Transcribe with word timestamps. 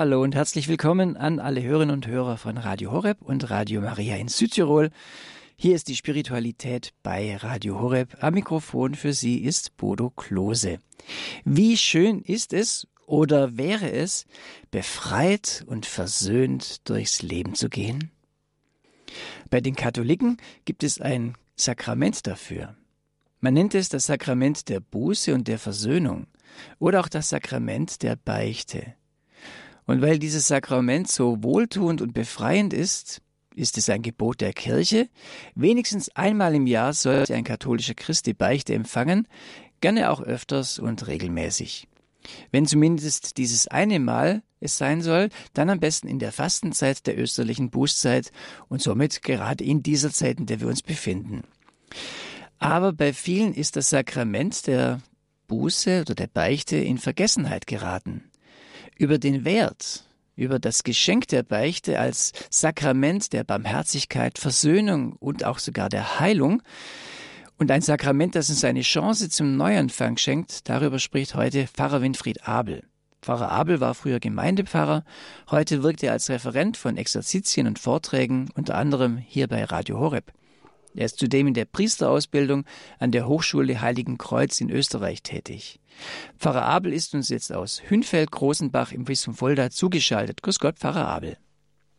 Hallo 0.00 0.22
und 0.22 0.34
herzlich 0.34 0.66
willkommen 0.66 1.18
an 1.18 1.40
alle 1.40 1.62
Hörerinnen 1.62 1.94
und 1.94 2.06
Hörer 2.06 2.38
von 2.38 2.56
Radio 2.56 2.90
Horeb 2.90 3.20
und 3.20 3.50
Radio 3.50 3.82
Maria 3.82 4.16
in 4.16 4.28
Südtirol. 4.28 4.88
Hier 5.56 5.74
ist 5.74 5.88
die 5.88 5.94
Spiritualität 5.94 6.94
bei 7.02 7.36
Radio 7.36 7.78
Horeb. 7.78 8.16
Am 8.20 8.32
Mikrofon 8.32 8.94
für 8.94 9.12
Sie 9.12 9.40
ist 9.40 9.76
Bodo 9.76 10.08
Klose. 10.08 10.78
Wie 11.44 11.76
schön 11.76 12.22
ist 12.22 12.54
es 12.54 12.88
oder 13.04 13.58
wäre 13.58 13.92
es, 13.92 14.24
befreit 14.70 15.66
und 15.66 15.84
versöhnt 15.84 16.88
durchs 16.88 17.20
Leben 17.20 17.54
zu 17.54 17.68
gehen? 17.68 18.10
Bei 19.50 19.60
den 19.60 19.76
Katholiken 19.76 20.38
gibt 20.64 20.82
es 20.82 20.98
ein 20.98 21.36
Sakrament 21.56 22.26
dafür. 22.26 22.74
Man 23.40 23.52
nennt 23.52 23.74
es 23.74 23.90
das 23.90 24.06
Sakrament 24.06 24.70
der 24.70 24.80
Buße 24.80 25.34
und 25.34 25.46
der 25.46 25.58
Versöhnung 25.58 26.26
oder 26.78 27.00
auch 27.00 27.08
das 27.08 27.28
Sakrament 27.28 28.02
der 28.02 28.16
Beichte. 28.16 28.94
Und 29.90 30.02
weil 30.02 30.20
dieses 30.20 30.46
Sakrament 30.46 31.10
so 31.10 31.42
wohltuend 31.42 32.00
und 32.00 32.12
befreiend 32.12 32.72
ist, 32.72 33.22
ist 33.56 33.76
es 33.76 33.90
ein 33.90 34.02
Gebot 34.02 34.40
der 34.40 34.52
Kirche. 34.52 35.08
Wenigstens 35.56 36.14
einmal 36.14 36.54
im 36.54 36.68
Jahr 36.68 36.92
sollte 36.92 37.34
ein 37.34 37.42
katholischer 37.42 37.94
Christ 37.94 38.26
die 38.26 38.32
Beichte 38.32 38.72
empfangen, 38.72 39.26
gerne 39.80 40.12
auch 40.12 40.20
öfters 40.20 40.78
und 40.78 41.08
regelmäßig. 41.08 41.88
Wenn 42.52 42.66
zumindest 42.66 43.36
dieses 43.36 43.66
eine 43.66 43.98
Mal 43.98 44.44
es 44.60 44.78
sein 44.78 45.02
soll, 45.02 45.28
dann 45.54 45.70
am 45.70 45.80
besten 45.80 46.06
in 46.06 46.20
der 46.20 46.30
Fastenzeit 46.30 47.04
der 47.08 47.18
österlichen 47.18 47.70
Bußzeit 47.70 48.30
und 48.68 48.80
somit 48.80 49.22
gerade 49.22 49.64
in 49.64 49.82
dieser 49.82 50.12
Zeit, 50.12 50.38
in 50.38 50.46
der 50.46 50.60
wir 50.60 50.68
uns 50.68 50.82
befinden. 50.82 51.42
Aber 52.60 52.92
bei 52.92 53.12
vielen 53.12 53.54
ist 53.54 53.74
das 53.74 53.90
Sakrament 53.90 54.68
der 54.68 55.00
Buße 55.48 56.02
oder 56.02 56.14
der 56.14 56.28
Beichte 56.28 56.76
in 56.76 56.98
Vergessenheit 56.98 57.66
geraten. 57.66 58.29
Über 59.00 59.16
den 59.16 59.46
Wert, 59.46 60.04
über 60.36 60.58
das 60.58 60.84
Geschenk 60.84 61.26
der 61.28 61.42
Beichte 61.42 61.98
als 61.98 62.32
Sakrament 62.50 63.32
der 63.32 63.44
Barmherzigkeit, 63.44 64.36
Versöhnung 64.36 65.14
und 65.14 65.42
auch 65.42 65.58
sogar 65.58 65.88
der 65.88 66.20
Heilung 66.20 66.62
und 67.56 67.70
ein 67.70 67.80
Sakrament, 67.80 68.34
das 68.34 68.50
uns 68.50 68.62
eine 68.62 68.82
Chance 68.82 69.30
zum 69.30 69.56
Neuanfang 69.56 70.18
schenkt, 70.18 70.68
darüber 70.68 70.98
spricht 70.98 71.34
heute 71.34 71.66
Pfarrer 71.66 72.02
Winfried 72.02 72.46
Abel. 72.46 72.82
Pfarrer 73.22 73.50
Abel 73.50 73.80
war 73.80 73.94
früher 73.94 74.20
Gemeindepfarrer, 74.20 75.02
heute 75.50 75.82
wirkt 75.82 76.02
er 76.02 76.12
als 76.12 76.28
Referent 76.28 76.76
von 76.76 76.98
Exerzitien 76.98 77.66
und 77.66 77.78
Vorträgen, 77.78 78.50
unter 78.54 78.74
anderem 78.74 79.16
hier 79.16 79.48
bei 79.48 79.64
Radio 79.64 79.98
Horeb. 79.98 80.30
Er 80.94 81.06
ist 81.06 81.18
zudem 81.18 81.46
in 81.46 81.54
der 81.54 81.64
Priesterausbildung 81.64 82.64
an 82.98 83.12
der 83.12 83.26
Hochschule 83.26 83.80
Heiligen 83.80 84.18
Kreuz 84.18 84.60
in 84.60 84.70
Österreich 84.70 85.22
tätig. 85.22 85.80
Pfarrer 86.38 86.64
Abel 86.64 86.92
ist 86.92 87.14
uns 87.14 87.28
jetzt 87.28 87.52
aus 87.52 87.82
Hünfeld-Großenbach 87.88 88.92
im 88.92 89.04
Bistum 89.04 89.34
Fulda 89.34 89.70
zugeschaltet. 89.70 90.42
Grüß 90.42 90.58
Gott, 90.58 90.78
Pfarrer 90.78 91.06
Abel. 91.06 91.36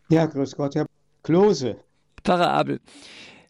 Ja, 0.10 0.26
grüß 0.26 0.56
Gott, 0.56 0.76
Herr 0.76 0.88
Klose. 1.24 1.78
Pfarrer 2.24 2.52
Abel, 2.52 2.80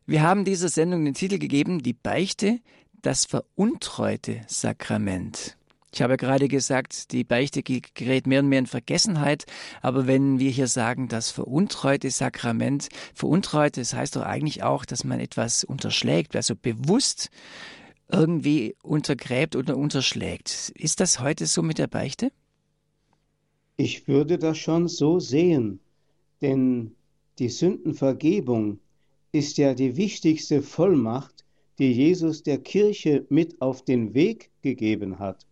wir 0.05 0.21
haben 0.21 0.45
dieser 0.45 0.69
Sendung 0.69 1.05
den 1.05 1.13
Titel 1.13 1.39
gegeben, 1.39 1.81
die 1.81 1.93
Beichte, 1.93 2.59
das 3.01 3.25
veruntreute 3.25 4.41
Sakrament. 4.47 5.57
Ich 5.93 6.01
habe 6.01 6.15
gerade 6.15 6.47
gesagt, 6.47 7.11
die 7.11 7.25
Beichte 7.25 7.63
gerät 7.63 8.25
mehr 8.25 8.39
und 8.39 8.47
mehr 8.47 8.59
in 8.59 8.65
Vergessenheit, 8.65 9.45
aber 9.81 10.07
wenn 10.07 10.39
wir 10.39 10.49
hier 10.49 10.67
sagen, 10.67 11.09
das 11.09 11.31
veruntreute 11.31 12.09
Sakrament, 12.11 12.87
veruntreute, 13.13 13.81
das 13.81 13.93
heißt 13.93 14.15
doch 14.15 14.21
eigentlich 14.21 14.63
auch, 14.63 14.85
dass 14.85 15.03
man 15.03 15.19
etwas 15.19 15.65
unterschlägt, 15.65 16.37
also 16.37 16.55
bewusst 16.55 17.29
irgendwie 18.09 18.75
untergräbt 18.81 19.57
oder 19.57 19.75
unterschlägt. 19.75 20.71
Ist 20.75 21.01
das 21.01 21.19
heute 21.19 21.45
so 21.45 21.61
mit 21.61 21.77
der 21.77 21.87
Beichte? 21.87 22.31
Ich 23.75 24.07
würde 24.07 24.37
das 24.37 24.57
schon 24.57 24.87
so 24.87 25.19
sehen, 25.19 25.81
denn 26.41 26.95
die 27.37 27.49
Sündenvergebung 27.49 28.79
ist 29.33 29.57
ja 29.57 29.73
die 29.73 29.97
wichtigste 29.97 30.61
Vollmacht, 30.61 31.43
die 31.79 31.91
Jesus 31.91 32.43
der 32.43 32.59
Kirche 32.59 33.25
mit 33.29 33.61
auf 33.61 33.83
den 33.83 34.13
Weg 34.13 34.51
gegeben 34.61 35.19
hat 35.19 35.45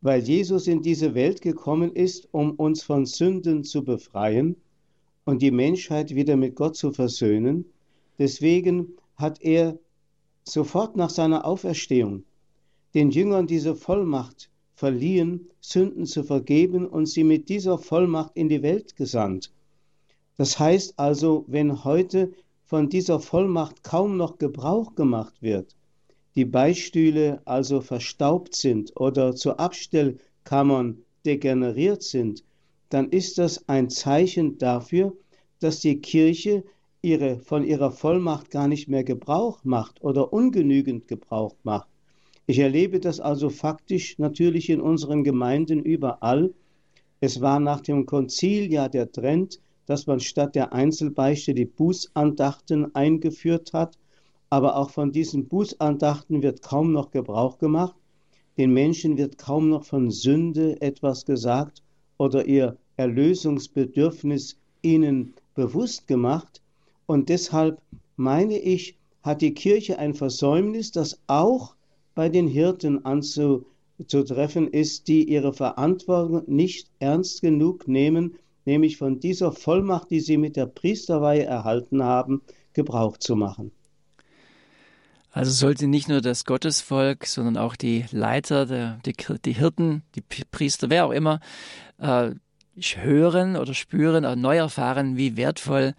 weil 0.00 0.22
Jesus 0.22 0.66
in 0.66 0.82
diese 0.82 1.14
Welt 1.14 1.42
gekommen 1.42 1.92
ist, 1.92 2.28
um 2.32 2.52
uns 2.52 2.82
von 2.82 3.06
Sünden 3.06 3.64
zu 3.64 3.84
befreien 3.84 4.56
und 5.24 5.42
die 5.42 5.50
Menschheit 5.50 6.14
wieder 6.14 6.36
mit 6.36 6.56
Gott 6.56 6.76
zu 6.76 6.92
versöhnen. 6.92 7.66
Deswegen 8.18 8.94
hat 9.16 9.42
er 9.42 9.78
sofort 10.44 10.96
nach 10.96 11.10
seiner 11.10 11.44
Auferstehung 11.44 12.24
den 12.94 13.10
Jüngern 13.10 13.46
diese 13.46 13.76
Vollmacht 13.76 14.50
verliehen, 14.74 15.48
Sünden 15.60 16.06
zu 16.06 16.24
vergeben 16.24 16.86
und 16.86 17.06
sie 17.06 17.22
mit 17.22 17.48
dieser 17.48 17.78
Vollmacht 17.78 18.32
in 18.34 18.48
die 18.48 18.62
Welt 18.62 18.96
gesandt. 18.96 19.52
Das 20.36 20.58
heißt 20.58 20.98
also, 20.98 21.44
wenn 21.48 21.84
heute 21.84 22.32
von 22.64 22.88
dieser 22.88 23.20
Vollmacht 23.20 23.84
kaum 23.84 24.16
noch 24.16 24.38
Gebrauch 24.38 24.94
gemacht 24.94 25.34
wird, 25.42 25.76
die 26.36 26.44
Beistühle 26.44 27.40
also 27.44 27.80
verstaubt 27.80 28.54
sind 28.54 28.92
oder 28.98 29.34
zu 29.34 29.58
Abstellkammern 29.58 30.98
degeneriert 31.24 32.02
sind, 32.02 32.44
dann 32.88 33.10
ist 33.10 33.38
das 33.38 33.68
ein 33.68 33.90
Zeichen 33.90 34.58
dafür, 34.58 35.12
dass 35.60 35.80
die 35.80 36.00
Kirche 36.00 36.64
ihre, 37.02 37.40
von 37.40 37.64
ihrer 37.64 37.90
Vollmacht 37.90 38.50
gar 38.50 38.68
nicht 38.68 38.88
mehr 38.88 39.04
Gebrauch 39.04 39.64
macht 39.64 40.02
oder 40.02 40.32
ungenügend 40.32 41.08
Gebrauch 41.08 41.56
macht. 41.62 41.88
Ich 42.46 42.58
erlebe 42.58 43.00
das 43.00 43.20
also 43.20 43.48
faktisch 43.48 44.18
natürlich 44.18 44.70
in 44.70 44.80
unseren 44.80 45.24
Gemeinden 45.24 45.80
überall. 45.80 46.52
Es 47.20 47.40
war 47.40 47.60
nach 47.60 47.80
dem 47.80 48.06
Konzil 48.06 48.72
ja 48.72 48.88
der 48.88 49.12
Trend, 49.12 49.60
dass 49.86 50.06
man 50.06 50.20
statt 50.20 50.54
der 50.54 50.72
Einzelbeichte 50.72 51.54
die 51.54 51.64
Bußandachten 51.64 52.94
eingeführt 52.94 53.72
hat 53.72 53.96
aber 54.50 54.76
auch 54.76 54.90
von 54.90 55.12
diesen 55.12 55.46
Bußandachten 55.46 56.42
wird 56.42 56.60
kaum 56.60 56.92
noch 56.92 57.12
Gebrauch 57.12 57.58
gemacht. 57.58 57.94
Den 58.58 58.72
Menschen 58.72 59.16
wird 59.16 59.38
kaum 59.38 59.70
noch 59.70 59.84
von 59.84 60.10
Sünde 60.10 60.80
etwas 60.82 61.24
gesagt 61.24 61.82
oder 62.18 62.46
ihr 62.46 62.76
Erlösungsbedürfnis 62.96 64.58
ihnen 64.82 65.34
bewusst 65.54 66.08
gemacht. 66.08 66.60
Und 67.06 67.28
deshalb 67.28 67.80
meine 68.16 68.58
ich, 68.58 68.98
hat 69.22 69.40
die 69.40 69.54
Kirche 69.54 69.98
ein 69.98 70.14
Versäumnis, 70.14 70.90
das 70.92 71.20
auch 71.26 71.74
bei 72.14 72.28
den 72.28 72.48
Hirten 72.48 73.04
anzutreffen 73.04 74.66
ist, 74.68 75.08
die 75.08 75.28
ihre 75.28 75.52
Verantwortung 75.52 76.42
nicht 76.46 76.90
ernst 76.98 77.40
genug 77.40 77.86
nehmen, 77.86 78.34
nämlich 78.64 78.96
von 78.96 79.20
dieser 79.20 79.52
Vollmacht, 79.52 80.10
die 80.10 80.20
sie 80.20 80.38
mit 80.38 80.56
der 80.56 80.66
Priesterweihe 80.66 81.44
erhalten 81.44 82.02
haben, 82.02 82.42
Gebrauch 82.72 83.16
zu 83.16 83.36
machen. 83.36 83.72
Also 85.32 85.52
sollte 85.52 85.86
nicht 85.86 86.08
nur 86.08 86.20
das 86.20 86.44
Gottesvolk, 86.44 87.26
sondern 87.26 87.56
auch 87.56 87.76
die 87.76 88.04
Leiter, 88.10 88.66
der, 88.66 88.98
die, 89.06 89.14
die, 89.44 89.52
Hirten, 89.52 90.02
die 90.14 90.22
Priester, 90.22 90.90
wer 90.90 91.06
auch 91.06 91.12
immer, 91.12 91.40
äh, 91.98 92.32
hören 92.76 93.56
oder 93.56 93.74
spüren 93.74 94.24
oder 94.24 94.36
neu 94.36 94.56
erfahren, 94.56 95.16
wie 95.16 95.36
wertvoll 95.36 95.94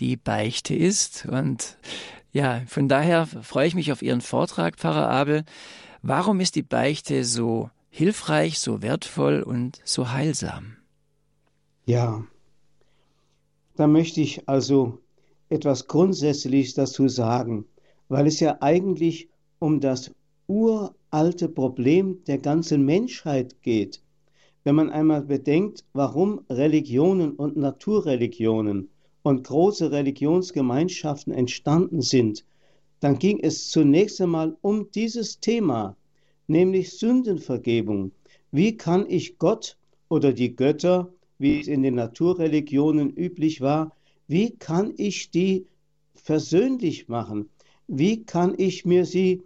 die 0.00 0.16
Beichte 0.16 0.74
ist. 0.74 1.26
Und 1.26 1.78
ja, 2.32 2.62
von 2.66 2.88
daher 2.88 3.26
freue 3.26 3.68
ich 3.68 3.74
mich 3.74 3.90
auf 3.92 4.02
Ihren 4.02 4.20
Vortrag, 4.20 4.76
Pfarrer 4.76 5.08
Abel. 5.08 5.44
Warum 6.02 6.40
ist 6.40 6.56
die 6.56 6.62
Beichte 6.62 7.24
so 7.24 7.70
hilfreich, 7.88 8.58
so 8.58 8.82
wertvoll 8.82 9.42
und 9.42 9.80
so 9.84 10.10
heilsam? 10.10 10.76
Ja, 11.86 12.24
da 13.76 13.86
möchte 13.86 14.20
ich 14.20 14.48
also 14.48 14.98
etwas 15.48 15.86
Grundsätzliches 15.86 16.74
dazu 16.74 17.08
sagen 17.08 17.66
weil 18.08 18.26
es 18.26 18.40
ja 18.40 18.58
eigentlich 18.60 19.28
um 19.58 19.80
das 19.80 20.10
uralte 20.46 21.48
Problem 21.48 22.22
der 22.26 22.38
ganzen 22.38 22.84
Menschheit 22.84 23.62
geht. 23.62 24.02
Wenn 24.62 24.74
man 24.74 24.90
einmal 24.90 25.22
bedenkt, 25.22 25.84
warum 25.92 26.40
Religionen 26.50 27.32
und 27.32 27.56
Naturreligionen 27.56 28.88
und 29.22 29.46
große 29.46 29.90
Religionsgemeinschaften 29.90 31.32
entstanden 31.32 32.02
sind, 32.02 32.44
dann 33.00 33.18
ging 33.18 33.40
es 33.40 33.70
zunächst 33.70 34.20
einmal 34.20 34.56
um 34.62 34.90
dieses 34.90 35.40
Thema, 35.40 35.96
nämlich 36.46 36.98
Sündenvergebung. 36.98 38.12
Wie 38.50 38.76
kann 38.76 39.04
ich 39.08 39.38
Gott 39.38 39.76
oder 40.08 40.32
die 40.32 40.56
Götter, 40.56 41.12
wie 41.38 41.60
es 41.60 41.68
in 41.68 41.82
den 41.82 41.96
Naturreligionen 41.96 43.10
üblich 43.10 43.60
war, 43.60 43.94
wie 44.26 44.52
kann 44.56 44.94
ich 44.96 45.30
die 45.30 45.66
versöhnlich 46.14 47.08
machen? 47.08 47.50
Wie 47.86 48.24
kann 48.24 48.54
ich 48.56 48.86
mir 48.86 49.04
sie, 49.04 49.42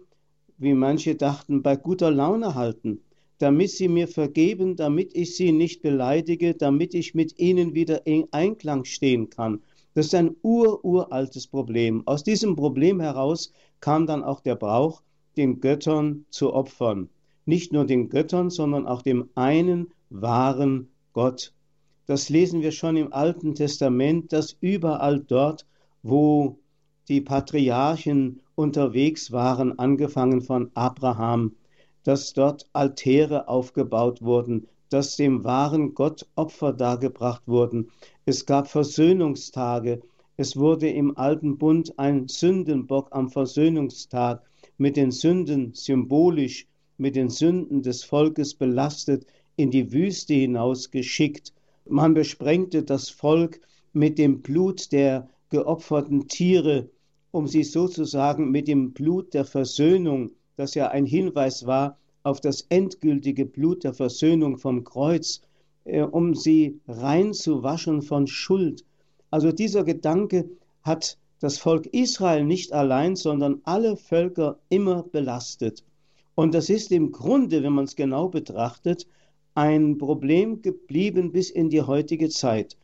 wie 0.57 0.73
manche 0.73 1.15
dachten, 1.15 1.61
bei 1.61 1.75
guter 1.75 2.09
Laune 2.09 2.55
halten, 2.55 3.01
damit 3.37 3.71
sie 3.71 3.89
mir 3.89 4.07
vergeben, 4.07 4.75
damit 4.77 5.13
ich 5.13 5.35
sie 5.35 5.51
nicht 5.51 5.81
beleidige, 5.81 6.53
damit 6.53 6.93
ich 6.93 7.13
mit 7.13 7.37
ihnen 7.37 7.73
wieder 7.73 8.07
in 8.07 8.27
Einklang 8.31 8.85
stehen 8.85 9.29
kann? 9.29 9.61
Das 9.93 10.07
ist 10.07 10.15
ein 10.15 10.37
ururaltes 10.41 11.47
Problem. 11.47 12.07
Aus 12.07 12.23
diesem 12.23 12.55
Problem 12.55 13.01
heraus 13.01 13.51
kam 13.81 14.07
dann 14.07 14.23
auch 14.23 14.39
der 14.39 14.55
Brauch, 14.55 15.01
den 15.35 15.59
Göttern 15.59 16.25
zu 16.29 16.53
opfern. 16.53 17.09
Nicht 17.45 17.73
nur 17.73 17.85
den 17.85 18.07
Göttern, 18.07 18.49
sondern 18.49 18.87
auch 18.87 19.01
dem 19.01 19.29
einen 19.35 19.91
wahren 20.09 20.87
Gott. 21.11 21.53
Das 22.05 22.29
lesen 22.29 22.61
wir 22.61 22.71
schon 22.71 22.95
im 22.95 23.11
Alten 23.11 23.55
Testament, 23.55 24.31
dass 24.31 24.55
überall 24.61 25.19
dort, 25.19 25.65
wo 26.03 26.57
die 27.09 27.21
Patriarchen 27.21 28.41
unterwegs 28.53 29.31
waren, 29.31 29.79
angefangen 29.79 30.41
von 30.41 30.69
Abraham, 30.75 31.55
dass 32.03 32.33
dort 32.33 32.69
Altäre 32.71 33.47
aufgebaut 33.47 34.21
wurden, 34.21 34.67
dass 34.89 35.15
dem 35.15 35.43
wahren 35.43 35.95
Gott 35.95 36.27
Opfer 36.35 36.71
dargebracht 36.71 37.41
wurden. 37.47 37.89
Es 38.25 38.45
gab 38.45 38.67
Versöhnungstage. 38.67 40.01
Es 40.37 40.55
wurde 40.55 40.87
im 40.89 41.17
alten 41.17 41.57
Bund 41.57 41.97
ein 41.97 42.27
Sündenbock 42.27 43.07
am 43.11 43.29
Versöhnungstag 43.29 44.43
mit 44.77 44.95
den 44.95 45.11
Sünden 45.11 45.73
symbolisch, 45.73 46.67
mit 46.97 47.15
den 47.15 47.29
Sünden 47.29 47.81
des 47.81 48.03
Volkes 48.03 48.53
belastet, 48.53 49.25
in 49.55 49.71
die 49.71 49.91
Wüste 49.91 50.35
hinaus 50.35 50.91
geschickt. 50.91 51.53
Man 51.87 52.13
besprengte 52.13 52.83
das 52.83 53.09
Volk 53.09 53.59
mit 53.93 54.19
dem 54.19 54.41
Blut 54.41 54.91
der 54.91 55.27
geopferten 55.49 56.27
Tiere, 56.27 56.89
um 57.31 57.47
sie 57.47 57.63
sozusagen 57.63 58.51
mit 58.51 58.67
dem 58.67 58.91
Blut 58.93 59.33
der 59.33 59.45
Versöhnung, 59.45 60.31
das 60.55 60.75
ja 60.75 60.89
ein 60.89 61.05
Hinweis 61.05 61.65
war 61.65 61.97
auf 62.23 62.41
das 62.41 62.65
endgültige 62.69 63.45
Blut 63.45 63.83
der 63.83 63.93
Versöhnung 63.93 64.57
vom 64.57 64.83
Kreuz, 64.83 65.41
äh, 65.85 66.01
um 66.01 66.35
sie 66.35 66.79
reinzuwaschen 66.87 68.01
von 68.01 68.27
Schuld. 68.27 68.85
Also 69.31 69.51
dieser 69.51 69.83
Gedanke 69.83 70.49
hat 70.81 71.17
das 71.39 71.57
Volk 71.57 71.87
Israel 71.87 72.43
nicht 72.43 72.73
allein, 72.73 73.15
sondern 73.15 73.61
alle 73.63 73.95
Völker 73.95 74.59
immer 74.69 75.03
belastet. 75.03 75.83
Und 76.35 76.53
das 76.53 76.69
ist 76.69 76.91
im 76.91 77.11
Grunde, 77.11 77.63
wenn 77.63 77.73
man 77.73 77.85
es 77.85 77.95
genau 77.95 78.27
betrachtet, 78.27 79.07
ein 79.55 79.97
Problem 79.97 80.61
geblieben 80.61 81.31
bis 81.31 81.49
in 81.49 81.69
die 81.69 81.81
heutige 81.81 82.29
Zeit. 82.29 82.77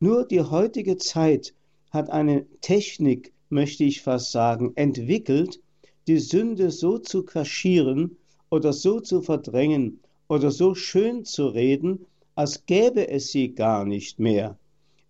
Nur 0.00 0.24
die 0.26 0.40
heutige 0.40 0.96
Zeit 0.96 1.54
hat 1.90 2.10
eine 2.10 2.46
Technik, 2.60 3.32
möchte 3.52 3.84
ich 3.84 4.00
fast 4.00 4.32
sagen, 4.32 4.72
entwickelt, 4.74 5.60
die 6.08 6.18
Sünde 6.18 6.70
so 6.70 6.98
zu 6.98 7.22
kaschieren 7.22 8.16
oder 8.50 8.72
so 8.72 8.98
zu 8.98 9.22
verdrängen 9.22 10.00
oder 10.28 10.50
so 10.50 10.74
schön 10.74 11.24
zu 11.24 11.46
reden, 11.48 12.06
als 12.34 12.66
gäbe 12.66 13.08
es 13.08 13.30
sie 13.30 13.54
gar 13.54 13.84
nicht 13.84 14.18
mehr. 14.18 14.58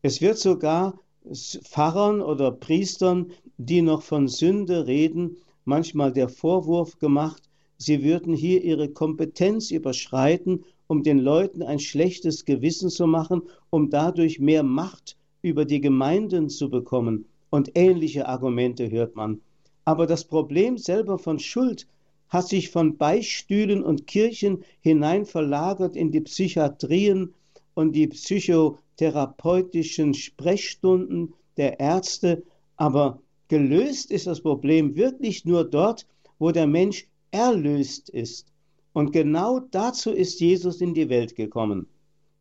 Es 0.02 0.20
wird 0.20 0.38
sogar 0.38 0.98
Pfarrern 1.32 2.20
oder 2.20 2.50
Priestern, 2.50 3.30
die 3.56 3.80
noch 3.80 4.02
von 4.02 4.26
Sünde 4.26 4.86
reden, 4.86 5.36
manchmal 5.64 6.12
der 6.12 6.28
Vorwurf 6.28 6.98
gemacht, 6.98 7.42
sie 7.78 8.02
würden 8.02 8.34
hier 8.34 8.62
ihre 8.64 8.88
Kompetenz 8.88 9.70
überschreiten, 9.70 10.64
um 10.88 11.02
den 11.02 11.20
Leuten 11.20 11.62
ein 11.62 11.78
schlechtes 11.78 12.44
Gewissen 12.44 12.90
zu 12.90 13.06
machen, 13.06 13.42
um 13.70 13.88
dadurch 13.88 14.40
mehr 14.40 14.64
Macht 14.64 15.16
über 15.42 15.64
die 15.64 15.80
Gemeinden 15.80 16.48
zu 16.48 16.68
bekommen. 16.68 17.26
Und 17.52 17.70
ähnliche 17.75 18.26
Argumente 18.28 18.90
hört 18.90 19.14
man. 19.14 19.43
Aber 19.84 20.06
das 20.06 20.25
Problem 20.25 20.78
selber 20.78 21.19
von 21.19 21.38
Schuld 21.38 21.87
hat 22.31 22.49
sich 22.49 22.70
von 22.70 22.96
Beistühlen 22.96 23.84
und 23.84 24.06
Kirchen 24.06 24.64
hinein 24.81 25.26
verlagert 25.26 25.94
in 25.94 26.10
die 26.10 26.22
Psychiatrien 26.22 27.34
und 27.75 27.94
die 27.94 28.06
psychotherapeutischen 28.06 30.14
Sprechstunden 30.14 31.34
der 31.58 31.78
Ärzte. 31.78 32.43
Aber 32.76 33.20
gelöst 33.49 34.10
ist 34.10 34.26
das 34.26 34.40
Problem 34.40 34.96
wirklich 34.96 35.44
nur 35.44 35.69
dort, 35.69 36.06
wo 36.38 36.52
der 36.52 36.66
Mensch 36.66 37.06
erlöst 37.32 38.08
ist. 38.08 38.46
Und 38.94 39.12
genau 39.12 39.60
dazu 39.60 40.10
ist 40.10 40.40
Jesus 40.40 40.81
in 40.81 40.94
die 40.94 41.10
Welt 41.10 41.37
gekommen. 41.37 41.87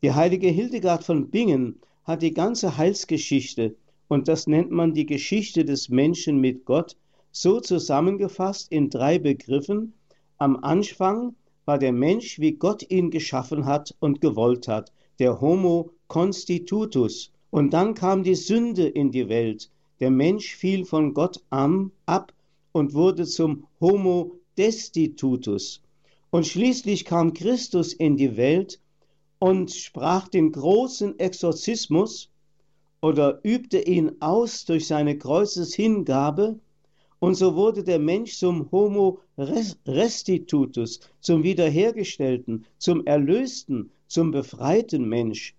Die 0.04 0.14
heilige 0.14 0.48
Hildegard 0.48 1.04
von 1.04 1.30
Bingen 1.30 1.81
hat 2.06 2.22
die 2.22 2.34
ganze 2.34 2.78
Heilsgeschichte, 2.78 3.75
und 4.12 4.28
das 4.28 4.46
nennt 4.46 4.72
man 4.72 4.94
die 4.94 5.06
Geschichte 5.06 5.63
des 5.63 5.88
Menschen 5.88 6.42
mit 6.42 6.66
Gott, 6.66 6.98
so 7.31 7.62
zusammengefasst 7.62 8.69
in 8.69 8.90
drei 8.90 9.18
Begriffen. 9.19 9.94
Am 10.38 10.58
Anfang 10.58 11.34
war 11.63 11.80
der 11.80 11.94
Mensch, 11.94 12.38
wie 12.38 12.52
Gott 12.52 12.92
ihn 12.92 13.10
geschaffen 13.10 13.66
hat 13.66 13.96
und 14.02 14.19
gewollt 14.19 14.68
hat, 14.68 14.92
der 15.19 15.40
Homo 15.40 15.92
constitutus. 16.10 17.31
Und 17.52 17.72
dann 17.72 17.94
kam 17.94 18.24
die 18.24 18.36
Sünde 18.36 18.86
in 18.86 19.12
die 19.12 19.30
Welt. 19.30 19.72
Der 20.02 20.12
Mensch 20.12 20.56
fiel 20.56 20.84
von 20.84 21.14
Gott 21.14 21.42
am, 21.50 21.94
ab 22.06 22.34
und 22.74 22.94
wurde 22.94 23.25
zum 23.25 23.66
Homo 23.80 24.34
destitutus. 24.57 25.81
Und 26.31 26.46
schließlich 26.46 27.06
kam 27.06 27.31
Christus 27.34 27.94
in 27.94 28.18
die 28.18 28.36
Welt 28.36 28.81
und 29.40 29.72
sprach 29.72 30.28
den 30.28 30.52
großen 30.52 31.18
Exorzismus 31.18 32.28
oder 33.01 33.39
übte 33.44 33.80
ihn 33.80 34.12
aus 34.19 34.65
durch 34.65 34.88
seine 34.88 35.18
Kreuzeshingabe, 35.18 36.59
und 37.19 37.36
so 37.36 37.56
wurde 37.56 37.83
der 37.83 38.00
Mensch 38.00 38.38
zum 38.38 38.71
Homo 38.71 39.19
restitutus, 39.38 41.00
zum 41.19 41.44
Wiederhergestellten, 41.44 42.65
zum 42.77 43.06
Erlösten, 43.06 43.92
zum 44.07 44.31
befreiten 44.31 45.07
Mensch. 45.07 45.56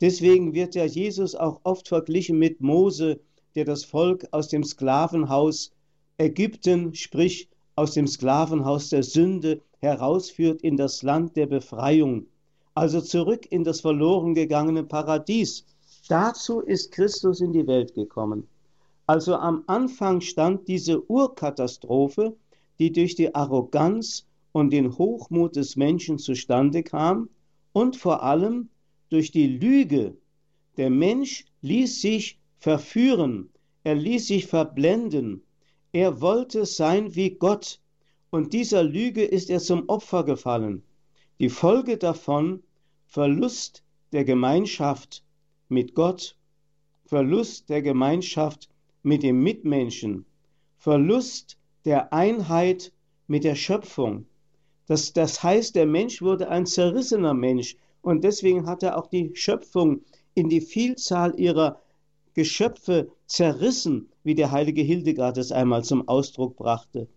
Deswegen 0.00 0.54
wird 0.54 0.74
ja 0.74 0.84
Jesus 0.84 1.34
auch 1.34 1.60
oft 1.62 1.88
verglichen 1.88 2.38
mit 2.38 2.60
Mose, 2.60 3.20
der 3.54 3.64
das 3.64 3.84
Volk 3.84 4.26
aus 4.32 4.48
dem 4.48 4.64
Sklavenhaus 4.64 5.70
Ägypten, 6.18 6.94
sprich 6.94 7.48
aus 7.76 7.94
dem 7.94 8.08
Sklavenhaus 8.08 8.88
der 8.88 9.02
Sünde, 9.04 9.60
herausführt 9.78 10.62
in 10.62 10.76
das 10.76 11.02
Land 11.02 11.36
der 11.36 11.46
Befreiung 11.46 12.26
also 12.74 13.00
zurück 13.00 13.46
in 13.50 13.64
das 13.64 13.80
verloren 13.80 14.34
gegangene 14.34 14.82
Paradies. 14.82 15.64
Dazu 16.08 16.60
ist 16.60 16.92
Christus 16.92 17.40
in 17.40 17.52
die 17.52 17.66
Welt 17.66 17.94
gekommen. 17.94 18.46
Also 19.06 19.36
am 19.36 19.64
Anfang 19.66 20.20
stand 20.20 20.68
diese 20.68 21.08
Urkatastrophe, 21.10 22.36
die 22.78 22.92
durch 22.92 23.14
die 23.14 23.34
Arroganz 23.34 24.26
und 24.52 24.70
den 24.70 24.98
Hochmut 24.98 25.56
des 25.56 25.76
Menschen 25.76 26.18
zustande 26.18 26.82
kam 26.82 27.30
und 27.72 27.96
vor 27.96 28.22
allem 28.22 28.68
durch 29.08 29.30
die 29.30 29.46
Lüge. 29.46 30.16
Der 30.76 30.90
Mensch 30.90 31.44
ließ 31.62 32.00
sich 32.00 32.38
verführen, 32.58 33.50
er 33.82 33.94
ließ 33.94 34.26
sich 34.26 34.46
verblenden, 34.46 35.42
er 35.92 36.20
wollte 36.20 36.66
sein 36.66 37.14
wie 37.14 37.30
Gott, 37.30 37.80
und 38.30 38.52
dieser 38.52 38.82
Lüge 38.82 39.22
ist 39.24 39.48
er 39.48 39.60
zum 39.60 39.88
Opfer 39.88 40.24
gefallen. 40.24 40.82
Die 41.38 41.48
Folge 41.48 41.96
davon 41.96 42.62
Verlust 43.06 43.84
der 44.12 44.24
Gemeinschaft 44.24 45.24
mit 45.68 45.94
Gott, 45.94 46.36
Verlust 47.06 47.68
der 47.68 47.82
Gemeinschaft 47.82 48.68
mit 49.02 49.22
dem 49.22 49.42
Mitmenschen, 49.42 50.24
Verlust 50.78 51.58
der 51.84 52.12
Einheit 52.12 52.92
mit 53.26 53.44
der 53.44 53.54
Schöpfung. 53.54 54.26
Das, 54.86 55.12
das 55.12 55.42
heißt, 55.42 55.74
der 55.74 55.86
Mensch 55.86 56.20
wurde 56.22 56.48
ein 56.48 56.66
zerrissener 56.66 57.34
Mensch 57.34 57.76
und 58.02 58.24
deswegen 58.24 58.66
hat 58.66 58.82
er 58.82 58.98
auch 58.98 59.06
die 59.06 59.30
Schöpfung 59.34 60.02
in 60.34 60.48
die 60.48 60.60
Vielzahl 60.60 61.38
ihrer 61.38 61.80
Geschöpfe 62.34 63.10
zerrissen, 63.26 64.08
wie 64.24 64.34
der 64.34 64.50
heilige 64.50 64.82
Hildegard 64.82 65.38
es 65.38 65.52
einmal 65.52 65.84
zum 65.84 66.08
Ausdruck 66.08 66.56
brachte. 66.56 67.08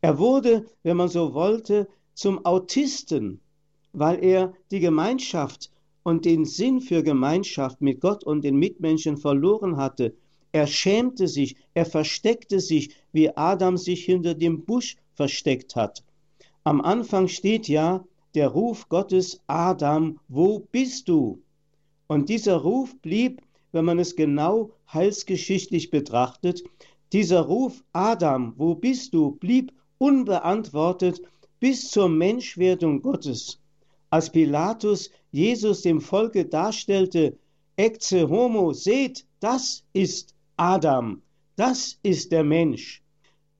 Er 0.00 0.18
wurde, 0.18 0.66
wenn 0.82 0.96
man 0.96 1.08
so 1.08 1.34
wollte, 1.34 1.88
zum 2.14 2.44
Autisten, 2.44 3.40
weil 3.92 4.22
er 4.22 4.52
die 4.70 4.80
Gemeinschaft 4.80 5.70
und 6.06 6.24
den 6.24 6.44
Sinn 6.44 6.80
für 6.80 7.02
Gemeinschaft 7.02 7.80
mit 7.80 8.00
Gott 8.00 8.22
und 8.22 8.44
den 8.44 8.54
Mitmenschen 8.54 9.16
verloren 9.16 9.76
hatte. 9.76 10.14
Er 10.52 10.68
schämte 10.68 11.26
sich, 11.26 11.56
er 11.74 11.84
versteckte 11.84 12.60
sich, 12.60 12.90
wie 13.10 13.36
Adam 13.36 13.76
sich 13.76 14.04
hinter 14.04 14.34
dem 14.34 14.64
Busch 14.64 14.94
versteckt 15.14 15.74
hat. 15.74 16.04
Am 16.62 16.80
Anfang 16.80 17.26
steht 17.26 17.66
ja 17.66 18.04
der 18.36 18.46
Ruf 18.46 18.88
Gottes, 18.88 19.40
Adam, 19.48 20.20
wo 20.28 20.60
bist 20.70 21.08
du? 21.08 21.42
Und 22.06 22.28
dieser 22.28 22.58
Ruf 22.58 22.94
blieb, 23.02 23.42
wenn 23.72 23.84
man 23.84 23.98
es 23.98 24.14
genau 24.14 24.70
heilsgeschichtlich 24.92 25.90
betrachtet, 25.90 26.62
dieser 27.12 27.40
Ruf, 27.40 27.82
Adam, 27.92 28.54
wo 28.56 28.76
bist 28.76 29.12
du, 29.12 29.32
blieb 29.32 29.72
unbeantwortet 29.98 31.20
bis 31.58 31.90
zur 31.90 32.08
Menschwerdung 32.08 33.02
Gottes 33.02 33.58
als 34.10 34.30
Pilatus 34.30 35.10
Jesus 35.36 35.82
dem 35.82 36.00
Volke 36.00 36.46
darstellte, 36.46 37.36
Ecce 37.76 38.28
homo, 38.28 38.72
seht, 38.72 39.26
das 39.40 39.84
ist 39.92 40.34
Adam, 40.56 41.20
das 41.56 41.98
ist 42.02 42.32
der 42.32 42.44
Mensch. 42.44 43.02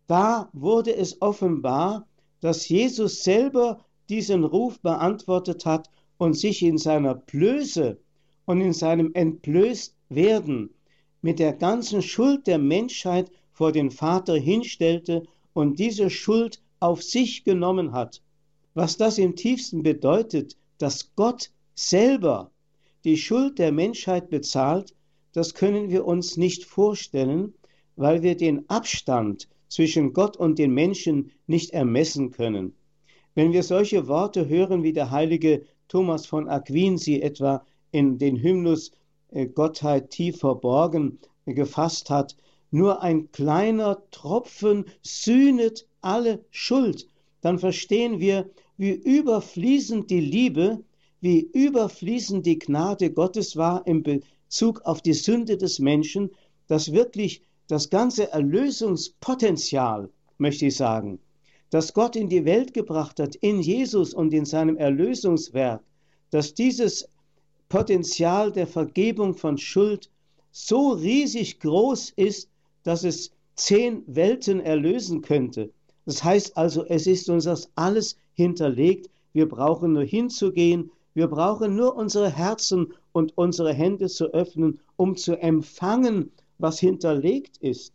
Da 0.06 0.48
wurde 0.52 0.96
es 0.96 1.20
offenbar, 1.20 2.06
dass 2.40 2.68
Jesus 2.68 3.22
selber 3.22 3.84
diesen 4.08 4.44
Ruf 4.44 4.80
beantwortet 4.80 5.66
hat 5.66 5.90
und 6.16 6.32
sich 6.34 6.62
in 6.62 6.78
seiner 6.78 7.14
Blöße 7.14 7.98
und 8.46 8.60
in 8.60 8.72
seinem 8.72 9.10
Entblößtwerden 9.12 10.70
mit 11.20 11.38
der 11.38 11.52
ganzen 11.52 12.00
Schuld 12.00 12.46
der 12.46 12.58
Menschheit 12.58 13.30
vor 13.52 13.72
den 13.72 13.90
Vater 13.90 14.36
hinstellte 14.36 15.24
und 15.52 15.78
diese 15.78 16.08
Schuld 16.08 16.62
auf 16.80 17.02
sich 17.02 17.44
genommen 17.44 17.92
hat 17.92 18.22
was 18.76 18.98
das 18.98 19.16
im 19.16 19.34
tiefsten 19.34 19.82
bedeutet, 19.82 20.54
dass 20.76 21.10
Gott 21.16 21.50
selber 21.76 22.50
die 23.04 23.16
Schuld 23.16 23.58
der 23.58 23.70
Menschheit 23.70 24.30
bezahlt, 24.30 24.94
das 25.32 25.54
können 25.54 25.90
wir 25.90 26.06
uns 26.06 26.36
nicht 26.36 26.64
vorstellen, 26.64 27.54
weil 27.94 28.22
wir 28.22 28.36
den 28.36 28.68
Abstand 28.68 29.48
zwischen 29.68 30.12
Gott 30.12 30.36
und 30.36 30.58
den 30.58 30.72
Menschen 30.72 31.30
nicht 31.46 31.70
ermessen 31.70 32.30
können. 32.30 32.74
Wenn 33.34 33.52
wir 33.52 33.62
solche 33.62 34.08
Worte 34.08 34.48
hören, 34.48 34.82
wie 34.82 34.94
der 34.94 35.10
heilige 35.10 35.66
Thomas 35.88 36.26
von 36.26 36.48
Aquin 36.48 36.96
sie 36.96 37.20
etwa 37.20 37.64
in 37.90 38.18
den 38.18 38.42
Hymnus 38.42 38.92
äh, 39.30 39.46
Gottheit 39.46 40.10
tief 40.10 40.38
verborgen 40.38 41.18
gefasst 41.44 42.10
hat, 42.10 42.36
nur 42.70 43.02
ein 43.02 43.30
kleiner 43.30 44.02
Tropfen 44.10 44.86
sühnet 45.02 45.86
alle 46.00 46.44
Schuld, 46.50 47.08
dann 47.40 47.58
verstehen 47.58 48.18
wir, 48.20 48.50
wie 48.76 48.92
überfließend 48.92 50.10
die 50.10 50.20
Liebe, 50.20 50.82
wie 51.20 51.40
überfließend 51.40 52.44
die 52.46 52.58
Gnade 52.58 53.10
Gottes 53.10 53.56
war 53.56 53.86
im 53.86 54.02
Bezug 54.02 54.82
auf 54.82 55.02
die 55.02 55.14
Sünde 55.14 55.56
des 55.56 55.78
Menschen, 55.78 56.30
dass 56.68 56.92
wirklich 56.92 57.42
das 57.68 57.90
ganze 57.90 58.30
Erlösungspotenzial, 58.32 60.10
möchte 60.38 60.66
ich 60.66 60.76
sagen, 60.76 61.18
das 61.70 61.94
Gott 61.94 62.16
in 62.16 62.28
die 62.28 62.44
Welt 62.44 62.74
gebracht 62.74 63.18
hat, 63.18 63.34
in 63.36 63.60
Jesus 63.60 64.14
und 64.14 64.32
in 64.32 64.44
seinem 64.44 64.76
Erlösungswerk, 64.76 65.82
dass 66.30 66.54
dieses 66.54 67.08
Potenzial 67.68 68.52
der 68.52 68.66
Vergebung 68.66 69.34
von 69.34 69.58
Schuld 69.58 70.10
so 70.52 70.90
riesig 70.90 71.58
groß 71.60 72.10
ist, 72.16 72.48
dass 72.84 73.02
es 73.02 73.32
zehn 73.56 74.04
Welten 74.06 74.60
erlösen 74.60 75.22
könnte. 75.22 75.70
Das 76.04 76.22
heißt 76.22 76.56
also, 76.56 76.84
es 76.84 77.06
ist 77.06 77.28
uns 77.28 77.44
das 77.44 77.70
alles 77.74 78.16
hinterlegt. 78.34 79.10
Wir 79.32 79.48
brauchen 79.48 79.92
nur 79.92 80.04
hinzugehen, 80.04 80.90
wir 81.16 81.28
brauchen 81.28 81.76
nur 81.76 81.96
unsere 81.96 82.30
Herzen 82.30 82.92
und 83.12 83.38
unsere 83.38 83.72
Hände 83.72 84.06
zu 84.08 84.26
öffnen, 84.34 84.80
um 84.96 85.16
zu 85.16 85.40
empfangen, 85.40 86.30
was 86.58 86.78
hinterlegt 86.78 87.56
ist. 87.56 87.94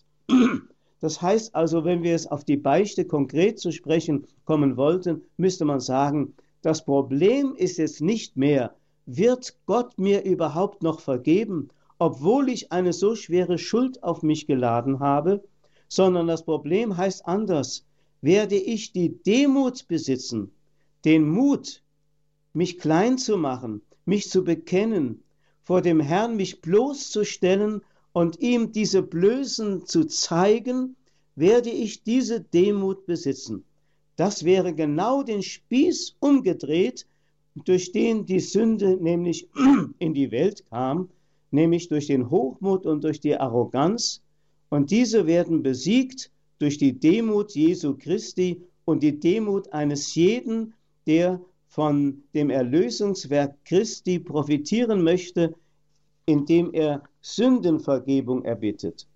Das 1.01 1.21
heißt 1.21 1.53
also, 1.53 1.85
wenn 1.85 2.01
wir 2.01 2.15
es 2.15 2.25
auf 2.25 2.45
die 2.45 2.57
Beichte 2.57 3.05
konkret 3.05 3.59
zu 3.59 3.71
sprechen 3.71 4.25
kommen 4.45 4.75
wollten, 4.75 5.21
müsste 5.37 5.65
man 5.65 5.79
sagen, 5.79 6.33
das 6.63 6.83
Problem 6.83 7.53
ist 7.55 7.77
jetzt 7.77 8.01
nicht 8.01 8.37
mehr, 8.37 8.73
wird 9.05 9.55
Gott 9.67 9.99
mir 9.99 10.23
überhaupt 10.23 10.81
noch 10.81 10.99
vergeben, 10.99 11.69
obwohl 11.99 12.49
ich 12.49 12.71
eine 12.71 12.91
so 12.91 13.13
schwere 13.13 13.59
Schuld 13.59 14.01
auf 14.01 14.23
mich 14.23 14.47
geladen 14.47 14.99
habe, 14.99 15.43
sondern 15.87 16.25
das 16.25 16.43
Problem 16.43 16.97
heißt 16.97 17.27
anders, 17.27 17.85
werde 18.21 18.55
ich 18.55 18.93
die 18.93 19.21
Demut 19.21 19.87
besitzen, 19.87 20.51
den 21.05 21.29
Mut, 21.29 21.83
mich 22.53 22.79
klein 22.79 23.17
zu 23.17 23.37
machen, 23.37 23.81
mich 24.05 24.29
zu 24.29 24.43
bekennen, 24.43 25.23
vor 25.63 25.81
dem 25.81 25.99
Herrn 25.99 26.35
mich 26.35 26.61
bloßzustellen 26.61 27.81
und 28.13 28.39
ihm 28.39 28.71
diese 28.71 29.01
Blößen 29.01 29.85
zu 29.85 30.05
zeigen, 30.05 30.95
werde 31.35 31.69
ich 31.69 32.03
diese 32.03 32.41
Demut 32.41 33.05
besitzen. 33.05 33.63
Das 34.15 34.43
wäre 34.43 34.73
genau 34.73 35.23
den 35.23 35.41
Spieß 35.41 36.15
umgedreht, 36.19 37.07
durch 37.65 37.91
den 37.91 38.25
die 38.25 38.39
Sünde 38.39 38.97
nämlich 39.01 39.49
in 39.99 40.13
die 40.13 40.31
Welt 40.31 40.63
kam, 40.69 41.09
nämlich 41.51 41.89
durch 41.89 42.07
den 42.07 42.29
Hochmut 42.29 42.85
und 42.85 43.03
durch 43.03 43.19
die 43.19 43.35
Arroganz. 43.35 44.21
Und 44.69 44.91
diese 44.91 45.25
werden 45.25 45.63
besiegt 45.63 46.31
durch 46.59 46.77
die 46.77 46.99
Demut 46.99 47.51
Jesu 47.51 47.95
Christi 47.97 48.61
und 48.85 49.03
die 49.03 49.19
Demut 49.19 49.73
eines 49.73 50.15
jeden, 50.15 50.73
der 51.07 51.41
von 51.71 52.21
dem 52.33 52.49
Erlösungswerk 52.49 53.55
Christi 53.63 54.19
profitieren 54.19 55.03
möchte, 55.03 55.55
indem 56.25 56.73
er 56.73 57.01
Sündenvergebung 57.21 58.43
erbittet. 58.43 59.07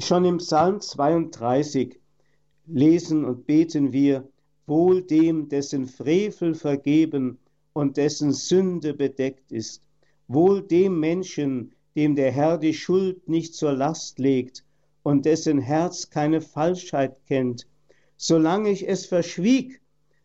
Schon 0.00 0.24
im 0.24 0.38
Psalm 0.38 0.80
32 0.80 2.00
lesen 2.66 3.26
und 3.26 3.46
beten 3.46 3.92
wir, 3.92 4.26
wohl 4.66 5.02
dem, 5.02 5.50
dessen 5.50 5.86
Frevel 5.86 6.54
vergeben 6.54 7.38
und 7.74 7.98
dessen 7.98 8.32
Sünde 8.32 8.94
bedeckt 8.94 9.52
ist, 9.52 9.82
wohl 10.26 10.62
dem 10.62 10.98
Menschen, 10.98 11.72
dem 11.96 12.16
der 12.16 12.32
Herr 12.32 12.56
die 12.56 12.72
Schuld 12.72 13.28
nicht 13.28 13.54
zur 13.54 13.72
Last 13.72 14.18
legt 14.18 14.64
und 15.02 15.26
dessen 15.26 15.58
Herz 15.58 16.08
keine 16.08 16.40
Falschheit 16.40 17.18
kennt. 17.26 17.66
Solange 18.16 18.70
ich 18.70 18.88
es 18.88 19.04
verschwieg, 19.04 19.82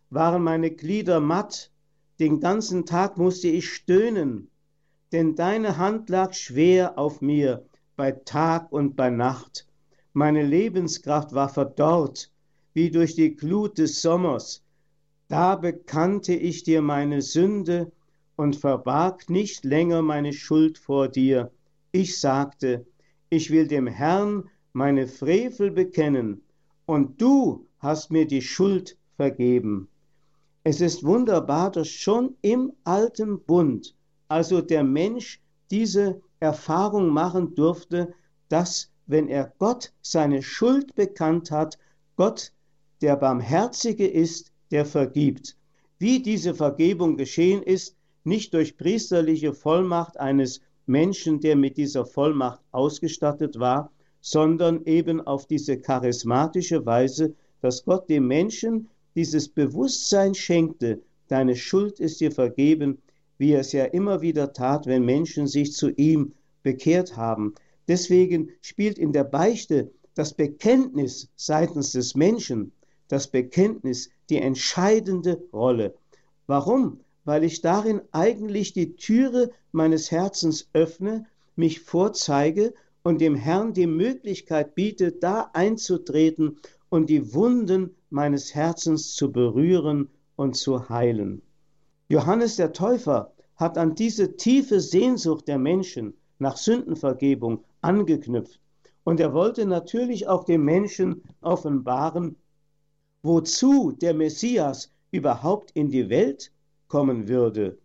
waren 0.09 0.43
meine 0.43 0.71
Glieder 0.71 1.19
matt, 1.19 1.71
den 2.19 2.39
ganzen 2.39 2.85
Tag 2.85 3.17
musste 3.17 3.47
ich 3.47 3.69
stöhnen, 3.69 4.49
denn 5.11 5.35
deine 5.35 5.77
Hand 5.77 6.09
lag 6.09 6.33
schwer 6.33 6.97
auf 6.97 7.21
mir 7.21 7.65
bei 7.95 8.11
Tag 8.11 8.71
und 8.71 8.95
bei 8.95 9.09
Nacht. 9.09 9.67
Meine 10.13 10.43
Lebenskraft 10.43 11.33
war 11.33 11.49
verdorrt, 11.49 12.31
wie 12.73 12.91
durch 12.91 13.15
die 13.15 13.35
Glut 13.35 13.77
des 13.77 14.01
Sommers. 14.01 14.63
Da 15.27 15.55
bekannte 15.55 16.33
ich 16.33 16.63
dir 16.63 16.81
meine 16.81 17.21
Sünde 17.21 17.91
und 18.35 18.55
verbarg 18.55 19.29
nicht 19.29 19.63
länger 19.63 20.01
meine 20.01 20.33
Schuld 20.33 20.77
vor 20.77 21.07
dir. 21.07 21.51
Ich 21.91 22.19
sagte, 22.19 22.85
ich 23.29 23.51
will 23.51 23.67
dem 23.67 23.85
Herrn 23.85 24.49
meine 24.73 25.07
Frevel 25.07 25.71
bekennen, 25.71 26.41
und 26.85 27.21
du 27.21 27.67
hast 27.77 28.11
mir 28.11 28.25
die 28.25 28.41
Schuld 28.41 28.97
vergeben. 29.15 29.87
Es 30.63 30.81
ist 30.81 31.03
wunderbar, 31.03 31.71
dass 31.71 31.87
schon 31.87 32.35
im 32.41 32.73
alten 32.83 33.39
Bund, 33.39 33.95
also 34.27 34.61
der 34.61 34.83
Mensch 34.83 35.41
diese 35.71 36.21
Erfahrung 36.39 37.09
machen 37.09 37.55
durfte, 37.55 38.13
dass, 38.49 38.91
wenn 39.07 39.29
er 39.29 39.53
Gott 39.57 39.93
seine 40.01 40.43
Schuld 40.43 40.95
bekannt 40.95 41.51
hat, 41.51 41.77
Gott 42.17 42.51
der 43.01 43.15
Barmherzige 43.15 44.05
ist, 44.05 44.51
der 44.71 44.85
vergibt. 44.85 45.55
Wie 45.97 46.21
diese 46.21 46.53
Vergebung 46.53 47.15
geschehen 47.15 47.63
ist, 47.63 47.95
nicht 48.23 48.53
durch 48.53 48.77
priesterliche 48.77 49.53
Vollmacht 49.53 50.19
eines 50.19 50.61
Menschen, 50.85 51.39
der 51.39 51.55
mit 51.55 51.77
dieser 51.77 52.05
Vollmacht 52.05 52.59
ausgestattet 52.71 53.59
war, 53.59 53.91
sondern 54.21 54.83
eben 54.85 55.21
auf 55.21 55.47
diese 55.47 55.79
charismatische 55.79 56.85
Weise, 56.85 57.33
dass 57.61 57.85
Gott 57.85 58.09
dem 58.09 58.27
Menschen 58.27 58.89
dieses 59.15 59.49
Bewusstsein 59.49 60.35
schenkte, 60.35 61.01
deine 61.27 61.55
Schuld 61.55 61.99
ist 61.99 62.19
dir 62.21 62.31
vergeben, 62.31 62.99
wie 63.37 63.53
er 63.53 63.61
es 63.61 63.71
ja 63.71 63.85
immer 63.85 64.21
wieder 64.21 64.53
tat, 64.53 64.85
wenn 64.85 65.05
Menschen 65.05 65.47
sich 65.47 65.73
zu 65.73 65.89
ihm 65.89 66.33
bekehrt 66.63 67.15
haben. 67.15 67.55
Deswegen 67.87 68.49
spielt 68.61 68.99
in 68.99 69.13
der 69.13 69.23
Beichte 69.23 69.91
das 70.13 70.33
Bekenntnis 70.33 71.29
seitens 71.35 71.93
des 71.93 72.15
Menschen, 72.15 72.73
das 73.07 73.27
Bekenntnis 73.27 74.09
die 74.29 74.37
entscheidende 74.37 75.41
Rolle. 75.53 75.95
Warum? 76.45 76.99
Weil 77.25 77.43
ich 77.43 77.61
darin 77.61 78.01
eigentlich 78.11 78.73
die 78.73 78.95
Türe 78.95 79.51
meines 79.71 80.11
Herzens 80.11 80.67
öffne, 80.73 81.25
mich 81.55 81.79
vorzeige 81.79 82.73
und 83.03 83.21
dem 83.21 83.35
Herrn 83.35 83.73
die 83.73 83.87
Möglichkeit 83.87 84.75
biete, 84.75 85.11
da 85.11 85.49
einzutreten 85.53 86.57
und 86.89 87.09
die 87.09 87.33
Wunden 87.33 87.95
meines 88.09 88.55
Herzens 88.55 89.13
zu 89.13 89.31
berühren 89.31 90.09
und 90.35 90.55
zu 90.55 90.89
heilen. 90.89 91.41
Johannes 92.07 92.55
der 92.55 92.73
Täufer 92.73 93.33
hat 93.55 93.77
an 93.77 93.93
diese 93.93 94.37
tiefe 94.37 94.79
Sehnsucht 94.79 95.47
der 95.47 95.59
Menschen 95.59 96.13
nach 96.39 96.57
Sündenvergebung 96.57 97.63
angeknüpft. 97.81 98.59
Und 99.03 99.19
er 99.19 99.33
wollte 99.33 99.65
natürlich 99.65 100.27
auch 100.27 100.43
den 100.43 100.63
Menschen 100.63 101.23
offenbaren, 101.41 102.35
wozu 103.21 103.91
der 103.91 104.13
Messias 104.13 104.91
überhaupt 105.11 105.71
in 105.71 105.89
die 105.89 106.09
Welt 106.09 106.51
kommen 106.87 107.27
würde, 107.27 107.77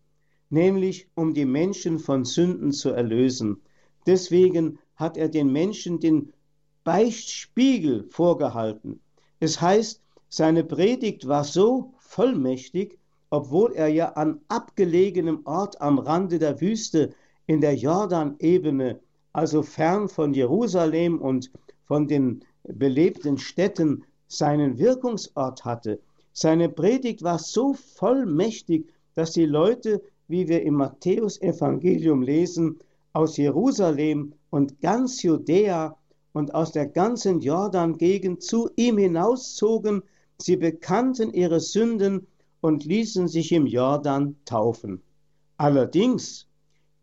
nämlich 0.50 1.09
um 1.14 1.35
die 1.35 1.45
Menschen 1.45 1.99
von 1.99 2.25
Sünden 2.25 2.73
zu 2.73 2.90
erlösen. 2.90 3.62
Deswegen 4.07 4.78
hat 4.97 5.16
er 5.16 5.28
den 5.28 5.50
Menschen 5.50 5.99
den 5.99 6.33
Beichtspiegel 6.85 8.04
vorgehalten. 8.11 9.00
Es 9.40 9.61
heißt, 9.61 10.03
seine 10.37 10.64
Predigt 10.64 11.29
war 11.29 11.45
so 11.45 11.95
vollmächtig, 12.00 12.99
obwohl 13.31 13.73
er 13.75 13.87
ja 13.87 14.14
an 14.14 14.41
abgelegenem 14.49 15.43
Ort 15.45 15.81
am 15.81 16.00
Rande 16.00 16.41
der 16.41 16.61
Wüste 16.61 17.14
in 17.47 17.61
der 17.61 17.76
Jordanebene, 17.76 18.99
also 19.33 19.62
fern 19.62 20.09
von 20.09 20.35
Jerusalem 20.35 21.21
und 21.21 21.53
von 21.85 22.09
den 22.09 22.45
belebten 22.64 23.38
Städten, 23.38 24.03
seinen 24.26 24.76
Wirkungsort 24.76 25.64
hatte. 25.64 26.00
Seine 26.33 26.69
Predigt 26.69 27.23
war 27.23 27.38
so 27.38 27.75
vollmächtig, 27.75 28.88
dass 29.14 29.35
die 29.35 29.47
Leute, 29.47 30.03
wie 30.26 30.49
wir 30.49 30.62
im 30.62 30.75
Matthäusevangelium 30.75 32.23
lesen, 32.23 32.81
aus 33.12 33.37
Jerusalem 33.37 34.33
und 34.50 34.81
ganz 34.81 35.23
Judäa 35.23 35.97
und 36.33 36.57
aus 36.57 36.73
der 36.73 36.87
ganzen 36.87 37.41
Jordan-Gegend 37.41 38.43
zu 38.43 38.69
ihm 38.75 38.99
hinauszogen. 38.99 40.03
Sie 40.38 40.57
bekannten 40.57 41.33
ihre 41.33 41.61
Sünden 41.61 42.26
und 42.61 42.85
ließen 42.85 43.29
sich 43.29 43.53
im 43.53 43.67
Jordan 43.67 44.37
taufen. 44.45 45.03
Allerdings, 45.57 46.47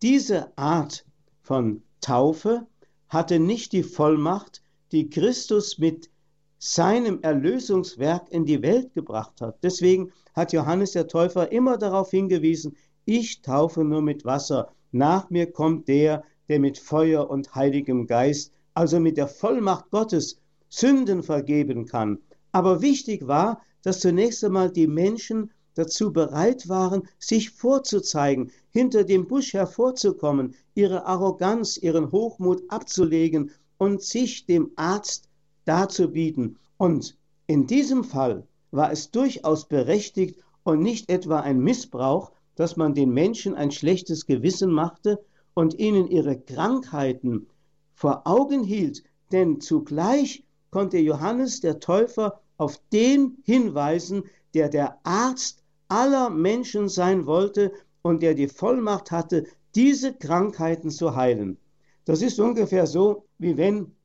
diese 0.01 0.55
Art 0.57 1.05
von 1.41 1.83
Taufe 2.01 2.67
hatte 3.07 3.39
nicht 3.39 3.71
die 3.71 3.83
Vollmacht, 3.83 4.63
die 4.91 5.09
Christus 5.09 5.77
mit 5.77 6.09
seinem 6.57 7.21
Erlösungswerk 7.21 8.31
in 8.31 8.45
die 8.45 8.61
Welt 8.61 8.93
gebracht 8.93 9.41
hat. 9.41 9.63
Deswegen 9.63 10.11
hat 10.33 10.53
Johannes 10.53 10.91
der 10.91 11.07
Täufer 11.07 11.51
immer 11.51 11.77
darauf 11.77 12.11
hingewiesen, 12.11 12.75
ich 13.05 13.41
taufe 13.41 13.83
nur 13.83 14.01
mit 14.01 14.25
Wasser, 14.25 14.71
nach 14.91 15.29
mir 15.29 15.51
kommt 15.51 15.87
der, 15.87 16.23
der 16.49 16.59
mit 16.59 16.77
Feuer 16.77 17.29
und 17.29 17.55
heiligem 17.55 18.07
Geist, 18.07 18.53
also 18.73 18.99
mit 18.99 19.17
der 19.17 19.27
Vollmacht 19.27 19.89
Gottes, 19.89 20.39
Sünden 20.69 21.23
vergeben 21.23 21.85
kann. 21.85 22.19
Aber 22.51 22.81
wichtig 22.81 23.27
war, 23.27 23.61
dass 23.81 23.99
zunächst 23.99 24.43
einmal 24.43 24.71
die 24.71 24.87
Menschen 24.87 25.51
dazu 25.75 26.11
bereit 26.11 26.67
waren, 26.67 27.07
sich 27.17 27.49
vorzuzeigen, 27.51 28.51
hinter 28.71 29.03
dem 29.03 29.27
Busch 29.27 29.53
hervorzukommen, 29.53 30.55
ihre 30.75 31.05
Arroganz, 31.05 31.77
ihren 31.77 32.11
Hochmut 32.11 32.63
abzulegen 32.69 33.51
und 33.77 34.01
sich 34.01 34.45
dem 34.45 34.71
Arzt 34.75 35.29
darzubieten. 35.65 36.57
Und 36.77 37.17
in 37.47 37.67
diesem 37.67 38.03
Fall 38.03 38.47
war 38.71 38.91
es 38.91 39.11
durchaus 39.11 39.67
berechtigt 39.67 40.39
und 40.63 40.81
nicht 40.81 41.09
etwa 41.09 41.39
ein 41.39 41.59
Missbrauch, 41.59 42.31
dass 42.55 42.75
man 42.75 42.93
den 42.93 43.11
Menschen 43.11 43.55
ein 43.55 43.71
schlechtes 43.71 44.25
Gewissen 44.25 44.71
machte 44.71 45.23
und 45.53 45.79
ihnen 45.79 46.07
ihre 46.07 46.39
Krankheiten 46.39 47.47
vor 47.93 48.21
Augen 48.25 48.63
hielt, 48.63 49.03
denn 49.31 49.61
zugleich 49.61 50.43
konnte 50.69 50.97
Johannes 50.97 51.61
der 51.61 51.79
Täufer 51.79 52.40
auf 52.61 52.79
den 52.93 53.37
hinweisen, 53.43 54.23
der 54.53 54.69
der 54.69 54.99
Arzt 55.03 55.63
aller 55.87 56.29
Menschen 56.29 56.89
sein 56.89 57.25
wollte 57.25 57.71
und 58.03 58.21
der 58.21 58.35
die 58.35 58.47
Vollmacht 58.47 59.09
hatte, 59.09 59.47
diese 59.73 60.13
Krankheiten 60.13 60.91
zu 60.91 61.15
heilen. 61.15 61.57
Das 62.05 62.21
ist 62.21 62.39
ungefähr 62.39 62.85
so, 62.85 63.25
wie 63.39 63.57
wenn 63.57 63.95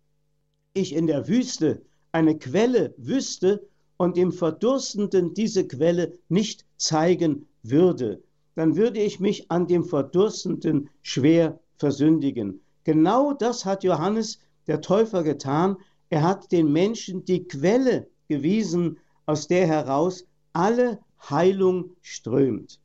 ich 0.73 0.95
in 0.95 1.07
der 1.07 1.29
Wüste 1.29 1.83
eine 2.13 2.39
Quelle 2.39 2.95
wüsste 2.97 3.69
und 3.99 4.17
dem 4.17 4.33
Verdurstenden 4.33 5.35
diese 5.35 5.69
Quelle 5.69 6.19
nicht 6.31 6.65
zeigen 6.79 7.47
würde, 7.63 8.23
dann 8.55 8.75
würde 8.75 9.01
ich 9.01 9.21
mich 9.21 9.51
an 9.51 9.67
dem 9.67 9.85
Verdurstenden 9.85 10.89
schwer 11.03 11.61
versündigen. 11.77 12.63
Genau 12.85 13.35
das 13.35 13.67
hat 13.67 13.85
Johannes 13.85 14.39
der 14.67 14.81
Täufer 14.81 15.23
getan. 15.25 15.77
Er 16.09 16.23
hat 16.23 16.53
den 16.53 16.73
Menschen 16.73 17.27
die 17.27 17.47
Quelle 17.47 18.09
gewiesen, 18.29 18.99
aus 19.27 19.49
der 19.49 19.67
heraus 19.67 20.27
alle 20.53 21.01
Heilung 21.29 21.91
strömt. 22.01 22.81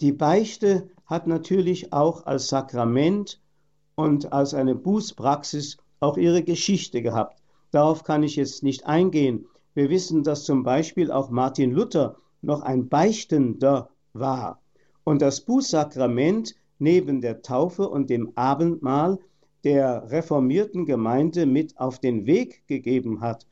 Die 0.00 0.12
Beichte 0.12 0.90
hat 1.06 1.26
natürlich 1.26 1.92
auch 1.92 2.26
als 2.26 2.48
Sakrament 2.48 3.40
und 3.94 4.32
als 4.32 4.54
eine 4.54 4.74
Bußpraxis 4.74 5.76
auch 6.00 6.16
ihre 6.16 6.42
Geschichte 6.42 7.02
gehabt. 7.02 7.42
Darauf 7.70 8.04
kann 8.04 8.22
ich 8.22 8.36
jetzt 8.36 8.62
nicht 8.62 8.86
eingehen. 8.86 9.46
Wir 9.74 9.90
wissen, 9.90 10.22
dass 10.22 10.44
zum 10.44 10.62
Beispiel 10.62 11.12
auch 11.12 11.30
Martin 11.30 11.72
Luther 11.72 12.16
noch 12.42 12.62
ein 12.62 12.88
Beichtender 12.88 13.90
war 14.12 14.60
und 15.04 15.22
das 15.22 15.42
Bußsakrament 15.42 16.54
neben 16.78 17.20
der 17.20 17.42
Taufe 17.42 17.88
und 17.88 18.10
dem 18.10 18.32
Abendmahl 18.36 19.18
der 19.64 20.10
reformierten 20.10 20.86
Gemeinde 20.86 21.46
mit 21.46 21.78
auf 21.78 21.98
den 21.98 22.26
Weg 22.26 22.66
gegeben 22.66 23.20
hat. 23.20 23.46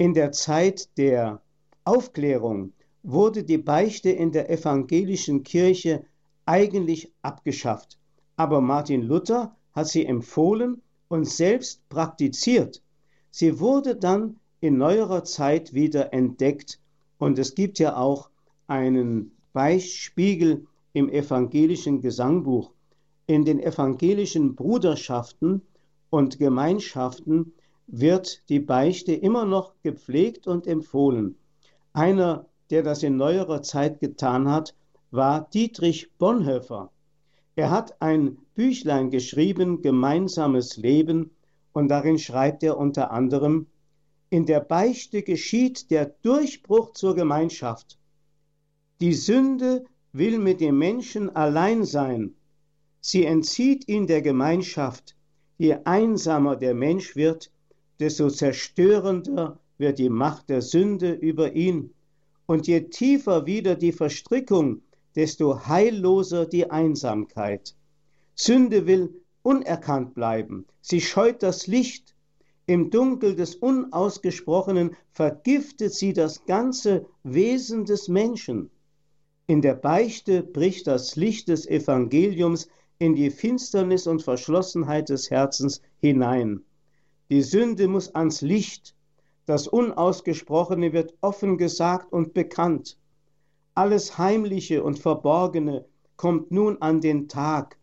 In 0.00 0.14
der 0.14 0.30
Zeit 0.30 0.96
der 0.96 1.42
Aufklärung 1.84 2.72
wurde 3.02 3.42
die 3.42 3.58
Beichte 3.58 4.10
in 4.10 4.30
der 4.30 4.48
evangelischen 4.48 5.42
Kirche 5.42 6.04
eigentlich 6.46 7.12
abgeschafft. 7.22 7.98
Aber 8.36 8.60
Martin 8.60 9.02
Luther 9.02 9.56
hat 9.72 9.88
sie 9.88 10.06
empfohlen 10.06 10.82
und 11.08 11.24
selbst 11.24 11.88
praktiziert. 11.88 12.80
Sie 13.32 13.58
wurde 13.58 13.96
dann 13.96 14.36
in 14.60 14.78
neuerer 14.78 15.24
Zeit 15.24 15.74
wieder 15.74 16.12
entdeckt 16.12 16.78
und 17.18 17.36
es 17.40 17.56
gibt 17.56 17.80
ja 17.80 17.96
auch 17.96 18.30
einen 18.68 19.32
Beichtspiegel 19.52 20.64
im 20.92 21.08
evangelischen 21.08 22.00
Gesangbuch. 22.00 22.70
In 23.26 23.44
den 23.44 23.58
evangelischen 23.58 24.54
Bruderschaften 24.54 25.62
und 26.08 26.38
Gemeinschaften 26.38 27.52
wird 27.88 28.48
die 28.50 28.60
Beichte 28.60 29.14
immer 29.14 29.44
noch 29.44 29.74
gepflegt 29.82 30.46
und 30.46 30.66
empfohlen. 30.66 31.36
Einer, 31.92 32.46
der 32.70 32.82
das 32.82 33.02
in 33.02 33.16
neuerer 33.16 33.62
Zeit 33.62 33.98
getan 33.98 34.48
hat, 34.48 34.74
war 35.10 35.48
Dietrich 35.50 36.10
Bonhoeffer. 36.18 36.92
Er 37.56 37.70
hat 37.70 38.00
ein 38.00 38.38
Büchlein 38.54 39.10
geschrieben, 39.10 39.82
Gemeinsames 39.82 40.76
Leben, 40.76 41.30
und 41.72 41.88
darin 41.88 42.18
schreibt 42.18 42.62
er 42.62 42.76
unter 42.76 43.10
anderem, 43.10 43.66
in 44.30 44.44
der 44.44 44.60
Beichte 44.60 45.22
geschieht 45.22 45.90
der 45.90 46.06
Durchbruch 46.22 46.92
zur 46.92 47.14
Gemeinschaft. 47.14 47.98
Die 49.00 49.14
Sünde 49.14 49.84
will 50.12 50.38
mit 50.38 50.60
dem 50.60 50.78
Menschen 50.78 51.34
allein 51.34 51.84
sein. 51.84 52.34
Sie 53.00 53.24
entzieht 53.24 53.88
ihn 53.88 54.06
der 54.06 54.20
Gemeinschaft. 54.20 55.16
Je 55.56 55.78
einsamer 55.84 56.56
der 56.56 56.74
Mensch 56.74 57.16
wird, 57.16 57.50
desto 58.00 58.30
zerstörender 58.30 59.58
wird 59.78 59.98
die 59.98 60.10
Macht 60.10 60.48
der 60.48 60.62
Sünde 60.62 61.12
über 61.12 61.54
ihn. 61.54 61.94
Und 62.46 62.66
je 62.66 62.80
tiefer 62.80 63.46
wieder 63.46 63.74
die 63.74 63.92
Verstrickung 63.92 64.82
desto 65.14 65.66
heilloser 65.66 66.46
die 66.46 66.70
Einsamkeit. 66.70 67.74
Sünde 68.34 68.86
will 68.86 69.14
unerkannt 69.42 70.14
bleiben, 70.14 70.66
sie 70.80 71.00
scheut 71.00 71.42
das 71.42 71.66
Licht, 71.66 72.14
im 72.68 72.90
Dunkel 72.90 73.34
des 73.34 73.56
Unausgesprochenen 73.56 74.94
vergiftet 75.10 75.94
sie 75.94 76.12
das 76.12 76.44
ganze 76.44 77.06
Wesen 77.22 77.86
des 77.86 78.08
Menschen. 78.08 78.70
In 79.46 79.62
der 79.62 79.74
Beichte 79.74 80.42
bricht 80.42 80.86
das 80.86 81.16
Licht 81.16 81.48
des 81.48 81.66
Evangeliums 81.66 82.68
in 82.98 83.14
die 83.14 83.30
Finsternis 83.30 84.06
und 84.06 84.22
Verschlossenheit 84.22 85.08
des 85.08 85.30
Herzens 85.30 85.80
hinein. 86.02 86.62
Die 87.30 87.42
Sünde 87.42 87.88
muss 87.88 88.14
ans 88.14 88.40
Licht, 88.40 88.94
das 89.44 89.68
Unausgesprochene 89.68 90.92
wird 90.92 91.14
offen 91.20 91.58
gesagt 91.58 92.12
und 92.12 92.32
bekannt. 92.32 92.98
Alles 93.74 94.16
Heimliche 94.16 94.82
und 94.82 94.98
Verborgene 94.98 95.84
kommt 96.16 96.50
nun 96.50 96.80
an 96.80 97.00
den 97.00 97.28
Tag. 97.28 97.78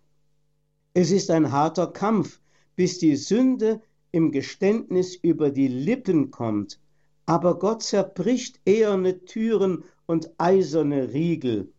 Es 0.94 1.12
ist 1.12 1.30
ein 1.30 1.52
harter 1.52 1.88
Kampf, 1.88 2.40
bis 2.76 3.00
die 3.00 3.16
Sünde 3.16 3.82
im 4.12 4.32
Geständnis 4.32 5.16
über 5.16 5.52
die 5.52 5.68
Lippen 5.68 6.32
kommt. 6.32 6.80
Aber 7.26 7.60
Gott 7.60 7.84
zerbricht 7.84 8.60
eherne 8.66 9.26
Türen 9.26 9.84
und 10.06 10.32
eiserne 10.38 11.14
Riegel. 11.14 11.72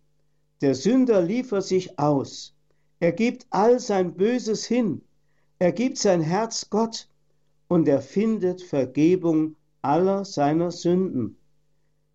Der 0.61 0.74
Sünder 0.74 1.20
liefert 1.20 1.64
sich 1.64 1.98
aus. 1.98 2.55
Er 3.00 3.12
gibt 3.12 3.46
all 3.50 3.79
sein 3.81 4.14
Böses 4.14 4.66
hin. 4.66 5.02
Er 5.59 5.72
gibt 5.72 5.98
sein 5.98 6.20
Herz 6.20 6.70
Gott 6.70 7.09
und 7.68 7.88
er 7.88 8.00
findet 8.00 8.62
Vergebung 8.62 9.57
aller 9.83 10.24
seiner 10.24 10.70
Sünden. 10.70 11.37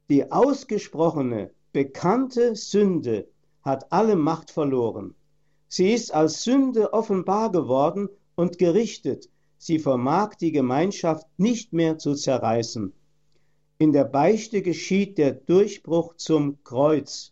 Die 0.09 0.31
ausgesprochene 0.31 1.51
bekannte 1.71 2.55
Sünde 2.55 3.27
hat 3.63 3.91
alle 3.91 4.15
Macht 4.15 4.51
verloren. 4.51 5.15
Sie 5.67 5.93
ist 5.93 6.13
als 6.13 6.43
Sünde 6.43 6.93
offenbar 6.93 7.51
geworden 7.51 8.09
und 8.35 8.57
gerichtet. 8.57 9.29
Sie 9.57 9.79
vermag 9.79 10.35
die 10.35 10.51
Gemeinschaft 10.51 11.27
nicht 11.37 11.71
mehr 11.71 11.97
zu 11.97 12.15
zerreißen. 12.15 12.93
In 13.77 13.93
der 13.93 14.03
Beichte 14.05 14.61
geschieht 14.61 15.17
der 15.17 15.33
Durchbruch 15.33 16.15
zum 16.15 16.63
Kreuz. 16.63 17.31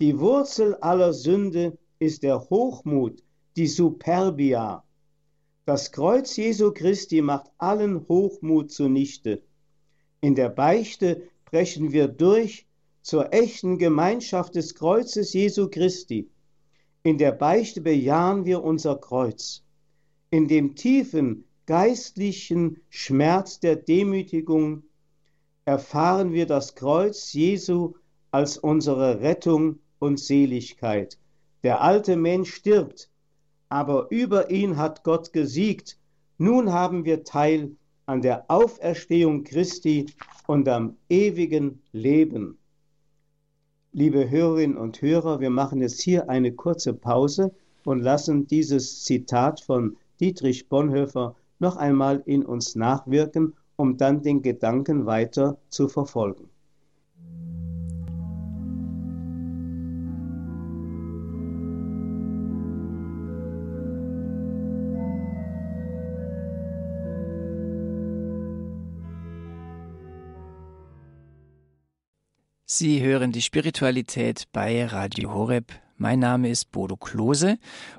Die 0.00 0.18
Wurzel 0.18 0.76
aller 0.76 1.12
Sünde 1.12 1.78
ist 1.98 2.22
der 2.22 2.40
Hochmut, 2.48 3.22
die 3.56 3.66
Superbia. 3.66 4.82
Das 5.64 5.92
Kreuz 5.92 6.34
Jesu 6.36 6.72
Christi 6.72 7.22
macht 7.22 7.46
allen 7.56 8.08
Hochmut 8.08 8.72
zunichte. 8.72 9.42
In 10.20 10.34
der 10.34 10.48
Beichte 10.48 11.28
brechen 11.44 11.92
wir 11.92 12.08
durch 12.08 12.66
zur 13.00 13.32
echten 13.32 13.78
Gemeinschaft 13.78 14.56
des 14.56 14.74
Kreuzes 14.74 15.32
Jesu 15.32 15.68
Christi. 15.68 16.28
In 17.04 17.16
der 17.16 17.30
Beichte 17.30 17.80
bejahen 17.80 18.44
wir 18.44 18.64
unser 18.64 18.96
Kreuz. 18.96 19.62
In 20.30 20.48
dem 20.48 20.74
tiefen 20.74 21.44
geistlichen 21.66 22.80
Schmerz 22.88 23.60
der 23.60 23.76
Demütigung 23.76 24.82
erfahren 25.64 26.32
wir 26.32 26.46
das 26.46 26.74
Kreuz 26.74 27.32
Jesu 27.34 27.94
als 28.32 28.58
unsere 28.58 29.20
Rettung 29.20 29.78
und 30.00 30.18
Seligkeit. 30.18 31.18
Der 31.62 31.82
alte 31.82 32.16
Mensch 32.16 32.52
stirbt, 32.52 33.11
aber 33.72 34.08
über 34.10 34.50
ihn 34.50 34.76
hat 34.76 35.02
Gott 35.02 35.32
gesiegt. 35.32 35.96
Nun 36.36 36.74
haben 36.74 37.06
wir 37.06 37.24
Teil 37.24 37.70
an 38.04 38.20
der 38.20 38.44
Auferstehung 38.48 39.44
Christi 39.44 40.06
und 40.46 40.68
am 40.68 40.96
ewigen 41.08 41.80
Leben. 41.92 42.58
Liebe 43.94 44.28
Hörerinnen 44.28 44.76
und 44.76 45.00
Hörer, 45.00 45.40
wir 45.40 45.48
machen 45.48 45.80
jetzt 45.80 46.02
hier 46.02 46.28
eine 46.28 46.52
kurze 46.52 46.92
Pause 46.92 47.54
und 47.86 48.00
lassen 48.00 48.46
dieses 48.46 49.04
Zitat 49.04 49.62
von 49.62 49.96
Dietrich 50.20 50.68
Bonhoeffer 50.68 51.34
noch 51.58 51.76
einmal 51.76 52.22
in 52.26 52.44
uns 52.44 52.74
nachwirken, 52.74 53.54
um 53.76 53.96
dann 53.96 54.22
den 54.22 54.42
Gedanken 54.42 55.06
weiter 55.06 55.56
zu 55.70 55.88
verfolgen. 55.88 56.51
Sie 72.74 73.02
hören 73.02 73.32
die 73.32 73.42
Spiritualität 73.42 74.48
bei 74.50 74.86
Radio 74.86 75.34
Horeb. 75.34 75.72
Mein 75.98 76.20
Name 76.20 76.48
ist 76.48 76.72
Bodo 76.72 76.96
Klose 76.96 77.58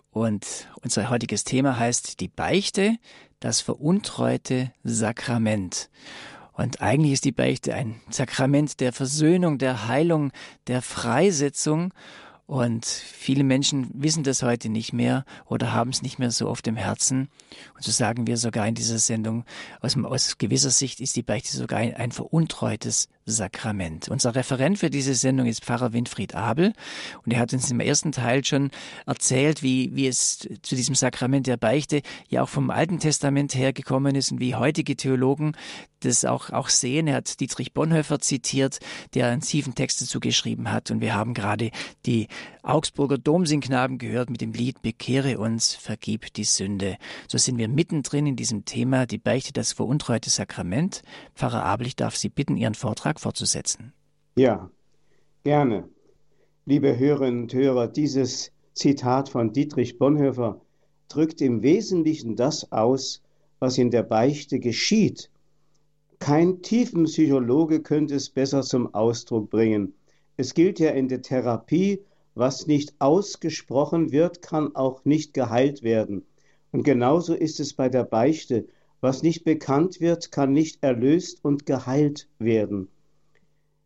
und 0.09 0.67
unser 0.81 1.11
heutiges 1.11 1.43
Thema 1.43 1.77
heißt 1.77 2.19
die 2.19 2.27
Beichte, 2.27 2.95
das 3.39 3.61
veruntreute 3.61 4.71
Sakrament. 4.83 5.91
Und 6.53 6.81
eigentlich 6.81 7.13
ist 7.13 7.25
die 7.25 7.31
Beichte 7.31 7.75
ein 7.75 8.01
Sakrament 8.09 8.79
der 8.79 8.93
Versöhnung, 8.93 9.59
der 9.59 9.87
Heilung, 9.87 10.31
der 10.65 10.81
Freisetzung. 10.81 11.93
Und 12.45 12.85
viele 12.85 13.43
Menschen 13.43 13.89
wissen 13.93 14.23
das 14.23 14.43
heute 14.43 14.69
nicht 14.69 14.91
mehr 14.91 15.23
oder 15.45 15.71
haben 15.71 15.91
es 15.91 16.01
nicht 16.01 16.19
mehr 16.19 16.31
so 16.31 16.49
auf 16.49 16.61
dem 16.61 16.75
Herzen. 16.75 17.29
Und 17.75 17.83
so 17.83 17.91
sagen 17.91 18.27
wir 18.27 18.37
sogar 18.37 18.67
in 18.67 18.75
dieser 18.75 18.99
Sendung, 18.99 19.45
aus, 19.81 19.95
aus 19.97 20.37
gewisser 20.37 20.71
Sicht 20.71 20.99
ist 20.99 21.15
die 21.15 21.23
Beichte 21.23 21.55
sogar 21.55 21.79
ein, 21.79 21.93
ein 21.93 22.11
veruntreutes 22.11 23.07
Sakrament. 23.25 24.09
Unser 24.09 24.35
Referent 24.35 24.79
für 24.79 24.89
diese 24.89 25.15
Sendung 25.15 25.47
ist 25.47 25.63
Pfarrer 25.63 25.93
Winfried 25.93 26.35
Abel 26.35 26.73
und 27.25 27.33
er 27.33 27.39
hat 27.39 27.53
uns 27.53 27.71
im 27.71 27.79
ersten 27.79 28.11
Teil 28.11 28.43
schon 28.43 28.71
erzählt, 29.05 29.63
wie, 29.63 29.95
wie 29.95 30.07
es 30.07 30.47
zu 30.61 30.75
diesem 30.75 30.95
Sakrament 30.95 31.47
der 31.47 31.57
Beichte 31.57 32.01
ja 32.29 32.43
auch 32.43 32.49
vom 32.49 32.69
Alten 32.69 32.99
Testament 32.99 33.55
hergekommen 33.55 34.15
ist 34.15 34.31
und 34.31 34.39
wie 34.39 34.55
heutige 34.55 34.95
Theologen 34.95 35.53
das 36.01 36.25
auch, 36.25 36.49
auch 36.49 36.69
sehen. 36.69 37.07
Er 37.07 37.15
hat 37.15 37.39
Dietrich 37.39 37.73
Bonhoeffer 37.73 38.19
zitiert, 38.19 38.79
der 39.13 39.27
einen 39.27 39.41
tiefen 39.41 39.75
Text 39.75 40.01
dazu 40.01 40.19
geschrieben 40.19 40.71
hat 40.71 40.91
und 40.91 41.01
wir 41.01 41.15
haben 41.15 41.33
gerade 41.33 41.71
die 42.05 42.27
Augsburger 42.61 43.17
Domsingknaben 43.17 43.97
gehört 43.97 44.29
mit 44.29 44.41
dem 44.41 44.53
Lied 44.53 44.81
Bekehre 44.81 45.37
uns, 45.37 45.75
vergib 45.75 46.33
die 46.33 46.45
Sünde. 46.45 46.97
So 47.27 47.37
sind 47.37 47.57
wir 47.57 47.67
mittendrin 47.67 48.25
in 48.25 48.35
diesem 48.35 48.63
Thema, 48.63 49.05
die 49.05 49.17
Beichte, 49.17 49.51
das 49.51 49.73
veruntreute 49.73 50.29
Sakrament. 50.29 51.01
Pfarrer 51.35 51.65
Abel, 51.65 51.87
ich 51.87 51.95
darf 51.95 52.15
Sie 52.15 52.29
bitten, 52.29 52.55
Ihren 52.55 52.75
Vortrag 52.75 53.12
Vortrag 53.13 53.19
fortzusetzen. 53.19 53.93
Ja, 54.35 54.69
gerne. 55.43 55.89
Liebe 56.65 56.97
Hörerinnen 56.97 57.43
und 57.43 57.53
Hörer, 57.53 57.87
dieses 57.87 58.51
Zitat 58.73 59.29
von 59.29 59.53
Dietrich 59.53 59.99
Bonhoeffer 59.99 60.61
drückt 61.09 61.41
im 61.41 61.61
Wesentlichen 61.61 62.35
das 62.35 62.71
aus, 62.71 63.21
was 63.59 63.77
in 63.77 63.91
der 63.91 64.03
Beichte 64.03 64.59
geschieht. 64.59 65.29
Kein 66.19 66.61
Tiefenpsychologe 66.61 67.81
könnte 67.81 68.15
es 68.15 68.29
besser 68.29 68.63
zum 68.63 68.93
Ausdruck 68.93 69.49
bringen. 69.49 69.93
Es 70.37 70.53
gilt 70.53 70.79
ja 70.79 70.91
in 70.91 71.07
der 71.07 71.21
Therapie, 71.21 71.99
was 72.33 72.65
nicht 72.65 72.95
ausgesprochen 72.99 74.11
wird, 74.11 74.41
kann 74.41 74.75
auch 74.75 75.05
nicht 75.05 75.33
geheilt 75.33 75.83
werden. 75.83 76.25
Und 76.71 76.83
genauso 76.83 77.35
ist 77.35 77.59
es 77.59 77.73
bei 77.73 77.89
der 77.89 78.05
Beichte. 78.05 78.67
Was 79.01 79.21
nicht 79.21 79.43
bekannt 79.43 79.99
wird, 79.99 80.31
kann 80.31 80.53
nicht 80.53 80.81
erlöst 80.81 81.43
und 81.43 81.65
geheilt 81.67 82.27
werden. 82.39 82.87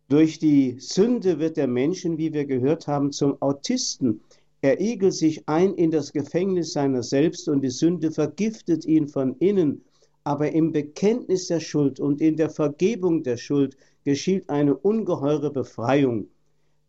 Durch 0.09 0.39
die 0.39 0.77
Sünde 0.79 1.37
wird 1.37 1.57
der 1.57 1.67
Menschen, 1.67 2.17
wie 2.17 2.31
wir 2.31 2.45
gehört 2.45 2.87
haben, 2.87 3.11
zum 3.11 3.41
Autisten. 3.41 4.21
Er 4.61 4.79
igelt 4.79 5.13
sich 5.13 5.49
ein 5.49 5.73
in 5.73 5.91
das 5.91 6.13
Gefängnis 6.13 6.71
seiner 6.71 7.03
selbst 7.03 7.49
und 7.49 7.61
die 7.61 7.69
Sünde 7.69 8.11
vergiftet 8.11 8.85
ihn 8.85 9.09
von 9.09 9.35
innen. 9.39 9.83
Aber 10.23 10.49
im 10.51 10.71
Bekenntnis 10.71 11.47
der 11.47 11.59
Schuld 11.59 11.99
und 11.99 12.21
in 12.21 12.37
der 12.37 12.49
Vergebung 12.49 13.21
der 13.23 13.35
Schuld 13.35 13.75
geschieht 14.05 14.49
eine 14.49 14.77
ungeheure 14.77 15.51
Befreiung. 15.51 16.27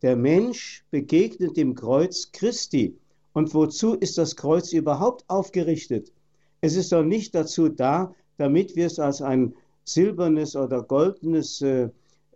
Der 0.03 0.15
Mensch 0.15 0.85
begegnet 0.93 1.57
dem 1.57 1.75
Kreuz 1.75 2.31
Christi. 2.31 2.97
Und 3.33 3.53
wozu 3.53 3.95
ist 3.95 4.17
das 4.17 4.37
Kreuz 4.37 4.73
überhaupt 4.73 5.25
aufgerichtet? 5.29 6.13
Es 6.61 6.77
ist 6.77 6.93
doch 6.93 7.03
nicht 7.03 7.35
dazu 7.35 7.69
da, 7.69 8.15
damit 8.37 8.77
wir 8.77 8.87
es 8.87 9.01
als 9.01 9.23
ein 9.23 9.55
silbernes 9.85 10.55
oder 10.55 10.83
goldenes 10.85 11.61
äh, 11.63 11.89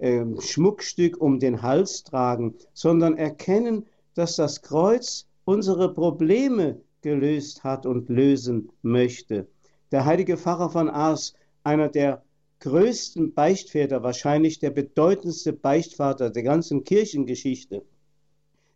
äh, 0.03 0.25
Schmuckstück 0.41 1.21
um 1.21 1.39
den 1.39 1.63
Hals 1.63 2.03
tragen, 2.03 2.57
sondern 2.75 3.17
erkennen, 3.17 3.87
dass 4.15 4.35
das 4.35 4.61
Kreuz 4.61 5.29
unsere 5.45 5.95
Probleme 5.95 6.81
gelöst 7.03 7.63
hat 7.63 7.87
und 7.87 8.09
lösen 8.09 8.69
möchte. 8.83 9.47
Der 9.93 10.05
heilige 10.05 10.37
Pfarrer 10.37 10.71
von 10.71 10.91
Ars, 10.91 11.35
einer 11.63 11.89
der 11.89 12.25
größten 12.59 13.33
Beichtväter, 13.33 14.03
wahrscheinlich 14.03 14.59
der 14.59 14.71
bedeutendste 14.71 15.53
Beichtvater 15.53 16.31
der 16.31 16.43
ganzen 16.43 16.83
Kirchengeschichte, 16.83 17.85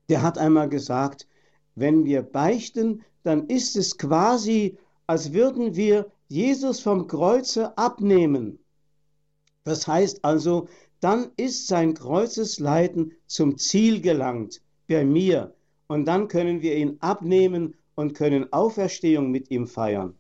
der 0.09 0.23
hat 0.23 0.39
einmal 0.39 0.69
gesagt, 0.69 1.27
wenn 1.75 2.05
wir 2.05 2.23
beichten, 2.23 3.03
dann 3.25 3.49
ist 3.49 3.75
es 3.75 3.99
quasi, 3.99 4.79
als 5.09 5.33
würden 5.33 5.75
wir 5.75 6.07
Jesus 6.29 6.79
vom 6.79 7.09
Kreuze 7.09 7.77
abnehmen. 7.77 8.61
Das 9.65 9.89
heißt 9.89 10.25
also, 10.25 10.69
dann 11.01 11.31
ist 11.37 11.67
sein 11.67 11.95
Kreuzesleiden 11.95 13.13
zum 13.27 13.59
Ziel 13.59 14.01
gelangt 14.01 14.63
bei 14.89 15.05
mir 15.05 15.55
und 15.89 16.07
dann 16.07 16.29
können 16.29 16.63
wir 16.63 16.77
ihn 16.77 16.97
abnehmen 17.01 17.75
und 17.95 18.15
können 18.15 18.53
Auferstehung 18.53 19.31
mit 19.31 19.51
ihm 19.51 19.67
feiern. 19.67 20.15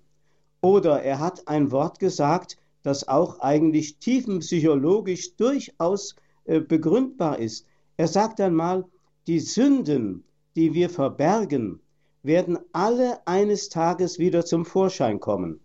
Oder 0.60 1.02
er 1.02 1.20
hat 1.20 1.46
ein 1.48 1.70
Wort 1.70 1.98
gesagt, 1.98 2.56
das 2.82 3.08
auch 3.08 3.40
eigentlich 3.40 3.98
tiefenpsychologisch 3.98 5.36
durchaus 5.36 6.14
äh, 6.44 6.60
begründbar 6.60 7.38
ist. 7.38 7.66
Er 7.96 8.08
sagt 8.08 8.40
einmal, 8.40 8.84
die 9.26 9.40
Sünden, 9.40 10.24
die 10.54 10.72
wir 10.74 10.88
verbergen, 10.88 11.80
werden 12.22 12.58
alle 12.72 13.26
eines 13.26 13.68
Tages 13.68 14.18
wieder 14.18 14.44
zum 14.44 14.64
Vorschein 14.64 15.20
kommen. 15.20 15.60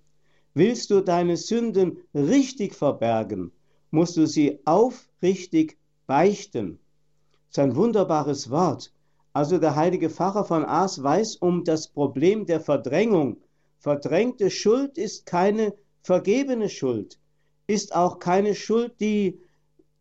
Willst 0.53 0.89
du 0.89 1.01
deine 1.01 1.37
Sünden 1.37 1.99
richtig 2.13 2.75
verbergen, 2.75 3.51
musst 3.91 4.17
du 4.17 4.25
sie 4.25 4.59
aufrichtig 4.65 5.77
beichten. 6.07 6.79
Das 7.47 7.57
ist 7.57 7.59
ein 7.59 7.75
wunderbares 7.75 8.49
Wort. 8.49 8.93
Also 9.33 9.57
der 9.57 9.75
heilige 9.75 10.09
Pfarrer 10.09 10.45
von 10.45 10.65
Aas 10.65 11.01
weiß 11.01 11.37
um 11.37 11.63
das 11.63 11.87
Problem 11.87 12.45
der 12.45 12.59
Verdrängung. 12.59 13.37
Verdrängte 13.79 14.49
Schuld 14.49 14.97
ist 14.97 15.25
keine 15.25 15.73
vergebene 16.03 16.69
Schuld, 16.69 17.19
ist 17.67 17.95
auch 17.95 18.19
keine 18.19 18.55
Schuld, 18.55 18.93
die 18.99 19.39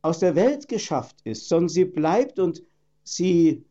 aus 0.03 0.18
der 0.18 0.35
Welt 0.35 0.68
geschafft 0.68 1.16
ist, 1.24 1.48
sondern 1.48 1.68
sie 1.68 1.85
bleibt 1.85 2.38
und 2.38 2.62
sie 3.05 3.64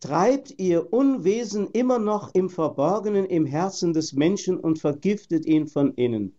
treibt 0.00 0.58
ihr 0.58 0.92
Unwesen 0.92 1.68
immer 1.72 1.98
noch 1.98 2.34
im 2.34 2.48
Verborgenen 2.48 3.26
im 3.26 3.46
Herzen 3.46 3.92
des 3.92 4.12
Menschen 4.12 4.58
und 4.58 4.78
vergiftet 4.78 5.44
ihn 5.46 5.66
von 5.66 5.94
innen. 5.94 6.34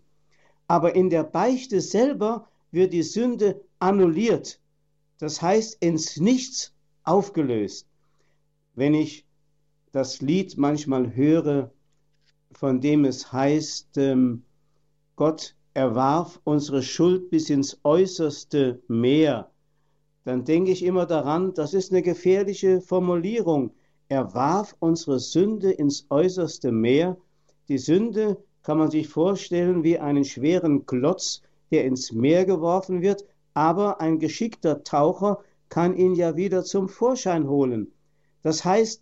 Aber 0.68 0.96
in 0.96 1.10
der 1.10 1.24
Beichte 1.24 1.82
selber 1.82 2.48
wird 2.74 2.92
die 2.92 3.04
Sünde 3.04 3.62
annulliert, 3.80 4.60
das 5.20 5.42
heißt 5.42 5.78
ins 5.80 6.18
Nichts 6.18 6.74
aufgelöst. 7.04 7.88
Wenn 8.74 8.96
ich 8.96 9.26
das 9.92 10.22
Lied 10.22 10.58
manchmal 10.58 11.16
höre, 11.16 11.72
von 12.52 12.82
dem 12.82 13.06
es 13.06 13.32
heißt, 13.32 13.98
ähm, 13.98 14.44
Gott 15.16 15.56
erwarf 15.76 16.42
unsere 16.44 16.82
Schuld 16.82 17.30
bis 17.30 17.52
ins 17.52 17.80
äußerste 17.84 18.82
Meer, 18.88 19.52
dann 20.24 20.44
denke 20.44 20.72
ich 20.72 20.84
immer 20.84 21.06
daran, 21.06 21.54
das 21.54 21.76
ist 21.76 21.92
eine 21.92 22.02
gefährliche 22.02 22.82
Formulierung. 22.82 23.72
Er 24.08 24.34
warf 24.34 24.76
unsere 24.80 25.20
Sünde 25.20 25.72
ins 25.72 26.08
äußerste 26.10 26.72
Meer. 26.72 27.18
Die 27.68 27.78
Sünde 27.78 28.38
kann 28.64 28.80
man 28.80 28.90
sich 28.90 29.08
vorstellen 29.08 29.84
wie 29.84 30.00
einen 30.00 30.26
schweren 30.26 30.86
Klotz, 30.86 31.42
der 31.72 31.86
ins 31.86 32.12
Meer 32.12 32.46
geworfen 32.46 33.02
wird, 33.02 33.26
aber 33.54 34.02
ein 34.02 34.20
geschickter 34.20 34.84
Taucher 34.84 35.40
kann 35.70 35.96
ihn 35.96 36.16
ja 36.16 36.36
wieder 36.36 36.64
zum 36.64 36.90
Vorschein 36.90 37.48
holen. 37.48 37.92
Das 38.42 38.64
heißt, 38.66 39.02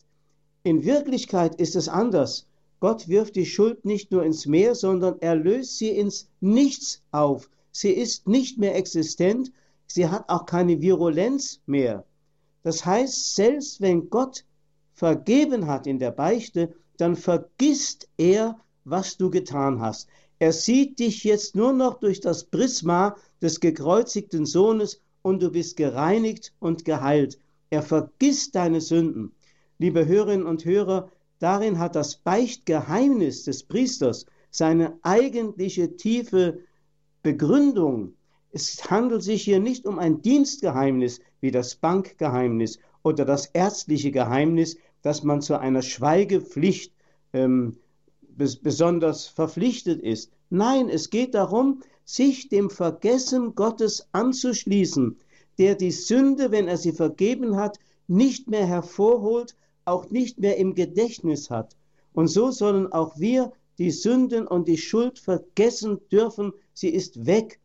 in 0.64 0.86
Wirklichkeit 0.86 1.56
ist 1.56 1.76
es 1.76 1.90
anders. 1.90 2.48
Gott 2.80 3.08
wirft 3.08 3.36
die 3.36 3.46
Schuld 3.46 3.86
nicht 3.86 4.12
nur 4.12 4.24
ins 4.24 4.46
Meer, 4.46 4.76
sondern 4.76 5.20
er 5.20 5.36
löst 5.36 5.78
sie 5.78 5.90
ins 5.90 6.30
Nichts 6.40 7.02
auf. 7.12 7.50
Sie 7.72 7.92
ist 7.92 8.28
nicht 8.28 8.58
mehr 8.58 8.76
existent, 8.76 9.52
sie 9.88 10.08
hat 10.08 10.30
auch 10.30 10.46
keine 10.46 10.82
Virulenz 10.82 11.62
mehr. 11.66 12.06
Das 12.64 12.86
heißt, 12.86 13.36
selbst 13.36 13.82
wenn 13.82 14.10
Gott 14.10 14.46
vergeben 14.94 15.68
hat 15.68 15.88
in 15.88 16.00
der 16.00 16.12
Beichte, 16.12 16.74
dann 16.98 17.16
vergisst 17.16 18.08
er, 18.18 18.60
was 18.84 19.18
du 19.18 19.30
getan 19.30 19.80
hast. 19.80 20.08
Er 20.42 20.54
sieht 20.54 20.98
dich 20.98 21.24
jetzt 21.24 21.56
nur 21.56 21.72
noch 21.72 22.00
durch 22.00 22.20
das 22.20 22.46
Prisma 22.46 23.16
des 23.44 23.60
gekreuzigten 23.60 24.48
Sohnes 24.48 25.00
und 25.22 25.44
du 25.44 25.52
bist 25.52 25.78
gereinigt 25.78 26.52
und 26.58 26.84
geheilt. 26.84 27.38
Er 27.70 27.84
vergisst 27.84 28.56
deine 28.56 28.82
Sünden. 28.82 29.34
Liebe 29.78 30.08
Hörerinnen 30.08 30.48
und 30.48 30.66
Hörer, 30.66 31.12
darin 31.38 31.78
hat 31.78 31.96
das 31.96 32.16
Beichtgeheimnis 32.16 33.44
des 33.44 33.62
Priesters 33.62 34.26
seine 34.50 34.98
eigentliche 35.04 35.96
tiefe 35.96 36.62
Begründung. 37.22 38.16
Es 38.52 38.90
handelt 38.90 39.22
sich 39.22 39.44
hier 39.44 39.60
nicht 39.60 39.86
um 39.86 40.00
ein 40.00 40.24
Dienstgeheimnis 40.24 41.20
wie 41.40 41.52
das 41.52 41.76
Bankgeheimnis 41.76 42.80
oder 43.04 43.26
das 43.26 43.46
ärztliche 43.46 44.10
Geheimnis, 44.10 44.78
dass 45.04 45.22
man 45.22 45.44
zu 45.44 45.60
einer 45.60 45.84
Schweigepflicht 45.84 46.96
ähm, 47.32 47.78
besonders 48.62 49.28
verpflichtet 49.28 50.02
ist. 50.02 50.32
Nein, 50.50 50.90
es 50.90 51.10
geht 51.10 51.34
darum, 51.34 51.82
sich 52.04 52.50
dem 52.50 52.70
Vergessen 52.70 53.56
Gottes 53.56 54.08
anzuschließen, 54.12 55.18
der 55.58 55.76
die 55.76 55.92
Sünde, 55.92 56.52
wenn 56.52 56.68
er 56.68 56.78
sie 56.78 56.92
vergeben 56.92 57.56
hat, 57.56 57.80
nicht 58.08 58.50
mehr 58.50 58.66
hervorholt, 58.66 59.56
auch 59.86 60.10
nicht 60.10 60.40
mehr 60.40 60.58
im 60.58 60.76
Gedächtnis 60.76 61.50
hat. 61.50 61.76
Und 62.14 62.28
so 62.28 62.52
sollen 62.52 62.92
auch 62.92 63.18
wir 63.18 63.54
die 63.78 63.92
Sünden 63.92 64.48
und 64.48 64.68
die 64.68 64.78
Schuld 64.78 65.20
vergessen 65.20 66.00
dürfen, 66.12 66.54
sie 66.74 66.90
ist 66.90 67.26
weg. 67.26 67.60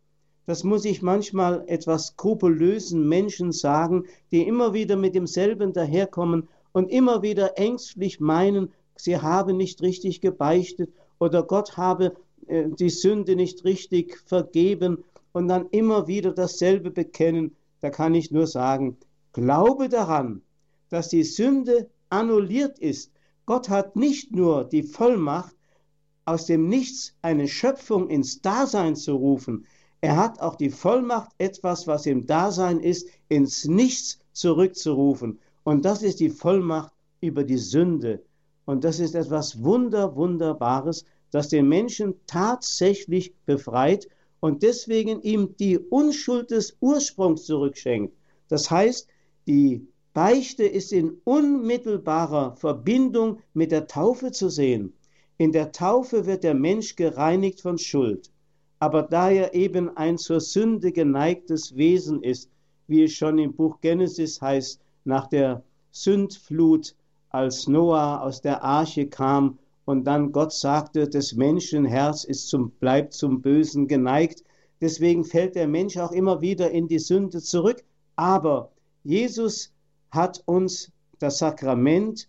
Das 0.46 0.62
muss 0.62 0.84
ich 0.84 1.02
manchmal 1.02 1.64
etwas 1.66 2.08
skrupulösen 2.08 3.08
Menschen 3.08 3.50
sagen, 3.50 4.04
die 4.30 4.46
immer 4.46 4.72
wieder 4.72 4.96
mit 4.96 5.14
demselben 5.14 5.72
daherkommen 5.72 6.48
und 6.72 6.88
immer 6.88 7.22
wieder 7.22 7.58
ängstlich 7.58 8.20
meinen, 8.20 8.72
sie 8.96 9.18
haben 9.18 9.56
nicht 9.56 9.82
richtig 9.82 10.20
gebeichtet 10.20 10.92
oder 11.18 11.42
Gott 11.42 11.76
habe 11.76 12.16
äh, 12.46 12.68
die 12.68 12.90
Sünde 12.90 13.36
nicht 13.36 13.64
richtig 13.64 14.18
vergeben 14.26 15.04
und 15.32 15.48
dann 15.48 15.68
immer 15.70 16.06
wieder 16.06 16.32
dasselbe 16.32 16.90
bekennen, 16.90 17.56
da 17.80 17.90
kann 17.90 18.14
ich 18.14 18.30
nur 18.30 18.46
sagen, 18.46 18.96
glaube 19.32 19.88
daran, 19.88 20.42
dass 20.88 21.08
die 21.08 21.24
Sünde 21.24 21.90
annulliert 22.08 22.78
ist. 22.78 23.12
Gott 23.44 23.68
hat 23.68 23.96
nicht 23.96 24.32
nur 24.32 24.64
die 24.64 24.82
Vollmacht, 24.82 25.54
aus 26.24 26.46
dem 26.46 26.68
Nichts 26.68 27.14
eine 27.22 27.46
Schöpfung 27.46 28.08
ins 28.08 28.42
Dasein 28.42 28.96
zu 28.96 29.14
rufen, 29.14 29.66
er 30.00 30.16
hat 30.16 30.40
auch 30.40 30.56
die 30.56 30.70
Vollmacht, 30.70 31.32
etwas, 31.38 31.86
was 31.86 32.06
im 32.06 32.26
Dasein 32.26 32.80
ist, 32.80 33.08
ins 33.28 33.64
Nichts 33.64 34.18
zurückzurufen. 34.32 35.40
Und 35.64 35.84
das 35.84 36.02
ist 36.02 36.20
die 36.20 36.30
Vollmacht 36.30 36.92
über 37.20 37.44
die 37.44 37.56
Sünde. 37.56 38.22
Und 38.66 38.84
das 38.84 39.00
ist 39.00 39.14
etwas 39.14 39.62
Wunder, 39.62 40.14
Wunderbares, 40.16 41.04
das 41.30 41.48
den 41.48 41.68
Menschen 41.68 42.14
tatsächlich 42.26 43.34
befreit 43.46 44.08
und 44.40 44.62
deswegen 44.62 45.22
ihm 45.22 45.56
die 45.56 45.78
Unschuld 45.78 46.50
des 46.50 46.76
Ursprungs 46.80 47.44
zurückschenkt. 47.44 48.14
Das 48.48 48.70
heißt, 48.70 49.08
die 49.46 49.86
Beichte 50.12 50.64
ist 50.64 50.92
in 50.92 51.20
unmittelbarer 51.24 52.56
Verbindung 52.56 53.38
mit 53.54 53.70
der 53.70 53.86
Taufe 53.86 54.32
zu 54.32 54.48
sehen. 54.48 54.92
In 55.38 55.52
der 55.52 55.72
Taufe 55.72 56.26
wird 56.26 56.42
der 56.42 56.54
Mensch 56.54 56.96
gereinigt 56.96 57.60
von 57.60 57.78
Schuld. 57.78 58.30
Aber 58.78 59.02
da 59.02 59.30
er 59.30 59.54
eben 59.54 59.96
ein 59.96 60.18
zur 60.18 60.40
Sünde 60.40 60.92
geneigtes 60.92 61.76
Wesen 61.76 62.22
ist, 62.22 62.50
wie 62.88 63.04
es 63.04 63.12
schon 63.12 63.38
im 63.38 63.54
Buch 63.54 63.80
Genesis 63.80 64.40
heißt, 64.40 64.80
nach 65.04 65.28
der 65.28 65.62
Sündflut, 65.90 66.94
als 67.36 67.68
Noah 67.68 68.22
aus 68.22 68.40
der 68.40 68.64
Arche 68.64 69.08
kam 69.08 69.58
und 69.84 70.04
dann 70.04 70.32
Gott 70.32 70.54
sagte, 70.54 71.06
des 71.06 71.34
Menschen 71.34 71.84
Herz 71.84 72.24
ist 72.24 72.48
zum, 72.48 72.70
bleibt 72.70 73.12
zum 73.12 73.42
Bösen 73.42 73.86
geneigt. 73.86 74.42
Deswegen 74.80 75.22
fällt 75.22 75.54
der 75.54 75.68
Mensch 75.68 75.98
auch 75.98 76.12
immer 76.12 76.40
wieder 76.40 76.70
in 76.70 76.88
die 76.88 76.98
Sünde 76.98 77.42
zurück. 77.42 77.84
Aber 78.16 78.72
Jesus 79.04 79.70
hat 80.10 80.42
uns 80.46 80.90
das 81.18 81.38
Sakrament 81.38 82.26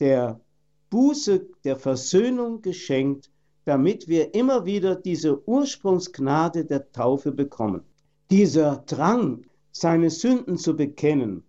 der 0.00 0.40
Buße, 0.88 1.46
der 1.64 1.76
Versöhnung 1.76 2.62
geschenkt, 2.62 3.30
damit 3.66 4.08
wir 4.08 4.34
immer 4.34 4.64
wieder 4.64 4.96
diese 4.96 5.46
Ursprungsgnade 5.46 6.64
der 6.64 6.90
Taufe 6.92 7.30
bekommen. 7.30 7.82
Dieser 8.30 8.84
Drang, 8.86 9.42
seine 9.70 10.08
Sünden 10.08 10.56
zu 10.56 10.74
bekennen, 10.74 11.42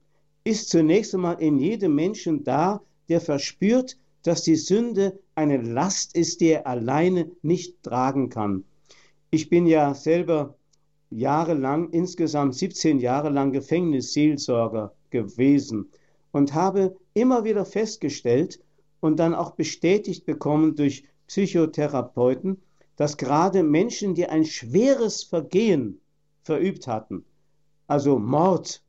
ist 0.43 0.69
zunächst 0.69 1.13
einmal 1.13 1.41
in 1.41 1.57
jedem 1.57 1.95
Menschen 1.95 2.43
da, 2.43 2.81
der 3.09 3.21
verspürt, 3.21 3.97
dass 4.23 4.43
die 4.43 4.55
Sünde 4.55 5.19
eine 5.35 5.57
Last 5.57 6.15
ist, 6.15 6.41
die 6.41 6.47
er 6.47 6.67
alleine 6.67 7.31
nicht 7.41 7.81
tragen 7.83 8.29
kann. 8.29 8.65
Ich 9.29 9.49
bin 9.49 9.67
ja 9.67 9.93
selber 9.93 10.55
jahrelang, 11.09 11.89
insgesamt 11.91 12.55
17 12.55 12.99
Jahre 12.99 13.29
lang 13.29 13.51
Gefängnisseelsorger 13.51 14.93
gewesen 15.09 15.89
und 16.31 16.53
habe 16.53 16.97
immer 17.13 17.43
wieder 17.43 17.65
festgestellt 17.65 18.59
und 18.99 19.17
dann 19.17 19.33
auch 19.33 19.51
bestätigt 19.51 20.25
bekommen 20.25 20.75
durch 20.75 21.05
Psychotherapeuten, 21.27 22.61
dass 22.95 23.17
gerade 23.17 23.63
Menschen, 23.63 24.15
die 24.15 24.27
ein 24.27 24.45
schweres 24.45 25.23
Vergehen 25.23 26.01
verübt 26.43 26.87
hatten, 26.87 27.25
also 27.85 28.19
Mord, 28.19 28.81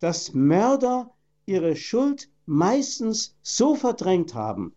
dass 0.00 0.34
Mörder 0.34 1.10
ihre 1.46 1.76
Schuld 1.76 2.28
meistens 2.48 3.34
so 3.42 3.74
verdrängt 3.74 4.34
haben, 4.34 4.72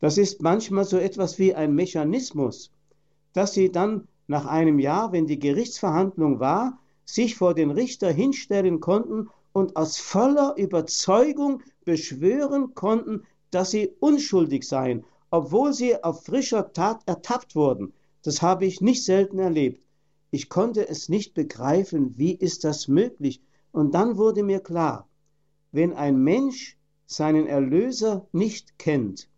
das 0.00 0.18
ist 0.18 0.42
manchmal 0.42 0.84
so 0.84 0.98
etwas 0.98 1.38
wie 1.38 1.54
ein 1.54 1.74
Mechanismus, 1.74 2.70
dass 3.32 3.54
sie 3.54 3.72
dann 3.72 4.06
nach 4.26 4.46
einem 4.46 4.78
Jahr, 4.78 5.10
wenn 5.10 5.26
die 5.26 5.38
Gerichtsverhandlung 5.38 6.38
war, 6.38 6.78
sich 7.04 7.34
vor 7.34 7.54
den 7.54 7.70
Richter 7.70 8.12
hinstellen 8.12 8.80
konnten 8.80 9.30
und 9.52 9.74
aus 9.76 9.96
voller 9.96 10.54
Überzeugung 10.58 11.62
beschwören 11.84 12.74
konnten, 12.74 13.22
dass 13.50 13.70
sie 13.70 13.90
unschuldig 14.00 14.68
seien, 14.68 15.04
obwohl 15.30 15.72
sie 15.72 16.02
auf 16.04 16.24
frischer 16.24 16.72
Tat 16.74 17.00
ertappt 17.06 17.56
wurden. 17.56 17.94
Das 18.22 18.42
habe 18.42 18.66
ich 18.66 18.82
nicht 18.82 19.04
selten 19.04 19.38
erlebt. 19.38 19.82
Ich 20.30 20.50
konnte 20.50 20.86
es 20.86 21.08
nicht 21.08 21.32
begreifen, 21.32 22.18
wie 22.18 22.34
ist 22.34 22.64
das 22.64 22.86
möglich? 22.86 23.40
Und 23.72 23.94
dann 23.94 24.18
wurde 24.18 24.42
mir 24.42 24.60
klar, 24.60 25.08
wenn 25.72 25.94
ein 25.94 26.22
Mensch 26.22 26.77
seinen 27.08 27.46
Erlöser 27.46 28.26
nicht 28.32 28.78
kennt, 28.78 29.28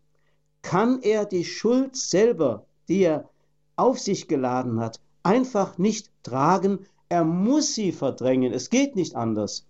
kann 0.60 1.00
er 1.00 1.24
die 1.24 1.44
Schuld 1.44 1.96
selber, 1.96 2.66
die 2.88 3.04
er 3.04 3.30
auf 3.76 3.98
sich 3.98 4.28
geladen 4.28 4.80
hat, 4.80 5.00
einfach 5.22 5.78
nicht 5.78 6.10
tragen, 6.22 6.80
er 7.08 7.24
muss 7.24 7.74
sie 7.74 7.92
verdrängen, 7.92 8.52
es 8.52 8.68
geht 8.70 8.96
nicht 8.96 9.14
anders. 9.14 9.66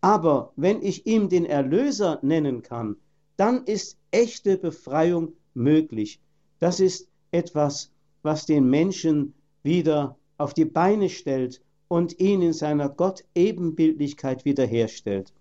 Aber 0.00 0.52
wenn 0.56 0.82
ich 0.82 1.06
ihm 1.06 1.28
den 1.28 1.44
Erlöser 1.44 2.18
nennen 2.22 2.62
kann, 2.62 2.96
dann 3.36 3.64
ist 3.64 3.98
echte 4.10 4.56
Befreiung 4.56 5.32
möglich. 5.54 6.20
Das 6.58 6.80
ist 6.80 7.08
etwas, 7.30 7.90
was 8.22 8.46
den 8.46 8.68
Menschen 8.68 9.34
wieder 9.62 10.16
auf 10.38 10.54
die 10.54 10.64
Beine 10.64 11.08
stellt 11.08 11.62
und 11.88 12.18
ihn 12.18 12.40
in 12.42 12.52
seiner 12.52 12.88
Gott-Ebenbildlichkeit 12.88 14.44
wiederherstellt. 14.44 15.32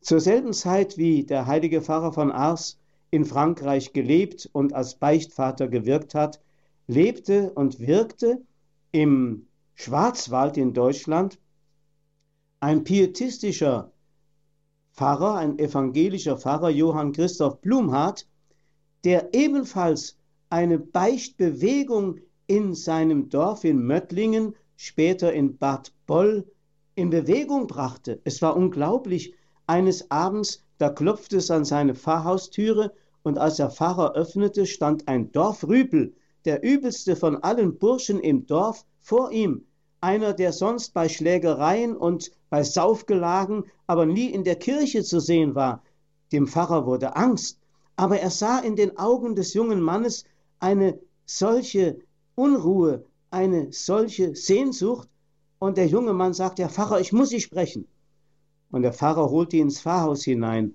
Zur 0.00 0.20
selben 0.20 0.52
Zeit, 0.52 0.96
wie 0.96 1.24
der 1.24 1.46
heilige 1.46 1.82
Pfarrer 1.82 2.12
von 2.12 2.30
Ars 2.30 2.78
in 3.10 3.24
Frankreich 3.24 3.92
gelebt 3.92 4.48
und 4.52 4.72
als 4.72 4.94
Beichtvater 4.94 5.68
gewirkt 5.68 6.14
hat, 6.14 6.40
lebte 6.86 7.52
und 7.52 7.80
wirkte 7.80 8.42
im 8.92 9.46
Schwarzwald 9.74 10.56
in 10.56 10.72
Deutschland 10.72 11.38
ein 12.60 12.84
pietistischer 12.84 13.92
Pfarrer, 14.92 15.36
ein 15.36 15.58
evangelischer 15.58 16.36
Pfarrer, 16.36 16.70
Johann 16.70 17.12
Christoph 17.12 17.60
Blumhardt, 17.60 18.26
der 19.04 19.32
ebenfalls 19.32 20.16
eine 20.50 20.78
Beichtbewegung 20.78 22.18
in 22.46 22.74
seinem 22.74 23.28
Dorf 23.28 23.64
in 23.64 23.86
Möttlingen, 23.86 24.56
später 24.76 25.32
in 25.32 25.58
Bad 25.58 25.92
Boll, 26.06 26.50
in 26.94 27.10
Bewegung 27.10 27.68
brachte. 27.68 28.20
Es 28.24 28.42
war 28.42 28.56
unglaublich, 28.56 29.34
eines 29.68 30.10
Abends, 30.10 30.64
da 30.78 30.88
klopfte 30.88 31.36
es 31.36 31.50
an 31.50 31.64
seine 31.64 31.94
Pfarrhaustüre 31.94 32.92
und 33.22 33.38
als 33.38 33.56
der 33.56 33.70
Pfarrer 33.70 34.14
öffnete, 34.14 34.66
stand 34.66 35.06
ein 35.06 35.30
Dorfrüpel, 35.32 36.14
der 36.44 36.62
übelste 36.62 37.16
von 37.16 37.36
allen 37.36 37.78
Burschen 37.78 38.20
im 38.20 38.46
Dorf, 38.46 38.84
vor 39.00 39.30
ihm. 39.30 39.66
Einer, 40.00 40.32
der 40.32 40.52
sonst 40.52 40.94
bei 40.94 41.08
Schlägereien 41.08 41.96
und 41.96 42.30
bei 42.50 42.62
Saufgelagen, 42.62 43.64
aber 43.86 44.06
nie 44.06 44.30
in 44.30 44.44
der 44.44 44.56
Kirche 44.56 45.02
zu 45.02 45.20
sehen 45.20 45.54
war. 45.54 45.82
Dem 46.32 46.46
Pfarrer 46.46 46.86
wurde 46.86 47.16
Angst, 47.16 47.58
aber 47.96 48.20
er 48.20 48.30
sah 48.30 48.60
in 48.60 48.76
den 48.76 48.96
Augen 48.96 49.34
des 49.34 49.54
jungen 49.54 49.80
Mannes 49.80 50.24
eine 50.60 50.98
solche 51.26 51.98
Unruhe, 52.36 53.04
eine 53.30 53.72
solche 53.72 54.34
Sehnsucht, 54.34 55.08
und 55.58 55.76
der 55.76 55.88
junge 55.88 56.12
Mann 56.12 56.32
sagte, 56.32 56.62
Herr 56.62 56.70
Pfarrer, 56.70 57.00
ich 57.00 57.12
muss 57.12 57.30
Sie 57.30 57.40
sprechen. 57.40 57.88
Und 58.70 58.82
der 58.82 58.92
Pfarrer 58.92 59.30
holte 59.30 59.56
ihn 59.56 59.64
ins 59.64 59.80
Pfarrhaus 59.80 60.24
hinein. 60.24 60.74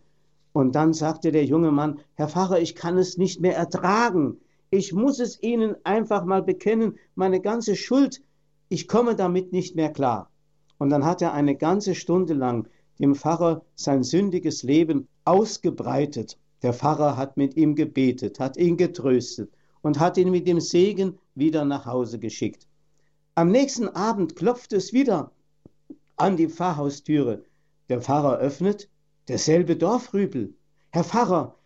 Und 0.51 0.75
dann 0.75 0.93
sagte 0.93 1.32
der 1.32 1.45
junge 1.45 1.71
Mann, 1.71 1.99
Herr 2.15 2.29
Pfarrer, 2.29 2.60
ich 2.60 2.75
kann 2.75 2.97
es 2.97 3.17
nicht 3.17 3.41
mehr 3.41 3.56
ertragen. 3.56 4.38
Ich 4.69 4.93
muss 4.93 5.19
es 5.19 5.41
Ihnen 5.41 5.75
einfach 5.84 6.25
mal 6.25 6.41
bekennen, 6.41 6.97
meine 7.15 7.41
ganze 7.41 7.75
Schuld, 7.75 8.21
ich 8.69 8.88
komme 8.88 9.15
damit 9.15 9.51
nicht 9.51 9.75
mehr 9.75 9.91
klar. 9.91 10.32
Und 10.77 10.89
dann 10.89 11.06
hat 11.06 11.21
er 11.21 11.34
eine 11.34 11.56
ganze 11.56 11.95
Stunde 11.95 12.34
lang 12.34 12.67
dem 12.99 13.15
Pfarrer 13.15 13.63
sein 13.75 14.03
sündiges 14.03 14.63
Leben 14.63 15.08
ausgebreitet. 15.25 16.38
Der 16.62 16.73
Pfarrer 16.73 17.17
hat 17.17 17.38
mit 17.38 17.56
ihm 17.56 17.75
gebetet, 17.75 18.39
hat 18.39 18.58
ihn 18.58 18.77
getröstet 18.77 19.51
und 19.82 19.99
hat 19.99 20.17
ihn 20.17 20.32
mit 20.32 20.47
dem 20.47 20.60
Segen 20.60 21.19
wieder 21.36 21.65
nach 21.65 21.86
Hause 21.86 22.19
geschickt. 22.19 22.67
Am 23.36 23.49
nächsten 23.49 23.89
Abend 23.89 24.36
klopft 24.36 24.73
es 24.73 24.93
wieder 24.93 25.32
an 26.17 26.38
die 26.38 26.47
Pfarrhaustüre. 26.47 27.43
Der 27.93 28.01
Pfarrer 28.01 28.39
öffnet, 28.39 28.89
derselbe 29.27 29.75
Dorfrüpel. 29.75 30.56
Herr 30.89 31.03
Pfarrer, 31.03 31.60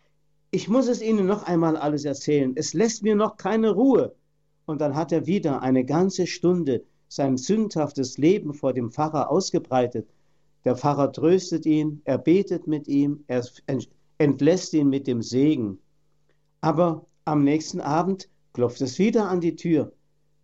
ich 0.51 0.67
muss 0.67 0.89
es 0.89 1.01
Ihnen 1.01 1.25
noch 1.25 1.43
einmal 1.43 1.77
alles 1.77 2.03
erzählen. 2.03 2.51
Es 2.57 2.73
lässt 2.73 3.01
mir 3.01 3.15
noch 3.15 3.37
keine 3.37 3.71
Ruhe. 3.71 4.13
Und 4.65 4.81
dann 4.81 4.93
hat 4.93 5.13
er 5.13 5.25
wieder 5.25 5.61
eine 5.61 5.85
ganze 5.85 6.27
Stunde 6.27 6.83
sein 7.07 7.37
sündhaftes 7.37 8.17
Leben 8.17 8.53
vor 8.53 8.73
dem 8.73 8.91
Pfarrer 8.91 9.31
ausgebreitet. 9.31 10.09
Der 10.65 10.75
Pfarrer 10.75 11.13
tröstet 11.13 11.65
ihn, 11.65 12.01
er 12.03 12.17
betet 12.17 12.67
mit 12.67 12.89
ihm, 12.89 13.23
er 13.27 13.47
entlässt 14.17 14.73
ihn 14.73 14.89
mit 14.89 15.07
dem 15.07 15.21
Segen. 15.21 15.79
Aber 16.59 17.05
am 17.23 17.45
nächsten 17.45 17.79
Abend 17.79 18.27
klopft 18.51 18.81
es 18.81 18.99
wieder 18.99 19.29
an 19.29 19.39
die 19.39 19.55
Tür. 19.55 19.93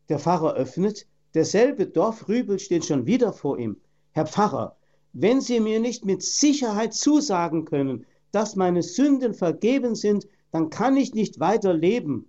Der 0.07 0.19
Pfarrer 0.19 0.53
öffnet, 0.53 1.07
derselbe 1.33 1.87
Dorfrübel 1.87 2.57
steht 2.57 2.85
schon 2.85 3.05
wieder 3.05 3.33
vor 3.33 3.59
ihm. 3.59 3.75
Herr 4.13 4.27
Pfarrer, 4.27 4.77
wenn 5.13 5.41
Sie 5.41 5.60
mir 5.60 5.80
nicht 5.80 6.06
mit 6.06 6.23
Sicherheit 6.23 6.95
zusagen 6.95 7.65
können, 7.65 8.06
dass 8.32 8.56
meine 8.56 8.82
Sünden 8.82 9.36
vergeben 9.36 9.93
sind, 9.93 10.28
dann 10.52 10.71
kann 10.71 10.97
ich 10.97 11.13
nicht 11.13 11.39
weiter 11.39 11.73
leben. 11.73 12.28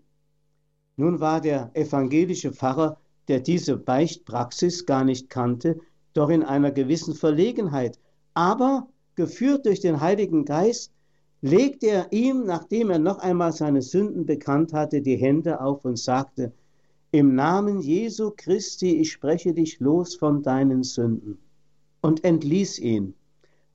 Nun 0.97 1.18
war 1.18 1.40
der 1.40 1.70
evangelische 1.75 2.53
Pfarrer, 2.53 2.99
der 3.29 3.40
diese 3.40 3.79
Beichtpraxis 3.79 4.85
gar 4.85 5.03
nicht 5.03 5.31
kannte, 5.31 5.81
doch 6.12 6.29
in 6.29 6.42
einer 6.42 6.70
gewissen 6.70 7.14
Verlegenheit. 7.14 7.99
Aber, 8.35 8.87
geführt 9.14 9.64
durch 9.64 9.81
den 9.81 10.01
Heiligen 10.01 10.44
Geist, 10.44 10.92
legte 11.40 11.87
er 11.87 12.12
ihm, 12.12 12.44
nachdem 12.44 12.90
er 12.90 12.99
noch 12.99 13.18
einmal 13.18 13.53
seine 13.53 13.81
Sünden 13.81 14.27
bekannt 14.27 14.75
hatte, 14.75 15.01
die 15.01 15.16
Hände 15.16 15.61
auf 15.61 15.87
und 15.87 15.99
sagte, 15.99 16.53
Im 17.12 17.35
Namen 17.35 17.81
Jesu 17.81 18.33
Christi, 18.37 18.97
ich 18.97 19.11
spreche 19.12 19.55
dich 19.55 19.81
los 19.81 20.14
von 20.16 20.42
deinen 20.42 20.83
Sünden 20.83 21.38
und 22.04 22.22
entließ 22.22 22.80
ihn. 22.80 23.14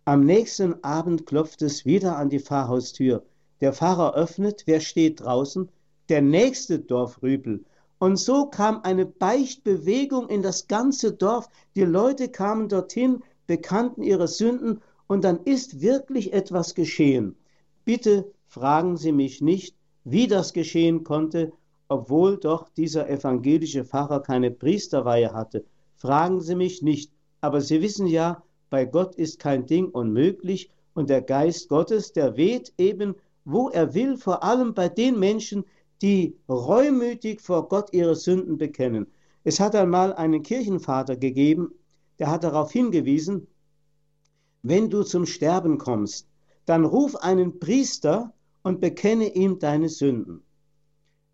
Am 0.06 0.24
nächsten 0.24 0.84
Abend 0.84 1.26
klopft 1.26 1.64
es 1.64 1.84
wieder 1.88 2.16
an 2.16 2.30
die 2.30 2.40
Pfarrhaustür. 2.40 3.24
Der 3.60 3.74
Pfarrer 3.74 4.14
öffnet, 4.14 4.66
wer 4.68 4.82
steht 4.82 5.22
draußen? 5.22 5.68
Der 6.10 6.22
nächste 6.22 6.78
Dorfrüpel. 6.78 7.66
Und 7.98 8.18
so 8.18 8.46
kam 8.46 8.82
eine 8.84 9.08
Beichtbewegung 9.08 10.30
in 10.30 10.44
das 10.44 10.68
ganze 10.68 11.12
Dorf. 11.12 11.50
Die 11.76 11.86
Leute 11.86 12.30
kamen 12.30 12.70
dorthin, 12.70 13.24
bekannten 13.48 14.04
ihre 14.04 14.28
Sünden 14.28 14.82
und 15.08 15.24
dann 15.24 15.40
ist 15.46 15.82
wirklich 15.82 16.32
etwas 16.32 16.76
geschehen. 16.76 17.36
Bitte 17.84 18.32
fragen 18.46 18.96
Sie 18.96 19.12
mich 19.12 19.42
nicht, 19.42 19.76
wie 20.04 20.28
das 20.28 20.54
geschehen 20.54 21.04
konnte, 21.04 21.52
obwohl 21.88 22.38
doch 22.38 22.70
dieser 22.70 23.10
evangelische 23.10 23.86
Pfarrer 23.86 24.22
keine 24.22 24.52
Priesterweihe 24.52 25.34
hatte. 25.34 25.66
Fragen 25.96 26.42
Sie 26.42 26.54
mich 26.54 26.84
nicht, 26.84 27.12
aber 27.42 27.62
Sie 27.62 27.82
wissen 27.82 28.08
ja, 28.08 28.44
bei 28.70 28.86
Gott 28.86 29.16
ist 29.16 29.40
kein 29.40 29.66
Ding 29.66 29.90
unmöglich 29.90 30.70
und 30.94 31.10
der 31.10 31.22
Geist 31.22 31.70
Gottes, 31.70 32.14
der 32.14 32.38
weht 32.38 32.74
eben, 32.78 33.16
wo 33.46 33.70
er 33.70 33.94
will, 33.94 34.18
vor 34.18 34.44
allem 34.44 34.74
bei 34.74 34.90
den 34.90 35.18
Menschen, 35.18 35.66
die 36.02 36.38
reumütig 36.48 37.42
vor 37.42 37.68
Gott 37.68 37.94
ihre 37.94 38.16
Sünden 38.16 38.58
bekennen. 38.58 39.08
Es 39.44 39.60
hat 39.60 39.76
einmal 39.76 40.14
einen 40.14 40.44
Kirchenvater 40.44 41.16
gegeben, 41.16 41.74
der 42.20 42.30
hat 42.30 42.44
darauf 42.44 42.72
hingewiesen, 42.72 43.48
wenn 44.62 44.90
du 44.90 45.04
zum 45.04 45.26
Sterben 45.26 45.78
kommst, 45.78 46.28
dann 46.66 46.86
ruf 46.86 47.16
einen 47.16 47.60
Priester 47.60 48.34
und 48.62 48.82
bekenne 48.82 49.34
ihm 49.34 49.58
deine 49.60 49.90
Sünden. 49.90 50.44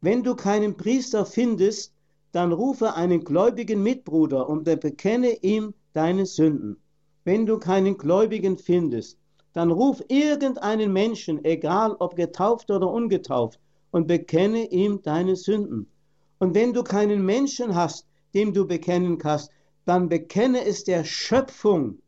Wenn 0.01 0.23
du 0.23 0.35
keinen 0.35 0.77
Priester 0.77 1.25
findest, 1.25 1.93
dann 2.31 2.51
rufe 2.51 2.93
einen 2.93 3.23
gläubigen 3.23 3.81
Mitbruder 3.81 4.47
und 4.47 4.65
bekenne 4.65 5.31
ihm 5.41 5.73
deine 5.95 6.25
Sünden. 6.25 6.77
Wenn 7.23 7.45
du 7.45 7.57
keinen 7.57 7.97
Gläubigen 7.97 8.57
findest, 8.57 9.17
dann 9.53 9.71
ruf 9.71 10.03
irgendeinen 10.09 10.91
Menschen, 10.91 11.43
egal 11.45 11.95
ob 11.99 12.15
getauft 12.15 12.69
oder 12.69 12.91
ungetauft, 12.91 13.59
und 13.91 14.07
bekenne 14.07 14.69
ihm 14.71 15.01
deine 15.01 15.37
Sünden. 15.37 15.87
Und 16.39 16.53
wenn 16.53 16.73
du 16.73 16.83
keinen 16.83 17.25
Menschen 17.25 17.75
hast, 17.75 18.05
dem 18.33 18.53
du 18.53 18.67
bekennen 18.67 19.17
kannst, 19.17 19.49
dann 19.85 20.09
bekenne 20.09 20.65
es 20.65 20.83
der 20.83 21.05
Schöpfung. 21.05 21.99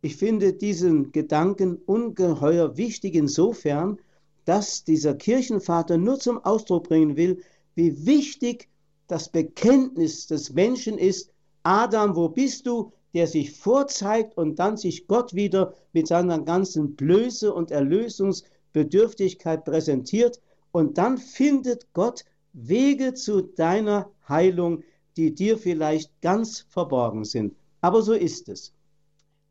Ich 0.00 0.16
finde 0.16 0.52
diesen 0.52 1.10
Gedanken 1.10 1.76
ungeheuer 1.86 2.76
wichtig 2.76 3.16
insofern, 3.16 3.98
dass 4.44 4.84
dieser 4.84 5.14
Kirchenvater 5.14 5.98
nur 5.98 6.20
zum 6.20 6.38
Ausdruck 6.44 6.84
bringen 6.84 7.16
will, 7.16 7.42
wie 7.74 8.06
wichtig 8.06 8.68
das 9.08 9.28
Bekenntnis 9.28 10.28
des 10.28 10.52
Menschen 10.52 10.98
ist, 10.98 11.32
Adam, 11.64 12.14
wo 12.14 12.28
bist 12.28 12.66
du, 12.66 12.92
der 13.14 13.26
sich 13.26 13.52
vorzeigt 13.52 14.36
und 14.36 14.58
dann 14.58 14.76
sich 14.76 15.06
Gott 15.06 15.34
wieder 15.34 15.74
mit 15.92 16.06
seiner 16.06 16.40
ganzen 16.40 16.94
Blöße 16.96 17.52
und 17.52 17.70
Erlösungsbedürftigkeit 17.70 19.64
präsentiert, 19.64 20.40
und 20.70 20.98
dann 20.98 21.16
findet 21.18 21.92
Gott 21.94 22.24
Wege 22.52 23.14
zu 23.14 23.40
deiner 23.42 24.10
Heilung, 24.28 24.82
die 25.16 25.34
dir 25.34 25.58
vielleicht 25.58 26.20
ganz 26.20 26.66
verborgen 26.68 27.24
sind. 27.24 27.56
Aber 27.80 28.02
so 28.02 28.12
ist 28.12 28.48
es. 28.48 28.72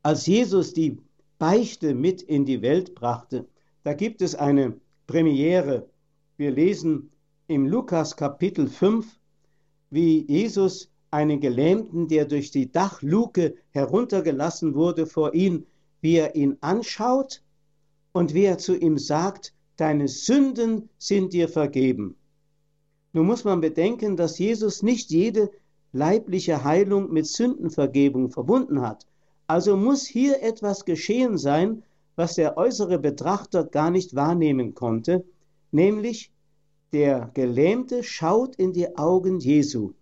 Als 0.03 0.25
Jesus 0.27 0.73
die 0.73 0.97
Beichte 1.39 1.93
mit 1.93 2.21
in 2.21 2.45
die 2.45 2.61
Welt 2.61 2.95
brachte, 2.95 3.45
da 3.83 3.93
gibt 3.93 4.21
es 4.21 4.35
eine 4.35 4.79
Premiere. 5.07 5.89
Wir 6.37 6.51
lesen 6.51 7.11
im 7.47 7.65
Lukas 7.65 8.15
Kapitel 8.15 8.67
5, 8.67 9.19
wie 9.89 10.25
Jesus 10.27 10.89
einen 11.11 11.39
Gelähmten, 11.39 12.07
der 12.07 12.25
durch 12.25 12.51
die 12.51 12.71
Dachluke 12.71 13.55
heruntergelassen 13.71 14.75
wurde, 14.75 15.05
vor 15.05 15.33
ihn, 15.33 15.65
wie 16.01 16.15
er 16.15 16.35
ihn 16.35 16.57
anschaut 16.61 17.41
und 18.11 18.33
wie 18.33 18.45
er 18.45 18.57
zu 18.57 18.75
ihm 18.75 18.97
sagt, 18.97 19.53
deine 19.77 20.07
Sünden 20.07 20.89
sind 20.97 21.33
dir 21.33 21.47
vergeben. 21.49 22.15
Nun 23.13 23.25
muss 23.25 23.43
man 23.43 23.61
bedenken, 23.61 24.17
dass 24.17 24.37
Jesus 24.37 24.83
nicht 24.83 25.09
jede 25.09 25.49
leibliche 25.93 26.63
Heilung 26.63 27.11
mit 27.11 27.27
Sündenvergebung 27.27 28.29
verbunden 28.29 28.81
hat. 28.81 29.07
Also 29.47 29.77
muss 29.77 30.05
hier 30.05 30.43
etwas 30.43 30.83
geschehen 30.83 31.37
sein, 31.37 31.83
was 32.15 32.35
der 32.35 32.57
äußere 32.57 32.99
Betrachter 32.99 33.63
gar 33.63 33.91
nicht 33.91 34.15
wahrnehmen 34.15 34.73
konnte, 34.73 35.23
nämlich 35.71 36.31
der 36.91 37.31
Gelähmte 37.33 38.03
schaut 38.03 38.55
in 38.55 38.73
die 38.73 38.97
Augen 38.97 39.39
Jesu 39.39 39.93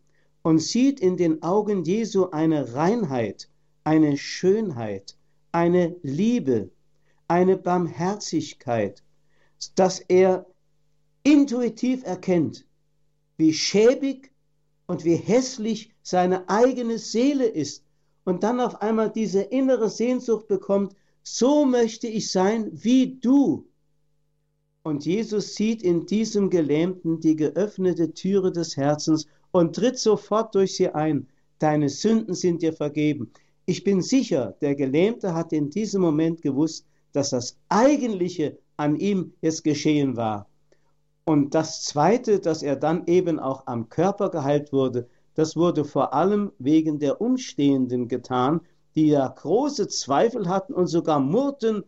und 0.46 0.60
sieht 0.60 1.00
in 1.00 1.18
den 1.18 1.42
Augen 1.42 1.86
Jesu 1.86 2.26
eine 2.26 2.76
Reinheit, 2.76 3.50
eine 3.84 4.16
Schönheit, 4.16 5.18
eine 5.52 5.96
Liebe, 6.04 6.70
eine 7.28 7.58
Barmherzigkeit, 7.58 9.02
dass 9.74 10.00
er 10.02 10.46
intuitiv 11.24 12.04
erkennt, 12.04 12.64
wie 13.38 13.54
schäbig 13.54 14.32
und 14.86 15.04
wie 15.04 15.16
hässlich 15.16 15.92
seine 16.04 16.48
eigene 16.48 17.00
Seele 17.00 17.48
ist 17.48 17.84
und 18.24 18.44
dann 18.44 18.60
auf 18.60 18.84
einmal 18.84 19.10
diese 19.10 19.42
innere 19.42 19.90
Sehnsucht 19.90 20.48
bekommt, 20.48 20.96
so 21.24 21.66
möchte 21.66 22.06
ich 22.06 22.32
sein 22.32 22.70
wie 22.72 23.18
du. 23.20 23.68
Und 24.84 25.08
Jesus 25.08 25.56
sieht 25.56 25.82
in 25.82 26.06
diesem 26.06 26.52
Gelähmten 26.52 27.20
die 27.20 27.36
geöffnete 27.36 28.14
Türe 28.14 28.52
des 28.52 28.78
Herzens 28.78 29.26
und 29.56 29.74
tritt 29.74 29.98
sofort 29.98 30.54
durch 30.54 30.76
sie 30.76 30.89
ein. 30.89 31.28
Deine 31.60 31.88
Sünden 31.88 32.34
sind 32.34 32.62
dir 32.62 32.74
vergeben. 32.74 33.32
Ich 33.65 33.86
bin 33.86 34.02
sicher, 34.02 34.58
der 34.60 34.76
Gelähmte 34.76 35.34
hat 35.34 35.54
in 35.54 35.70
diesem 35.70 36.02
Moment 36.02 36.41
gewusst, 36.41 36.86
dass 37.14 37.30
das 37.30 37.56
eigentliche 37.70 38.58
an 38.76 38.97
ihm 38.97 39.32
jetzt 39.39 39.64
geschehen 39.64 40.18
war. 40.18 40.49
Und 41.24 41.56
das 41.56 41.84
Zweite, 41.84 42.41
dass 42.41 42.64
er 42.64 42.76
dann 42.76 43.08
eben 43.08 43.39
auch 43.39 43.66
am 43.66 43.88
Körper 43.88 44.30
geheilt 44.30 44.74
wurde, 44.74 45.08
das 45.36 45.56
wurde 45.56 45.86
vor 45.86 46.14
allem 46.14 46.51
wegen 46.60 46.99
der 46.99 47.22
Umstehenden 47.22 48.10
getan, 48.10 48.60
die 48.95 49.08
ja 49.08 49.26
große 49.26 49.88
Zweifel 49.88 50.49
hatten 50.49 50.74
und 50.74 50.88
sogar 50.88 51.22
murrten, 51.22 51.86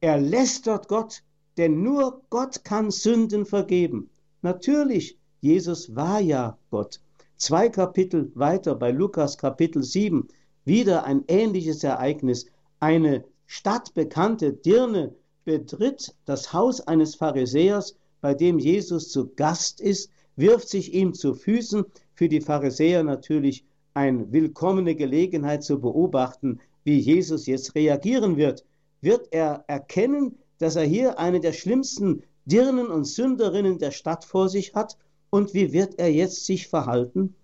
er 0.00 0.18
lästert 0.18 0.88
Gott, 0.88 1.22
denn 1.58 1.82
nur 1.82 2.22
Gott 2.30 2.64
kann 2.64 2.90
Sünden 2.90 3.44
vergeben. 3.44 4.08
Natürlich, 4.40 5.17
Jesus 5.40 5.94
war 5.94 6.20
ja 6.20 6.58
Gott. 6.70 7.00
Zwei 7.36 7.68
Kapitel 7.68 8.32
weiter 8.34 8.74
bei 8.74 8.90
Lukas 8.90 9.38
Kapitel 9.38 9.84
7, 9.84 10.26
wieder 10.64 11.04
ein 11.04 11.22
ähnliches 11.28 11.84
Ereignis. 11.84 12.46
Eine 12.80 13.24
stadtbekannte 13.46 14.52
Dirne 14.52 15.14
betritt 15.44 16.16
das 16.24 16.52
Haus 16.52 16.80
eines 16.80 17.14
Pharisäers, 17.14 17.94
bei 18.20 18.34
dem 18.34 18.58
Jesus 18.58 19.12
zu 19.12 19.28
Gast 19.36 19.80
ist, 19.80 20.10
wirft 20.34 20.68
sich 20.68 20.92
ihm 20.92 21.14
zu 21.14 21.34
Füßen, 21.34 21.84
für 22.14 22.28
die 22.28 22.40
Pharisäer 22.40 23.04
natürlich 23.04 23.64
eine 23.94 24.32
willkommene 24.32 24.96
Gelegenheit 24.96 25.62
zu 25.62 25.80
beobachten, 25.80 26.58
wie 26.82 26.98
Jesus 26.98 27.46
jetzt 27.46 27.76
reagieren 27.76 28.36
wird. 28.36 28.64
Wird 29.00 29.28
er 29.30 29.64
erkennen, 29.68 30.36
dass 30.58 30.74
er 30.74 30.84
hier 30.84 31.20
eine 31.20 31.38
der 31.38 31.52
schlimmsten 31.52 32.24
Dirnen 32.44 32.88
und 32.88 33.04
Sünderinnen 33.04 33.78
der 33.78 33.92
Stadt 33.92 34.24
vor 34.24 34.48
sich 34.48 34.74
hat 34.74 34.96
und 35.30 35.54
wie 35.54 35.72
wird 35.72 35.98
er 35.98 36.12
jetzt 36.12 36.46
sich 36.46 36.68
verhalten? 36.68 37.34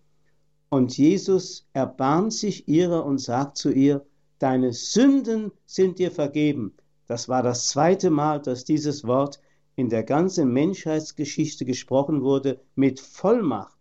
Und 0.70 0.96
Jesus 0.96 1.66
erbarmt 1.72 2.32
sich 2.32 2.68
ihrer 2.68 3.04
und 3.04 3.18
sagt 3.18 3.56
zu 3.56 3.70
ihr, 3.70 4.04
deine 4.38 4.72
Sünden 4.72 5.52
sind 5.66 5.98
dir 5.98 6.10
vergeben. 6.10 6.74
Das 7.06 7.28
war 7.28 7.42
das 7.42 7.68
zweite 7.68 8.10
Mal, 8.10 8.40
dass 8.40 8.64
dieses 8.64 9.04
Wort 9.04 9.40
in 9.76 9.88
der 9.88 10.02
ganzen 10.02 10.52
Menschheitsgeschichte 10.52 11.64
gesprochen 11.64 12.22
wurde 12.22 12.60
mit 12.74 13.00
Vollmacht. 13.00 13.78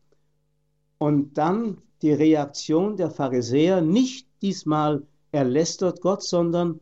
Und 0.98 1.38
dann 1.38 1.82
die 2.02 2.14
Reaktion 2.14 2.98
der 2.98 3.12
Pharisäer, 3.12 3.82
nicht 3.82 4.28
diesmal 4.42 5.04
er 5.32 5.46
lästert 5.46 6.02
Gott, 6.02 6.22
sondern 6.22 6.80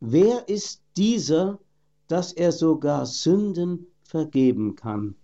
wer 0.00 0.48
ist 0.48 0.82
dieser, 0.96 1.60
dass 2.08 2.32
er 2.32 2.50
sogar 2.50 3.06
Sünden 3.06 3.86
vergeben 4.02 4.74
kann? 4.74 5.14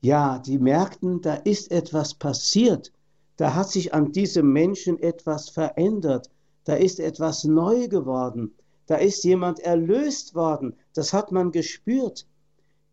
Ja, 0.00 0.38
die 0.38 0.58
merkten, 0.58 1.20
da 1.20 1.34
ist 1.34 1.70
etwas 1.70 2.14
passiert, 2.14 2.92
da 3.36 3.54
hat 3.54 3.70
sich 3.70 3.92
an 3.92 4.12
diesem 4.12 4.52
Menschen 4.52 4.98
etwas 4.98 5.48
verändert, 5.48 6.30
da 6.64 6.74
ist 6.74 7.00
etwas 7.00 7.44
neu 7.44 7.88
geworden, 7.88 8.54
da 8.86 8.96
ist 8.96 9.24
jemand 9.24 9.60
erlöst 9.60 10.34
worden, 10.34 10.74
das 10.94 11.12
hat 11.12 11.32
man 11.32 11.52
gespürt. 11.52 12.26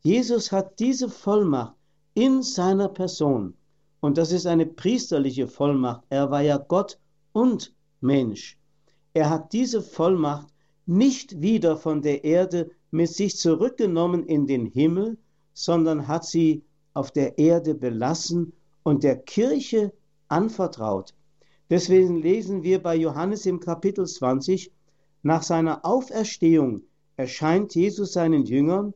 Jesus 0.01 0.51
hat 0.51 0.79
diese 0.79 1.09
Vollmacht 1.09 1.75
in 2.13 2.43
seiner 2.43 2.89
Person. 2.89 3.55
Und 3.99 4.17
das 4.17 4.31
ist 4.31 4.45
eine 4.45 4.65
priesterliche 4.65 5.47
Vollmacht. 5.47 6.03
Er 6.09 6.29
war 6.29 6.41
ja 6.41 6.57
Gott 6.57 6.99
und 7.33 7.73
Mensch. 7.99 8.57
Er 9.13 9.29
hat 9.29 9.53
diese 9.53 9.81
Vollmacht 9.81 10.47
nicht 10.85 11.41
wieder 11.41 11.77
von 11.77 12.01
der 12.01 12.23
Erde 12.23 12.69
mit 12.91 13.09
sich 13.09 13.37
zurückgenommen 13.37 14.23
in 14.25 14.45
den 14.47 14.65
Himmel, 14.65 15.17
sondern 15.53 16.07
hat 16.07 16.25
sie 16.25 16.63
auf 16.97 17.11
der 17.11 17.37
Erde 17.37 17.75
belassen 17.75 18.53
und 18.81 19.03
der 19.03 19.17
Kirche 19.17 19.93
anvertraut. 20.27 21.13
Deswegen 21.69 22.17
lesen 22.17 22.63
wir 22.63 22.81
bei 22.81 22.95
Johannes 22.95 23.45
im 23.45 23.59
Kapitel 23.59 24.07
20, 24.07 24.71
nach 25.21 25.43
seiner 25.43 25.85
Auferstehung 25.85 26.81
erscheint 27.15 27.75
Jesus 27.75 28.13
seinen 28.13 28.45
Jüngern 28.45 28.93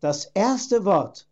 das 0.00 0.26
erste 0.34 0.84
Wort, 0.84 1.28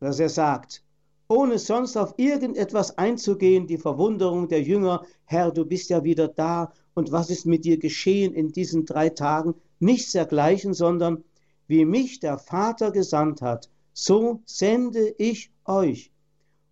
das 0.00 0.18
er 0.18 0.30
sagt, 0.30 0.82
ohne 1.28 1.58
sonst 1.58 1.96
auf 1.96 2.14
irgendetwas 2.16 2.98
einzugehen, 2.98 3.66
die 3.66 3.78
Verwunderung 3.78 4.48
der 4.48 4.62
Jünger, 4.62 5.04
Herr, 5.24 5.52
du 5.52 5.64
bist 5.64 5.90
ja 5.90 6.02
wieder 6.02 6.28
da 6.28 6.72
und 6.94 7.12
was 7.12 7.30
ist 7.30 7.46
mit 7.46 7.64
dir 7.64 7.78
geschehen 7.78 8.34
in 8.34 8.50
diesen 8.52 8.84
drei 8.84 9.10
Tagen, 9.10 9.54
nichts 9.78 10.12
dergleichen, 10.12 10.74
sondern 10.74 11.22
wie 11.68 11.84
mich 11.84 12.20
der 12.20 12.38
Vater 12.38 12.90
gesandt 12.90 13.42
hat, 13.42 13.70
so 13.98 14.42
sende 14.44 15.14
ich 15.16 15.50
euch. 15.64 16.12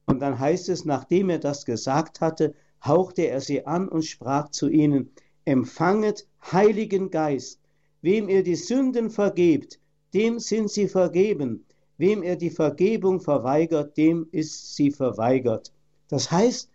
Und 0.05 0.21
dann 0.21 0.39
heißt 0.39 0.69
es, 0.69 0.85
nachdem 0.85 1.31
er 1.31 1.39
das 1.39 1.65
gesagt 1.65 2.21
hatte, 2.21 2.55
hauchte 2.85 3.23
er 3.23 3.41
sie 3.41 3.67
an 3.67 3.89
und 3.89 4.05
sprach 4.05 4.51
zu 4.51 4.69
ihnen, 4.69 5.11
empfanget 5.47 6.29
Heiligen 6.53 7.11
Geist, 7.11 7.61
wem 8.03 8.29
ihr 8.29 8.43
die 8.43 8.57
Sünden 8.57 9.09
vergebt, 9.09 9.81
dem 10.13 10.39
sind 10.39 10.71
sie 10.71 10.87
vergeben. 10.87 11.65
Wem 11.97 12.23
er 12.23 12.37
die 12.37 12.51
Vergebung 12.51 13.21
verweigert, 13.21 13.97
dem 13.97 14.29
ist 14.31 14.77
sie 14.77 14.91
verweigert. 14.91 15.73
Das 16.09 16.31
heißt, 16.31 16.69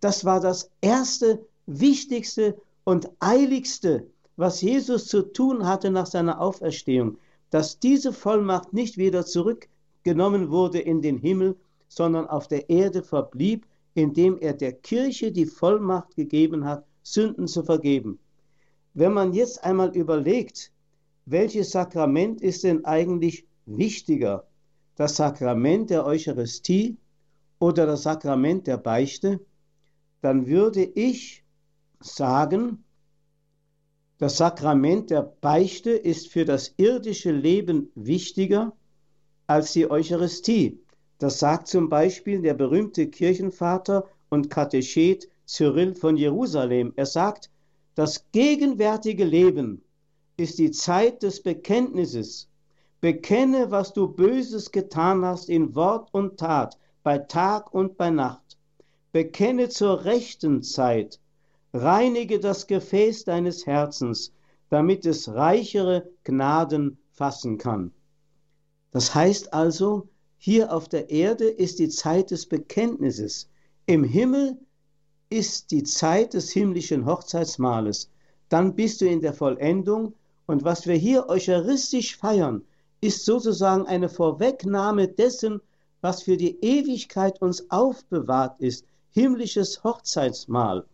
das 0.00 0.24
war 0.24 0.40
das 0.40 0.70
erste, 0.80 1.46
wichtigste 1.66 2.56
und 2.82 3.08
eiligste, 3.20 4.06
was 4.36 4.62
Jesus 4.62 5.06
zu 5.06 5.22
tun 5.22 5.66
hatte 5.66 5.90
nach 5.90 6.06
seiner 6.06 6.40
Auferstehung, 6.40 7.18
dass 7.50 7.78
diese 7.78 8.12
Vollmacht 8.12 8.72
nicht 8.72 8.96
wieder 8.96 9.26
zurückgenommen 10.02 10.50
wurde 10.50 10.80
in 10.80 11.00
den 11.00 11.18
Himmel, 11.18 11.56
sondern 11.88 12.26
auf 12.26 12.48
der 12.48 12.68
Erde 12.68 13.02
verblieb, 13.02 13.66
indem 13.94 14.36
er 14.38 14.52
der 14.52 14.72
Kirche 14.72 15.30
die 15.30 15.46
Vollmacht 15.46 16.16
gegeben 16.16 16.64
hat, 16.64 16.84
Sünden 17.02 17.46
zu 17.46 17.62
vergeben. 17.62 18.18
Wenn 18.94 19.12
man 19.12 19.32
jetzt 19.32 19.62
einmal 19.62 19.96
überlegt, 19.96 20.72
welches 21.26 21.70
Sakrament 21.70 22.40
ist 22.40 22.64
denn 22.64 22.84
eigentlich 22.84 23.46
wichtiger? 23.66 24.44
Das 24.96 25.16
Sakrament 25.16 25.90
der 25.90 26.04
Eucharistie 26.04 26.96
oder 27.60 27.86
das 27.86 28.02
Sakrament 28.02 28.66
der 28.66 28.78
Beichte? 28.78 29.40
Dann 30.20 30.46
würde 30.46 30.82
ich 30.82 31.44
sagen, 32.00 32.82
das 34.18 34.36
Sakrament 34.36 35.10
der 35.10 35.22
Beichte 35.22 35.90
ist 35.90 36.28
für 36.28 36.44
das 36.44 36.74
irdische 36.76 37.30
Leben 37.30 37.90
wichtiger 37.94 38.72
als 39.52 39.74
die 39.74 39.90
Eucharistie. 39.90 40.80
Das 41.18 41.38
sagt 41.38 41.68
zum 41.68 41.90
Beispiel 41.90 42.40
der 42.40 42.54
berühmte 42.54 43.08
Kirchenvater 43.08 44.08
und 44.30 44.48
Katechet 44.48 45.28
Cyril 45.44 45.94
von 45.94 46.16
Jerusalem. 46.16 46.94
Er 46.96 47.04
sagt, 47.04 47.50
das 47.94 48.24
gegenwärtige 48.32 49.24
Leben 49.24 49.82
ist 50.38 50.58
die 50.58 50.70
Zeit 50.70 51.22
des 51.22 51.42
Bekenntnisses. 51.42 52.48
Bekenne, 53.02 53.70
was 53.70 53.92
du 53.92 54.08
Böses 54.08 54.72
getan 54.72 55.22
hast 55.22 55.50
in 55.50 55.74
Wort 55.74 56.08
und 56.14 56.38
Tat, 56.38 56.78
bei 57.02 57.18
Tag 57.18 57.74
und 57.74 57.98
bei 57.98 58.08
Nacht. 58.08 58.56
Bekenne 59.12 59.68
zur 59.68 60.06
rechten 60.06 60.62
Zeit. 60.62 61.20
Reinige 61.74 62.40
das 62.40 62.66
Gefäß 62.66 63.24
deines 63.24 63.66
Herzens, 63.66 64.32
damit 64.70 65.04
es 65.04 65.28
reichere 65.34 66.08
Gnaden 66.24 66.96
fassen 67.10 67.58
kann. 67.58 67.92
Das 68.92 69.14
heißt 69.14 69.52
also, 69.52 70.08
hier 70.38 70.72
auf 70.72 70.88
der 70.88 71.10
Erde 71.10 71.48
ist 71.48 71.78
die 71.78 71.88
Zeit 71.88 72.30
des 72.30 72.46
Bekenntnisses. 72.46 73.48
Im 73.86 74.04
Himmel 74.04 74.58
ist 75.30 75.70
die 75.70 75.82
Zeit 75.82 76.34
des 76.34 76.50
himmlischen 76.50 77.06
Hochzeitsmahles. 77.06 78.10
Dann 78.48 78.74
bist 78.74 79.00
du 79.00 79.06
in 79.06 79.22
der 79.22 79.32
Vollendung 79.32 80.14
und 80.46 80.62
was 80.62 80.86
wir 80.86 80.94
hier 80.94 81.28
eucharistisch 81.28 82.16
feiern, 82.16 82.62
ist 83.00 83.24
sozusagen 83.24 83.86
eine 83.86 84.08
Vorwegnahme 84.08 85.08
dessen, 85.08 85.60
was 86.02 86.22
für 86.22 86.36
die 86.36 86.58
Ewigkeit 86.60 87.40
uns 87.40 87.70
aufbewahrt 87.70 88.60
ist, 88.60 88.84
himmlisches 89.10 89.82
Hochzeitsmahl. 89.82 90.84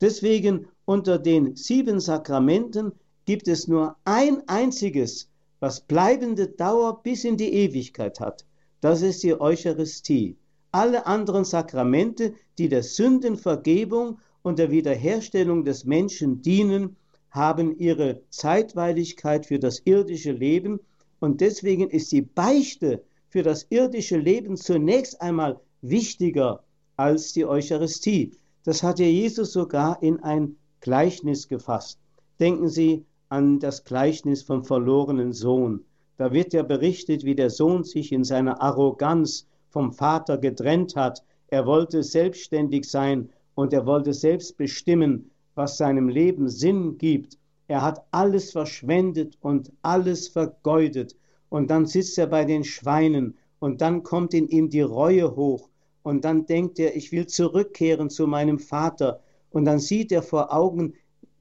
Deswegen 0.00 0.68
unter 0.84 1.18
den 1.18 1.56
sieben 1.56 2.00
Sakramenten 2.00 2.92
gibt 3.24 3.48
es 3.48 3.66
nur 3.66 3.96
ein 4.04 4.46
einziges, 4.46 5.28
was 5.60 5.80
bleibende 5.80 6.48
Dauer 6.48 7.02
bis 7.02 7.24
in 7.24 7.36
die 7.36 7.52
Ewigkeit 7.52 8.20
hat. 8.20 8.44
Das 8.80 9.02
ist 9.02 9.22
die 9.22 9.40
Eucharistie. 9.40 10.36
Alle 10.72 11.06
anderen 11.06 11.44
Sakramente, 11.44 12.34
die 12.58 12.68
der 12.68 12.82
Sündenvergebung 12.82 14.18
und 14.42 14.58
der 14.58 14.70
Wiederherstellung 14.70 15.64
des 15.64 15.84
Menschen 15.84 16.42
dienen, 16.42 16.96
haben 17.30 17.78
ihre 17.78 18.22
Zeitweiligkeit 18.30 19.46
für 19.46 19.58
das 19.58 19.80
irdische 19.84 20.32
Leben 20.32 20.80
und 21.20 21.40
deswegen 21.40 21.88
ist 21.90 22.12
die 22.12 22.22
Beichte 22.22 23.02
für 23.28 23.42
das 23.42 23.66
irdische 23.70 24.16
Leben 24.16 24.56
zunächst 24.56 25.20
einmal 25.20 25.60
wichtiger 25.82 26.62
als 26.96 27.32
die 27.32 27.44
Eucharistie. 27.44 28.32
Das 28.64 28.82
hat 28.82 28.98
ja 28.98 29.06
Jesus 29.06 29.52
sogar 29.52 30.02
in 30.02 30.22
ein 30.22 30.56
Gleichnis 30.80 31.48
gefasst. 31.48 31.98
Denken 32.40 32.68
Sie 32.68 33.04
an 33.28 33.58
das 33.58 33.84
Gleichnis 33.84 34.42
vom 34.42 34.64
verlorenen 34.64 35.32
Sohn. 35.32 35.84
Da 36.16 36.32
wird 36.32 36.52
ja 36.52 36.62
berichtet, 36.62 37.24
wie 37.24 37.34
der 37.34 37.50
Sohn 37.50 37.84
sich 37.84 38.12
in 38.12 38.24
seiner 38.24 38.62
Arroganz 38.62 39.46
vom 39.68 39.92
Vater 39.92 40.38
getrennt 40.38 40.96
hat. 40.96 41.22
Er 41.48 41.66
wollte 41.66 42.02
selbstständig 42.02 42.88
sein 42.88 43.30
und 43.54 43.72
er 43.72 43.86
wollte 43.86 44.14
selbst 44.14 44.56
bestimmen, 44.56 45.30
was 45.54 45.76
seinem 45.76 46.08
Leben 46.08 46.48
Sinn 46.48 46.98
gibt. 46.98 47.38
Er 47.68 47.82
hat 47.82 48.04
alles 48.12 48.52
verschwendet 48.52 49.36
und 49.40 49.72
alles 49.82 50.28
vergeudet. 50.28 51.16
Und 51.48 51.70
dann 51.70 51.86
sitzt 51.86 52.18
er 52.18 52.28
bei 52.28 52.44
den 52.44 52.64
Schweinen 52.64 53.36
und 53.58 53.80
dann 53.80 54.02
kommt 54.02 54.34
in 54.34 54.48
ihm 54.48 54.68
die 54.70 54.82
Reue 54.82 55.34
hoch. 55.36 55.68
Und 56.02 56.24
dann 56.24 56.46
denkt 56.46 56.78
er, 56.78 56.94
ich 56.94 57.10
will 57.10 57.26
zurückkehren 57.26 58.10
zu 58.10 58.26
meinem 58.26 58.58
Vater. 58.58 59.20
Und 59.50 59.64
dann 59.64 59.80
sieht 59.80 60.12
er 60.12 60.22
vor 60.22 60.54
Augen, 60.54 60.94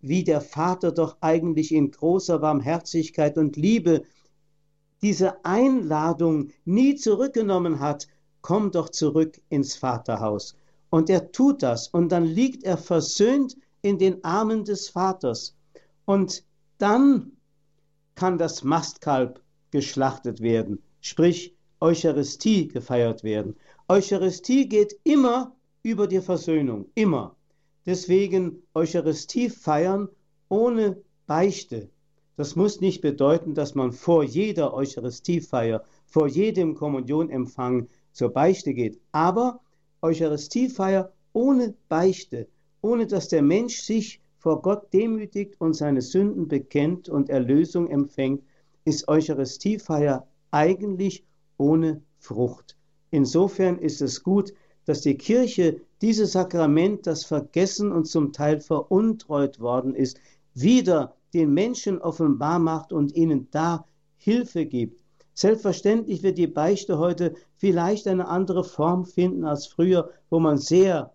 wie 0.08 0.24
der 0.24 0.42
Vater 0.42 0.92
doch 0.92 1.18
eigentlich 1.22 1.74
in 1.74 1.92
großer 1.92 2.40
Barmherzigkeit 2.40 3.38
und 3.38 3.56
Liebe 3.56 4.04
diese 5.02 5.44
Einladung 5.46 6.50
nie 6.64 6.96
zurückgenommen 6.96 7.80
hat, 7.80 8.08
komm 8.42 8.72
doch 8.72 8.90
zurück 8.90 9.42
ins 9.50 9.76
Vaterhaus. 9.76 10.56
Und 10.90 11.10
er 11.10 11.32
tut 11.32 11.64
das 11.64 11.88
und 11.88 12.12
dann 12.12 12.26
liegt 12.26 12.64
er 12.64 12.78
versöhnt 12.78 13.58
in 13.82 13.98
den 13.98 14.24
Armen 14.24 14.64
des 14.64 14.90
Vaters. 14.90 15.56
Und 16.06 16.44
dann 16.78 17.32
kann 18.16 18.38
das 18.38 18.64
Mastkalb 18.64 19.42
geschlachtet 19.72 20.42
werden, 20.42 20.82
sprich 21.02 21.56
Eucharistie 21.82 22.68
gefeiert 22.68 23.24
werden. 23.24 23.56
Eucharistie 23.88 24.70
geht 24.70 24.96
immer 25.04 25.56
über 25.84 26.08
die 26.08 26.22
Versöhnung, 26.22 26.86
immer. 26.96 27.36
Deswegen 27.86 28.64
Eucharistie 28.74 29.50
feiern 29.50 30.10
ohne 30.50 31.02
Beichte. 31.28 31.90
Das 32.36 32.56
muss 32.56 32.82
nicht 32.82 33.02
bedeuten, 33.02 33.54
dass 33.54 33.76
man 33.76 33.92
vor 33.92 34.24
jeder 34.24 34.74
Eucharistiefeier, 34.74 35.84
vor 36.06 36.28
jedem 36.28 36.76
Kommunionempfang 36.76 37.88
zur 38.12 38.30
Beichte 38.30 38.74
geht. 38.74 39.00
Aber 39.12 39.62
Eucharistiefeier 40.02 41.14
ohne 41.34 41.76
Beichte, 41.88 42.48
ohne 42.82 43.08
dass 43.08 43.30
der 43.30 43.42
Mensch 43.42 43.82
sich 43.82 44.20
vor 44.38 44.62
Gott 44.62 44.94
demütigt 44.94 45.56
und 45.60 45.74
seine 45.74 46.02
Sünden 46.02 46.48
bekennt 46.48 47.10
und 47.10 47.30
Erlösung 47.30 47.90
empfängt, 47.90 48.44
ist 48.84 49.08
Eucharistiefeier 49.08 50.28
eigentlich 50.52 51.24
ohne 51.58 52.02
Frucht. 52.20 52.76
Insofern 53.12 53.80
ist 53.80 54.02
es 54.02 54.24
gut, 54.24 54.54
dass 54.86 55.02
die 55.02 55.18
Kirche 55.18 55.82
dieses 56.02 56.34
Sakrament, 56.34 57.08
das 57.08 57.26
vergessen 57.26 57.92
und 57.92 58.06
zum 58.06 58.32
Teil 58.32 58.60
veruntreut 58.60 59.60
worden 59.60 59.96
ist, 59.96 60.20
wieder 60.54 61.16
den 61.34 61.54
Menschen 61.54 62.00
offenbar 62.00 62.60
macht 62.60 62.94
und 62.94 63.16
ihnen 63.16 63.48
da 63.52 63.86
Hilfe 64.18 64.66
gibt. 64.66 65.02
Selbstverständlich 65.34 66.24
wird 66.24 66.38
die 66.38 66.48
Beichte 66.48 66.98
heute 66.98 67.36
vielleicht 67.58 68.08
eine 68.08 68.28
andere 68.28 68.64
Form 68.64 69.06
finden 69.06 69.44
als 69.44 69.68
früher, 69.68 70.10
wo 70.30 70.40
man 70.40 70.58
sehr 70.58 71.12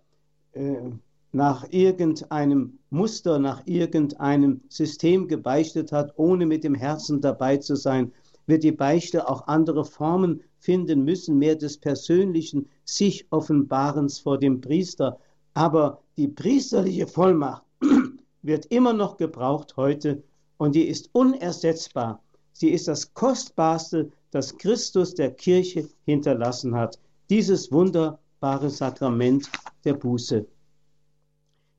äh, 0.53 0.91
nach 1.33 1.67
irgendeinem 1.71 2.79
Muster, 2.91 3.39
nach 3.39 3.63
irgendeinem 3.67 4.63
System 4.69 5.29
gebeichtet 5.29 5.93
hat, 5.93 6.13
ohne 6.17 6.45
mit 6.45 6.65
dem 6.65 6.75
Herzen 6.75 7.21
dabei 7.21 7.57
zu 7.59 7.77
sein, 7.77 8.13
wird 8.51 8.65
die 8.65 8.73
Beichte 8.73 9.29
auch 9.29 9.47
andere 9.47 9.85
Formen 9.85 10.43
finden 10.59 11.05
müssen, 11.05 11.39
mehr 11.39 11.57
des 11.57 11.79
persönlichen 11.79 12.69
sich 12.85 13.27
Offenbarens 13.31 14.19
vor 14.19 14.39
dem 14.39 14.61
Priester. 14.61 15.19
Aber 15.55 16.03
die 16.17 16.29
priesterliche 16.29 17.07
Vollmacht 17.07 17.63
wird 18.43 18.67
immer 18.67 18.93
noch 18.93 19.17
gebraucht 19.17 19.77
heute 19.77 20.23
und 20.59 20.75
die 20.75 20.89
ist 20.89 21.09
unersetzbar. 21.13 22.23
Sie 22.53 22.71
ist 22.71 22.89
das 22.89 23.15
Kostbarste, 23.15 24.11
das 24.33 24.59
Christus 24.59 25.15
der 25.15 25.31
Kirche 25.31 25.89
hinterlassen 26.05 26.75
hat. 26.75 26.99
Dieses 27.31 27.73
wunderbare 27.73 28.69
Sakrament 28.69 29.49
der 29.85 29.95
Buße. 29.95 30.47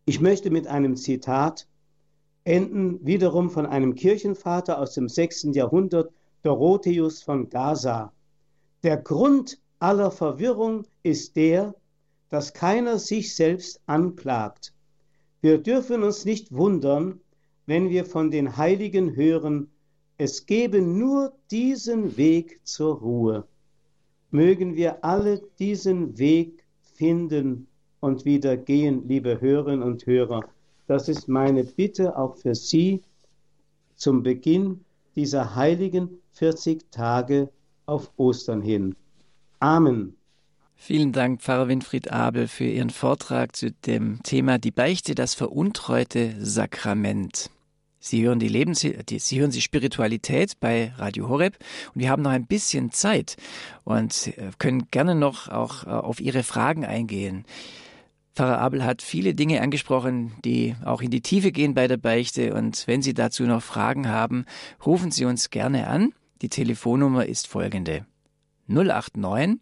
Ich 0.05 0.19
möchte 0.19 0.49
mit 0.49 0.67
einem 0.67 0.95
Zitat 0.95 1.67
enden, 2.43 3.05
wiederum 3.05 3.49
von 3.49 3.65
einem 3.65 3.93
Kirchenvater 3.93 4.79
aus 4.79 4.93
dem 4.93 5.07
6. 5.07 5.49
Jahrhundert, 5.53 6.11
Dorotheus 6.43 7.21
von 7.21 7.49
Gaza. 7.49 8.11
Der 8.83 8.97
Grund 8.97 9.59
aller 9.79 10.11
Verwirrung 10.11 10.85
ist 11.03 11.35
der, 11.35 11.75
dass 12.29 12.53
keiner 12.53 12.97
sich 12.97 13.35
selbst 13.35 13.81
anklagt. 13.85 14.73
Wir 15.41 15.57
dürfen 15.57 16.03
uns 16.03 16.25
nicht 16.25 16.51
wundern, 16.51 17.19
wenn 17.65 17.89
wir 17.89 18.05
von 18.05 18.31
den 18.31 18.57
Heiligen 18.57 19.15
hören, 19.15 19.69
es 20.17 20.45
gebe 20.45 20.81
nur 20.81 21.33
diesen 21.49 22.15
Weg 22.15 22.59
zur 22.63 22.99
Ruhe. 22.99 23.47
Mögen 24.29 24.75
wir 24.75 25.03
alle 25.03 25.41
diesen 25.59 26.17
Weg 26.17 26.63
finden 26.93 27.67
und 27.99 28.23
wieder 28.23 28.55
gehen, 28.55 29.07
liebe 29.07 29.41
Hörerinnen 29.41 29.83
und 29.83 30.05
Hörer. 30.05 30.43
Das 30.87 31.09
ist 31.09 31.27
meine 31.27 31.63
Bitte 31.63 32.17
auch 32.17 32.35
für 32.37 32.55
Sie 32.55 33.01
zum 33.95 34.23
Beginn 34.23 34.85
dieser 35.15 35.55
heiligen 35.55 36.20
40 36.33 36.91
Tage 36.91 37.49
auf 37.85 38.11
Ostern 38.17 38.61
hin. 38.61 38.95
Amen. 39.59 40.15
Vielen 40.75 41.11
Dank, 41.11 41.41
Pfarrer 41.41 41.67
Winfried 41.67 42.11
Abel, 42.11 42.47
für 42.47 42.63
Ihren 42.65 42.89
Vortrag 42.89 43.55
zu 43.55 43.71
dem 43.71 44.23
Thema 44.23 44.57
Die 44.57 44.71
Beichte, 44.71 45.13
das 45.13 45.35
veruntreute 45.35 46.33
Sakrament. 46.39 47.51
Sie 47.99 48.23
hören 48.23 48.39
die 48.39 48.47
Lebens 48.47 48.79
die, 48.79 49.19
Sie 49.19 49.39
hören 49.39 49.51
die 49.51 49.61
Spiritualität 49.61 50.59
bei 50.59 50.91
Radio 50.97 51.29
Horeb 51.29 51.59
und 51.93 52.01
wir 52.01 52.09
haben 52.09 52.23
noch 52.23 52.31
ein 52.31 52.47
bisschen 52.47 52.91
Zeit 52.91 53.35
und 53.83 54.33
können 54.57 54.87
gerne 54.89 55.13
noch 55.13 55.49
auch 55.49 55.85
äh, 55.85 55.89
auf 55.89 56.19
Ihre 56.19 56.41
Fragen 56.41 56.83
eingehen. 56.83 57.45
Pfarrer 58.35 58.57
Abel 58.59 58.83
hat 58.83 59.03
viele 59.03 59.35
Dinge 59.35 59.61
angesprochen, 59.61 60.31
die 60.43 60.75
auch 60.83 61.01
in 61.01 61.11
die 61.11 61.21
Tiefe 61.21 61.51
gehen 61.51 61.75
bei 61.75 61.87
der 61.87 61.97
Beichte. 61.97 62.55
Und 62.55 62.87
wenn 62.87 63.01
Sie 63.01 63.13
dazu 63.13 63.43
noch 63.43 63.61
Fragen 63.61 64.07
haben, 64.07 64.45
rufen 64.83 65.11
Sie 65.11 65.25
uns 65.25 65.49
gerne 65.49 65.87
an. 65.87 66.13
Die 66.41 66.49
Telefonnummer 66.49 67.27
ist 67.27 67.47
folgende 67.47 68.05
089 68.67 69.59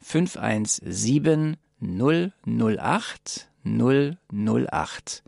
517 0.00 1.56
008 1.80 3.50
008. 3.64 5.24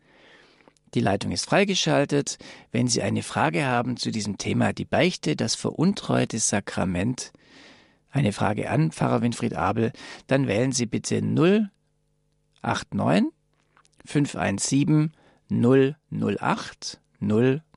Die 0.94 1.00
Leitung 1.00 1.32
ist 1.32 1.46
freigeschaltet. 1.46 2.38
Wenn 2.70 2.86
Sie 2.86 3.02
eine 3.02 3.24
Frage 3.24 3.66
haben 3.66 3.96
zu 3.96 4.12
diesem 4.12 4.38
Thema 4.38 4.72
die 4.72 4.84
Beichte, 4.84 5.34
das 5.34 5.56
veruntreute 5.56 6.38
Sakrament, 6.38 7.32
eine 8.10 8.32
Frage 8.32 8.70
an 8.70 8.92
Pfarrer 8.92 9.22
Winfried 9.22 9.54
Abel, 9.54 9.90
dann 10.28 10.46
wählen 10.46 10.70
Sie 10.70 10.86
bitte 10.86 11.20
089 11.20 13.32
517 14.04 15.12
008 15.50 17.00
008. 17.20 17.71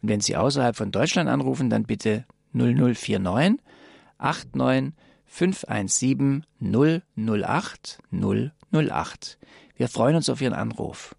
Und 0.00 0.08
wenn 0.08 0.20
Sie 0.20 0.36
außerhalb 0.36 0.76
von 0.76 0.92
Deutschland 0.92 1.28
anrufen, 1.28 1.70
dann 1.70 1.84
bitte 1.84 2.24
0049 2.52 3.60
89 4.18 4.94
517 5.26 6.44
008 6.60 7.98
008. 8.12 9.38
Wir 9.76 9.88
freuen 9.88 10.16
uns 10.16 10.28
auf 10.28 10.40
Ihren 10.40 10.54
Anruf. 10.54 11.16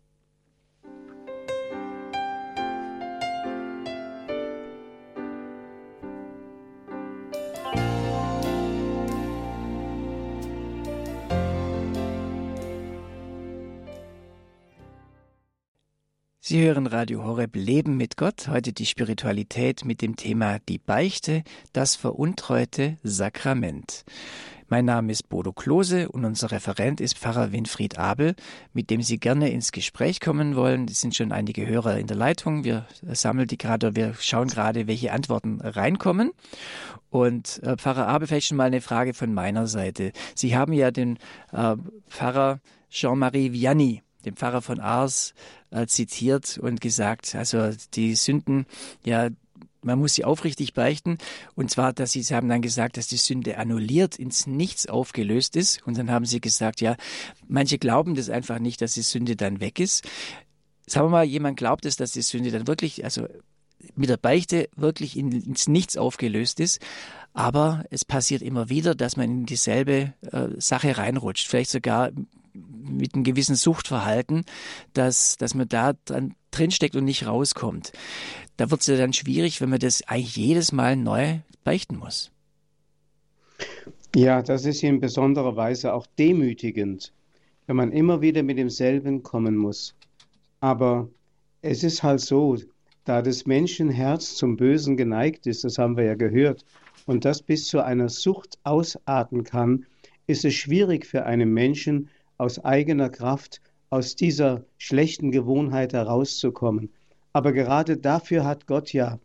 Sie 16.47 16.63
hören 16.63 16.85
Radio 16.85 17.23
Horeb 17.23 17.55
Leben 17.55 17.97
mit 17.97 18.17
Gott, 18.17 18.49
heute 18.49 18.71
die 18.71 18.85
Spiritualität 18.85 19.83
mit 19.83 20.03
dem 20.03 20.15
Thema 20.15 20.59
Die 20.69 20.77
Beichte, 20.77 21.43
das 21.73 21.95
veruntreute 21.95 22.97
Sakrament. 23.01 24.05
Mein 24.67 24.85
Name 24.85 25.11
ist 25.11 25.27
Bodo 25.27 25.53
Klose 25.53 26.07
und 26.07 26.23
unser 26.23 26.51
Referent 26.51 27.01
ist 27.01 27.17
Pfarrer 27.17 27.51
Winfried 27.51 27.97
Abel, 27.97 28.35
mit 28.73 28.91
dem 28.91 29.01
Sie 29.01 29.17
gerne 29.17 29.49
ins 29.49 29.71
Gespräch 29.71 30.19
kommen 30.19 30.55
wollen. 30.55 30.85
Es 30.87 31.01
sind 31.01 31.15
schon 31.15 31.31
einige 31.31 31.65
Hörer 31.65 31.97
in 31.97 32.05
der 32.05 32.17
Leitung. 32.17 32.63
Wir 32.63 32.85
sammeln 33.01 33.47
die 33.47 33.57
gerade, 33.57 33.95
wir 33.95 34.13
schauen 34.13 34.49
gerade, 34.49 34.85
welche 34.85 35.13
Antworten 35.13 35.61
reinkommen. 35.61 36.29
Und 37.09 37.59
äh, 37.63 37.75
Pfarrer 37.75 38.07
Abel, 38.07 38.27
vielleicht 38.27 38.49
schon 38.49 38.57
mal 38.57 38.65
eine 38.65 38.81
Frage 38.81 39.15
von 39.15 39.33
meiner 39.33 39.65
Seite. 39.65 40.11
Sie 40.35 40.55
haben 40.55 40.73
ja 40.73 40.91
den 40.91 41.17
äh, 41.53 41.75
Pfarrer 42.07 42.59
Jean-Marie 42.91 43.51
Vianney 43.51 44.03
dem 44.25 44.35
Pfarrer 44.35 44.61
von 44.61 44.79
Ars, 44.79 45.33
äh, 45.71 45.87
zitiert 45.87 46.57
und 46.57 46.81
gesagt, 46.81 47.35
also 47.35 47.71
die 47.93 48.15
Sünden, 48.15 48.65
ja, 49.03 49.29
man 49.85 49.99
muss 49.99 50.15
sie 50.15 50.25
aufrichtig 50.25 50.73
beichten. 50.73 51.17
Und 51.55 51.69
zwar, 51.69 51.93
dass 51.93 52.11
sie, 52.11 52.23
sie 52.23 52.35
haben 52.35 52.49
dann 52.49 52.61
gesagt, 52.61 52.97
dass 52.97 53.07
die 53.07 53.17
Sünde 53.17 53.57
annulliert, 53.57 54.17
ins 54.17 54.47
Nichts 54.47 54.87
aufgelöst 54.87 55.55
ist. 55.55 55.85
Und 55.85 55.97
dann 55.97 56.09
haben 56.09 56.25
sie 56.25 56.41
gesagt, 56.41 56.81
ja, 56.81 56.97
manche 57.47 57.77
glauben 57.77 58.15
das 58.15 58.29
einfach 58.29 58.59
nicht, 58.59 58.81
dass 58.81 58.95
die 58.95 59.03
Sünde 59.03 59.35
dann 59.35 59.61
weg 59.61 59.79
ist. 59.79 60.03
Sagen 60.87 61.05
wir 61.05 61.11
mal, 61.11 61.23
jemand 61.23 61.57
glaubt 61.57 61.85
es, 61.85 61.97
dass 61.97 62.11
die 62.11 62.23
Sünde 62.23 62.51
dann 62.51 62.67
wirklich, 62.67 63.03
also 63.03 63.27
mit 63.95 64.09
der 64.09 64.17
Beichte 64.17 64.69
wirklich 64.75 65.17
in, 65.17 65.31
ins 65.31 65.67
Nichts 65.67 65.97
aufgelöst 65.97 66.59
ist. 66.59 66.81
Aber 67.33 67.83
es 67.89 68.05
passiert 68.05 68.41
immer 68.41 68.69
wieder, 68.69 68.95
dass 68.95 69.17
man 69.17 69.29
in 69.29 69.45
dieselbe 69.45 70.13
äh, 70.31 70.47
Sache 70.57 70.97
reinrutscht. 70.97 71.47
Vielleicht 71.47 71.69
sogar 71.69 72.11
mit 72.55 73.13
einem 73.13 73.23
gewissen 73.23 73.55
Suchtverhalten, 73.55 74.45
dass, 74.93 75.37
dass 75.37 75.53
man 75.55 75.67
da 75.67 75.93
dran, 76.05 76.35
drinsteckt 76.51 76.95
und 76.95 77.05
nicht 77.05 77.27
rauskommt. 77.27 77.91
Da 78.57 78.71
wird 78.71 78.81
es 78.81 78.87
ja 78.87 78.97
dann 78.97 79.13
schwierig, 79.13 79.61
wenn 79.61 79.69
man 79.69 79.79
das 79.79 80.03
eigentlich 80.07 80.35
jedes 80.35 80.71
Mal 80.71 80.95
neu 80.95 81.39
beichten 81.63 81.97
muss. 81.97 82.31
Ja, 84.15 84.41
das 84.41 84.65
ist 84.65 84.81
in 84.83 85.01
besonderer 85.01 85.55
Weise 85.55 85.93
auch 85.93 86.07
demütigend, 86.17 87.11
wenn 87.67 87.75
man 87.75 87.91
immer 87.91 88.21
wieder 88.21 88.43
mit 88.43 88.57
demselben 88.57 89.23
kommen 89.23 89.57
muss. 89.57 89.93
Aber 90.61 91.09
es 91.61 91.83
ist 91.83 92.01
halt 92.01 92.21
so, 92.21 92.57
da 93.03 93.21
das 93.21 93.45
Menschenherz 93.45 94.35
zum 94.35 94.55
Bösen 94.55 94.95
geneigt 94.97 95.47
ist, 95.47 95.63
das 95.63 95.77
haben 95.77 95.97
wir 95.97 96.05
ja 96.05 96.15
gehört, 96.15 96.65
und 97.05 97.25
das 97.25 97.41
bis 97.41 97.67
zu 97.67 97.83
einer 97.83 98.09
Sucht 98.09 98.57
ausarten 98.63 99.43
kann, 99.43 99.85
ist 100.27 100.45
es 100.45 100.53
schwierig 100.53 101.05
für 101.05 101.25
einen 101.25 101.53
Menschen, 101.53 102.09
aus 102.37 102.63
eigener 102.63 103.09
Kraft 103.09 103.61
aus 103.89 104.15
dieser 104.15 104.65
schlechten 104.77 105.31
Gewohnheit 105.31 105.93
herauszukommen. 105.93 106.89
Aber 107.33 107.53
gerade 107.53 107.97
dafür 107.97 108.45
hat 108.45 108.67
Gott 108.67 108.93
ja 108.93 109.19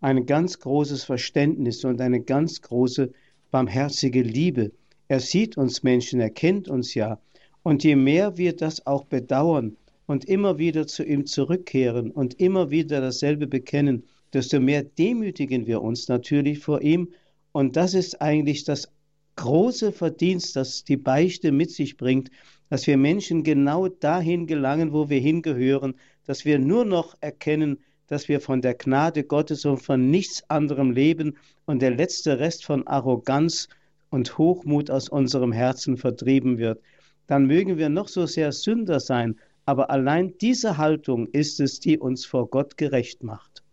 ein 0.00 0.26
ganz 0.26 0.58
großes 0.58 1.04
Verständnis 1.04 1.84
und 1.84 2.00
eine 2.00 2.20
ganz 2.20 2.62
große 2.62 3.12
barmherzige 3.50 4.22
Liebe. 4.22 4.72
Er 5.08 5.20
sieht 5.20 5.56
uns 5.56 5.82
Menschen, 5.82 6.20
er 6.20 6.30
kennt 6.30 6.68
uns 6.68 6.94
ja. 6.94 7.18
Und 7.62 7.84
je 7.84 7.96
mehr 7.96 8.36
wir 8.36 8.54
das 8.54 8.86
auch 8.86 9.04
bedauern 9.04 9.76
und 10.06 10.24
immer 10.24 10.58
wieder 10.58 10.86
zu 10.86 11.04
ihm 11.04 11.26
zurückkehren 11.26 12.10
und 12.10 12.34
immer 12.40 12.70
wieder 12.70 13.00
dasselbe 13.00 13.46
bekennen, 13.46 14.04
desto 14.32 14.60
mehr 14.60 14.82
demütigen 14.82 15.66
wir 15.66 15.82
uns 15.82 16.08
natürlich 16.08 16.58
vor 16.60 16.82
ihm. 16.82 17.08
Und 17.52 17.76
das 17.76 17.94
ist 17.94 18.20
eigentlich 18.20 18.64
das 18.64 18.88
große 19.36 19.92
Verdienst, 19.92 20.56
das 20.56 20.84
die 20.84 20.96
Beichte 20.96 21.52
mit 21.52 21.70
sich 21.70 21.96
bringt, 21.96 22.30
dass 22.68 22.86
wir 22.86 22.96
Menschen 22.96 23.42
genau 23.42 23.88
dahin 23.88 24.46
gelangen, 24.46 24.92
wo 24.92 25.08
wir 25.08 25.20
hingehören, 25.20 25.94
dass 26.26 26.44
wir 26.44 26.58
nur 26.58 26.84
noch 26.84 27.14
erkennen, 27.20 27.78
dass 28.08 28.28
wir 28.28 28.40
von 28.40 28.60
der 28.60 28.74
Gnade 28.74 29.24
Gottes 29.24 29.64
und 29.64 29.78
von 29.78 30.10
nichts 30.10 30.48
anderem 30.48 30.90
leben 30.90 31.36
und 31.64 31.82
der 31.82 31.90
letzte 31.90 32.38
Rest 32.38 32.64
von 32.64 32.86
Arroganz 32.86 33.68
und 34.10 34.38
Hochmut 34.38 34.90
aus 34.90 35.08
unserem 35.08 35.52
Herzen 35.52 35.96
vertrieben 35.96 36.58
wird. 36.58 36.80
Dann 37.26 37.46
mögen 37.46 37.76
wir 37.76 37.88
noch 37.88 38.08
so 38.08 38.26
sehr 38.26 38.52
Sünder 38.52 39.00
sein, 39.00 39.36
aber 39.64 39.90
allein 39.90 40.34
diese 40.40 40.78
Haltung 40.78 41.26
ist 41.26 41.58
es, 41.58 41.80
die 41.80 41.98
uns 41.98 42.24
vor 42.24 42.48
Gott 42.48 42.76
gerecht 42.76 43.24
macht. 43.24 43.64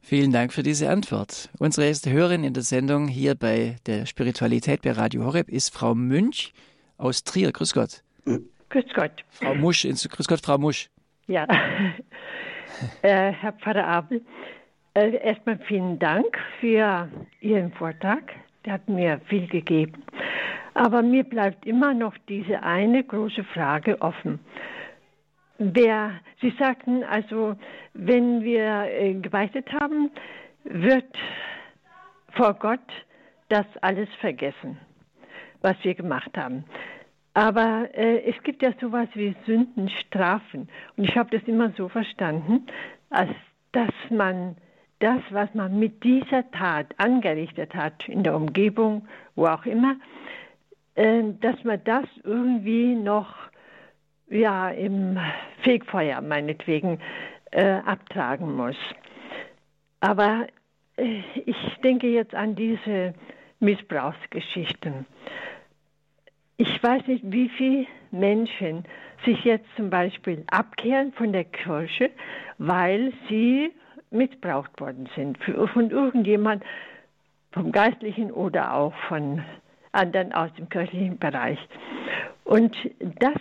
Vielen 0.00 0.32
Dank 0.32 0.52
für 0.52 0.64
diese 0.64 0.90
Antwort. 0.90 1.48
Unsere 1.60 1.86
erste 1.86 2.10
Hörerin 2.10 2.42
in 2.42 2.54
der 2.54 2.64
Sendung 2.64 3.06
hier 3.06 3.36
bei 3.36 3.76
der 3.86 4.04
Spiritualität 4.04 4.82
bei 4.82 4.90
Radio 4.90 5.24
Horeb 5.24 5.48
ist 5.48 5.72
Frau 5.72 5.94
Münch 5.94 6.52
aus 7.02 7.24
Trier. 7.24 7.52
Grüß 7.52 7.74
Gott. 7.74 8.02
Grüß 8.70 8.94
Gott. 8.94 9.24
Frau 9.30 9.54
Musch, 9.54 9.82
grüß 9.82 10.28
Gott, 10.28 10.40
Frau 10.40 10.58
Musch. 10.58 10.88
Ja, 11.26 11.44
äh, 13.02 13.32
Herr 13.32 13.52
Pfarrer 13.52 13.86
Abel, 13.86 14.22
äh, 14.94 15.16
erstmal 15.16 15.58
vielen 15.66 15.98
Dank 15.98 16.38
für 16.60 17.08
Ihren 17.40 17.72
Vortrag. 17.72 18.32
Der 18.64 18.74
hat 18.74 18.88
mir 18.88 19.20
viel 19.28 19.46
gegeben. 19.46 20.02
Aber 20.74 21.02
mir 21.02 21.24
bleibt 21.24 21.66
immer 21.66 21.92
noch 21.92 22.16
diese 22.28 22.62
eine 22.62 23.04
große 23.04 23.44
Frage 23.44 24.00
offen. 24.00 24.40
Wer, 25.58 26.20
Sie 26.40 26.52
sagten 26.58 27.04
also, 27.04 27.56
wenn 27.94 28.42
wir 28.42 28.84
äh, 28.88 29.14
gebeichtet 29.14 29.70
haben, 29.72 30.10
wird 30.64 31.16
vor 32.32 32.54
Gott 32.54 32.80
das 33.48 33.66
alles 33.82 34.08
vergessen, 34.20 34.78
was 35.62 35.76
wir 35.82 35.94
gemacht 35.94 36.36
haben. 36.36 36.64
Aber 37.34 37.88
äh, 37.94 38.22
es 38.28 38.42
gibt 38.42 38.62
ja 38.62 38.72
sowas 38.80 39.08
wie 39.14 39.34
Sündenstrafen. 39.46 40.68
Und 40.96 41.04
ich 41.04 41.16
habe 41.16 41.36
das 41.36 41.46
immer 41.48 41.72
so 41.76 41.88
verstanden, 41.88 42.66
als 43.10 43.30
dass 43.72 43.92
man 44.10 44.56
das, 44.98 45.20
was 45.30 45.52
man 45.54 45.78
mit 45.78 46.04
dieser 46.04 46.50
Tat 46.50 46.86
angerichtet 46.98 47.74
hat, 47.74 48.08
in 48.08 48.22
der 48.22 48.36
Umgebung, 48.36 49.08
wo 49.34 49.46
auch 49.46 49.64
immer, 49.64 49.96
äh, 50.94 51.22
dass 51.40 51.64
man 51.64 51.82
das 51.84 52.04
irgendwie 52.22 52.94
noch 52.94 53.34
ja, 54.28 54.70
im 54.70 55.18
Fegfeuer 55.62 56.20
meinetwegen 56.20 57.00
äh, 57.50 57.80
abtragen 57.84 58.56
muss. 58.56 58.76
Aber 60.00 60.46
äh, 60.96 61.22
ich 61.46 61.56
denke 61.82 62.08
jetzt 62.08 62.34
an 62.34 62.54
diese 62.54 63.14
Missbrauchsgeschichten. 63.62 65.06
Ich 66.56 66.82
weiß 66.82 67.06
nicht, 67.06 67.24
wie 67.24 67.48
viele 67.48 67.86
Menschen 68.10 68.84
sich 69.24 69.42
jetzt 69.44 69.66
zum 69.76 69.88
Beispiel 69.88 70.44
abkehren 70.50 71.12
von 71.12 71.32
der 71.32 71.44
Kirche, 71.44 72.10
weil 72.58 73.12
sie 73.28 73.72
missbraucht 74.10 74.80
worden 74.80 75.08
sind 75.16 75.38
von 75.42 75.90
irgendjemand, 75.90 76.62
vom 77.52 77.72
Geistlichen 77.72 78.30
oder 78.30 78.74
auch 78.74 78.94
von 79.08 79.42
anderen 79.92 80.32
aus 80.32 80.52
dem 80.54 80.68
kirchlichen 80.68 81.18
Bereich. 81.18 81.58
Und 82.44 82.76
das, 83.20 83.40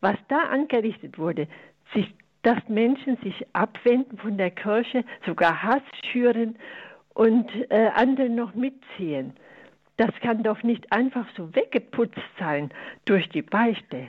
was 0.00 0.16
da 0.28 0.44
angerichtet 0.50 1.18
wurde, 1.18 1.48
sich, 1.94 2.12
dass 2.42 2.58
Menschen 2.68 3.16
sich 3.18 3.46
abwenden 3.52 4.18
von 4.18 4.36
der 4.36 4.50
Kirche, 4.50 5.04
sogar 5.24 5.62
Hass 5.62 5.82
schüren 6.10 6.56
und 7.14 7.50
äh, 7.70 7.90
andere 7.94 8.28
noch 8.28 8.54
mitziehen, 8.54 9.34
das 9.96 10.10
kann 10.20 10.42
doch 10.42 10.62
nicht 10.62 10.92
einfach 10.92 11.26
so 11.36 11.54
weggeputzt 11.54 12.20
sein 12.38 12.70
durch 13.04 13.28
die 13.30 13.42
Beichte. 13.42 14.08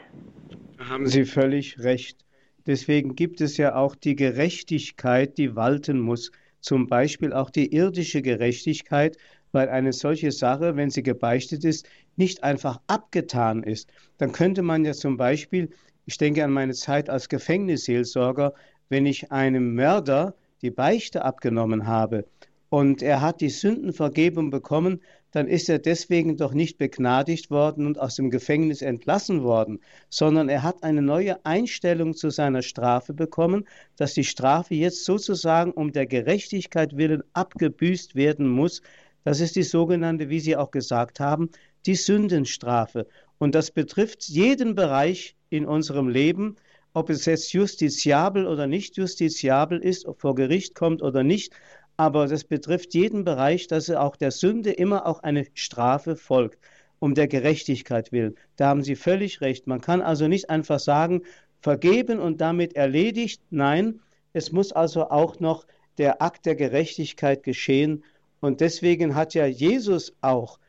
Da 0.78 0.90
haben 0.90 1.08
Sie 1.08 1.26
völlig 1.26 1.80
recht. 1.80 2.26
Deswegen 2.66 3.16
gibt 3.16 3.40
es 3.40 3.56
ja 3.58 3.76
auch 3.76 3.96
die 3.96 4.16
Gerechtigkeit, 4.16 5.38
die 5.38 5.56
walten 5.56 6.00
muss. 6.00 6.32
Zum 6.60 6.88
Beispiel 6.88 7.32
auch 7.32 7.50
die 7.50 7.74
irdische 7.74 8.22
Gerechtigkeit, 8.22 9.18
weil 9.54 9.70
eine 9.70 9.94
solche 9.94 10.32
Sache, 10.32 10.76
wenn 10.76 10.90
sie 10.90 11.04
gebeichtet 11.04 11.64
ist, 11.64 11.88
nicht 12.18 12.44
einfach 12.44 12.82
abgetan 12.88 13.64
ist. 13.64 13.90
Dann 14.18 14.34
könnte 14.34 14.64
man 14.64 14.84
ja 14.84 14.92
zum 14.92 15.16
Beispiel, 15.16 15.70
ich 16.06 16.18
denke 16.18 16.44
an 16.44 16.52
meine 16.52 16.74
Zeit 16.74 17.10
als 17.10 17.30
Gefängnisseelsorger, 17.30 18.54
wenn 18.90 19.06
ich 19.06 19.32
einem 19.32 19.76
Mörder 19.76 20.36
die 20.62 20.72
Beichte 20.72 21.24
abgenommen 21.24 21.88
habe 21.88 22.26
und 22.70 23.02
er 23.02 23.22
hat 23.22 23.42
die 23.42 23.50
Sündenvergebung 23.50 24.50
bekommen, 24.50 25.02
dann 25.38 25.48
ist 25.48 25.70
er 25.70 25.78
deswegen 25.78 26.36
doch 26.36 26.56
nicht 26.56 26.80
begnadigt 26.80 27.52
worden 27.52 27.86
und 27.86 28.00
aus 28.00 28.16
dem 28.16 28.32
Gefängnis 28.32 28.82
entlassen 28.82 29.44
worden, 29.44 29.82
sondern 30.10 30.50
er 30.50 30.64
hat 30.64 30.82
eine 30.82 31.04
neue 31.04 31.46
Einstellung 31.46 32.16
zu 32.16 32.32
seiner 32.32 32.64
Strafe 32.64 33.14
bekommen, 33.14 33.68
dass 33.98 34.16
die 34.16 34.24
Strafe 34.24 34.74
jetzt 34.74 35.06
sozusagen 35.06 35.74
um 35.74 35.92
der 35.92 36.08
Gerechtigkeit 36.08 36.98
willen 36.98 37.22
abgebüßt 37.34 38.16
werden 38.16 38.48
muss. 38.50 38.82
Das 39.26 39.40
ist 39.40 39.56
die 39.56 39.62
sogenannte, 39.62 40.30
wie 40.30 40.40
Sie 40.40 40.56
auch 40.56 40.72
gesagt 40.72 41.20
haben, 41.20 41.52
die 41.86 41.94
Sündenstrafe. 41.94 43.06
Und 43.38 43.54
das 43.54 43.70
betrifft 43.70 44.24
jeden 44.24 44.74
Bereich 44.74 45.36
in 45.52 45.68
unserem 45.68 46.10
Leben, 46.10 46.56
ob 46.94 47.12
es 47.12 47.26
jetzt 47.26 47.54
justiziabel 47.54 48.48
oder 48.48 48.66
nicht 48.66 48.98
justiziabel 48.98 49.78
ist, 49.78 50.08
ob 50.08 50.20
vor 50.20 50.34
Gericht 50.34 50.74
kommt 50.74 51.04
oder 51.04 51.22
nicht 51.22 51.54
aber 51.98 52.28
das 52.28 52.43
betrifft 52.43 52.93
jeden 52.93 53.26
Bereich, 53.26 53.68
dass 53.68 53.89
auch 53.89 54.16
der 54.16 54.32
Sünde 54.32 54.72
immer 54.72 55.08
auch 55.08 55.24
eine 55.24 55.48
Strafe 55.56 56.16
folgt, 56.16 56.60
um 57.00 57.16
der 57.16 57.28
Gerechtigkeit 57.28 58.12
willen. 58.12 58.36
Da 58.56 58.68
haben 58.68 58.84
Sie 58.84 58.95
völlig 58.95 59.41
recht. 59.41 59.68
Man 59.68 59.82
kann 59.82 60.02
also 60.02 60.28
nicht 60.28 60.50
einfach 60.50 60.80
sagen, 60.80 61.24
vergeben 61.60 62.20
und 62.20 62.39
damit 62.39 62.76
erledigt. 62.76 63.41
Nein, 63.50 64.00
es 64.34 64.52
muss 64.52 64.72
also 64.72 65.10
auch 65.10 65.39
noch 65.39 65.66
der 65.98 66.22
Akt 66.22 66.45
der 66.45 66.56
Gerechtigkeit 66.56 67.41
geschehen. 67.43 68.04
Und 68.39 68.62
deswegen 68.62 69.16
hat 69.16 69.34
ja 69.34 69.48
Jesus 69.48 70.16
auch 70.22 70.60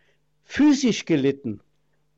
physisch 0.44 1.04
gelitten 1.04 1.60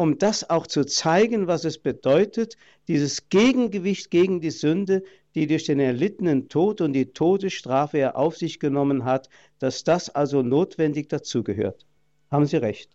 um 0.00 0.16
das 0.16 0.48
auch 0.48 0.66
zu 0.66 0.86
zeigen, 0.86 1.46
was 1.46 1.66
es 1.66 1.76
bedeutet, 1.76 2.56
dieses 2.88 3.28
Gegengewicht 3.28 4.10
gegen 4.10 4.40
die 4.40 4.48
Sünde, 4.48 5.02
die 5.34 5.46
durch 5.46 5.64
den 5.64 5.78
erlittenen 5.78 6.48
Tod 6.48 6.80
und 6.80 6.94
die 6.94 7.12
Todesstrafe 7.12 7.98
er 7.98 8.16
auf 8.16 8.34
sich 8.34 8.58
genommen 8.60 9.04
hat, 9.04 9.28
dass 9.58 9.84
das 9.84 10.08
also 10.08 10.40
notwendig 10.40 11.10
dazugehört. 11.10 11.84
Haben 12.30 12.46
Sie 12.46 12.56
recht. 12.56 12.88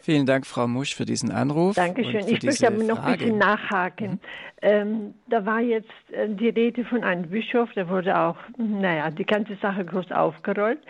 Vielen 0.00 0.26
Dank, 0.26 0.44
Frau 0.44 0.66
Musch, 0.66 0.96
für 0.96 1.04
diesen 1.04 1.30
Anruf. 1.30 1.76
Dankeschön. 1.76 2.26
Ich 2.26 2.42
möchte 2.42 2.66
aber 2.66 2.82
noch 2.82 2.98
ein 2.98 3.18
bisschen 3.18 3.38
nachhaken. 3.38 4.10
Mhm. 4.10 4.18
Ähm, 4.62 5.14
da 5.30 5.46
war 5.46 5.60
jetzt 5.60 5.88
äh, 6.10 6.28
die 6.28 6.48
Rede 6.48 6.84
von 6.84 7.04
einem 7.04 7.30
Bischof, 7.30 7.70
da 7.76 7.88
wurde 7.88 8.18
auch, 8.18 8.38
naja, 8.58 9.08
die 9.12 9.24
ganze 9.24 9.54
Sache 9.62 9.84
groß 9.84 10.10
aufgerollt. 10.10 10.80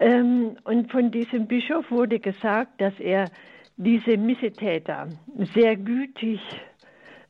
Ähm, 0.00 0.56
und 0.64 0.90
von 0.90 1.12
diesem 1.12 1.46
Bischof 1.46 1.88
wurde 1.92 2.18
gesagt, 2.18 2.80
dass 2.80 2.98
er 2.98 3.30
diese 3.76 4.16
Missetäter 4.16 5.08
sehr 5.54 5.76
gütig 5.76 6.40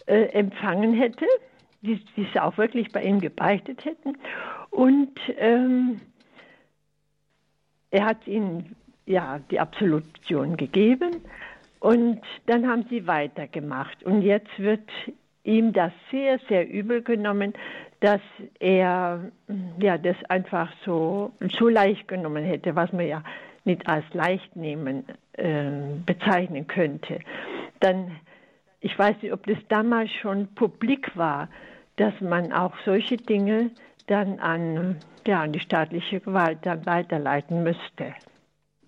äh, 0.07 0.24
empfangen 0.32 0.95
hätte, 0.95 1.26
die, 1.82 2.05
die 2.16 2.26
es 2.30 2.40
auch 2.40 2.59
wirklich 2.59 2.92
bei 2.92 3.03
ihm 3.03 3.20
gebeichtet 3.20 3.84
hätten. 3.84 4.16
Und 4.70 5.18
ähm, 5.38 6.01
er 7.90 8.05
hat 8.07 8.26
ihnen 8.26 8.76
ja 9.07 9.38
die 9.51 9.61
Absolution 9.61 10.57
gegeben 10.57 11.22
und 11.80 12.20
dann 12.47 12.66
haben 12.66 12.86
sie 12.88 13.07
weitergemacht. 13.07 14.03
Und 14.05 14.22
jetzt 14.22 14.59
wird 14.59 14.88
ihm 15.45 15.72
das 15.72 15.92
sehr, 16.11 16.38
sehr 16.49 16.68
übel 16.68 17.03
genommen, 17.03 17.53
dass 18.01 18.20
er 18.59 19.30
ja 19.78 19.99
das 19.99 20.16
einfach 20.28 20.72
so, 20.84 21.32
so 21.59 21.68
leicht 21.68 22.09
genommen 22.09 22.45
hätte, 22.45 22.74
was 22.74 22.92
man 22.92 23.07
ja 23.07 23.22
nicht 23.65 23.87
als 23.87 24.05
leicht 24.12 24.57
nehmen 24.57 25.05
äh, 25.33 25.71
bezeichnen 26.05 26.67
könnte. 26.67 27.21
Dann, 27.81 28.12
ich 28.81 28.99
weiß 28.99 29.17
nicht, 29.23 29.33
ob 29.33 29.47
das 29.47 29.59
damals 29.69 30.11
schon 30.12 30.49
publik 30.55 31.17
war, 31.17 31.49
dass 31.97 32.15
man 32.21 32.53
auch 32.53 32.75
solche 32.85 33.17
Dinge 33.17 33.71
dann 34.07 34.39
an, 34.39 34.97
ja, 35.27 35.43
an 35.43 35.53
die 35.53 35.61
staatliche 35.61 36.21
Gewalt 36.21 36.59
dann 36.62 36.85
weiterleiten 36.85 37.62
müsste. 37.62 38.15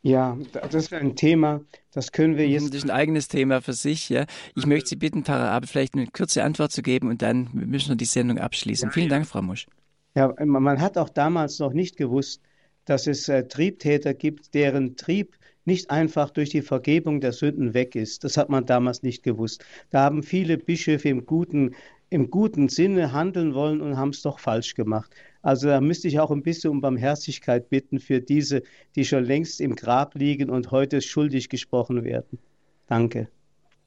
Ja, 0.03 0.37
das 0.53 0.73
ist 0.75 0.93
ein 0.93 1.17
Thema, 1.17 1.63
das 1.93 2.13
können 2.13 2.37
wir 2.37 2.47
jetzt. 2.47 2.69
Das 2.69 2.77
ist 2.77 2.85
ein 2.85 2.91
eigenes 2.91 3.27
Thema 3.27 3.61
für 3.61 3.73
sich, 3.73 4.09
ja. 4.09 4.27
Ich 4.55 4.65
mhm. 4.65 4.75
möchte 4.75 4.91
Sie 4.91 4.97
bitten, 4.97 5.25
Tara 5.25 5.51
Abel, 5.51 5.67
vielleicht 5.67 5.95
eine 5.95 6.07
kurze 6.07 6.45
Antwort 6.45 6.71
zu 6.71 6.83
geben 6.83 7.09
und 7.09 7.23
dann 7.23 7.49
müssen 7.53 7.89
wir 7.89 7.97
die 7.97 8.05
Sendung 8.05 8.39
abschließen. 8.39 8.91
Ja, 8.91 8.93
Vielen 8.93 9.09
Dank, 9.09 9.27
Frau 9.27 9.43
Musch. 9.43 9.67
Ja, 10.15 10.33
man 10.45 10.81
hat 10.81 10.97
auch 10.97 11.09
damals 11.09 11.59
noch 11.59 11.73
nicht 11.73 11.97
gewusst, 11.97 12.41
dass 12.87 13.07
es 13.07 13.29
äh, 13.29 13.47
Triebtäter 13.47 14.15
gibt, 14.15 14.55
deren 14.55 14.97
Trieb 14.97 15.37
nicht 15.65 15.91
einfach 15.91 16.31
durch 16.31 16.51
die 16.51 16.63
Vergebung 16.63 17.21
der 17.21 17.33
Sünden 17.33 17.75
weg 17.75 17.97
ist. 17.97 18.25
Das 18.25 18.37
hat 18.37 18.49
man 18.49 18.67
damals 18.67 19.03
nicht 19.03 19.23
gewusst. 19.23 19.65
Da 19.91 20.01
haben 20.01 20.23
viele 20.23 20.59
Bischöfe 20.59 21.09
im 21.09 21.27
Guten 21.27 21.75
im 22.09 22.31
guten 22.31 22.69
Sinne 22.69 23.13
handeln 23.13 23.55
wollen 23.55 23.81
und 23.81 23.97
haben 23.97 24.11
es 24.11 24.23
doch 24.23 24.39
falsch 24.39 24.75
gemacht. 24.75 25.11
Also 25.43 25.69
da 25.69 25.81
müsste 25.81 26.09
ich 26.09 26.21
auch 26.21 26.31
ein 26.31 26.43
bisschen 26.43 26.71
um 26.71 26.81
Barmherzigkeit 26.81 27.69
bitten 27.69 27.99
für 27.99 28.21
diese, 28.21 28.63
die 28.95 29.05
schon 29.05 29.25
längst 29.25 29.61
im 29.61 29.75
Grab 29.75 30.15
liegen 30.15 30.51
und 30.51 30.71
heute 30.71 31.01
schuldig 31.03 31.49
gesprochen 31.49 32.05
werden. 32.05 32.39
Danke. 32.87 33.29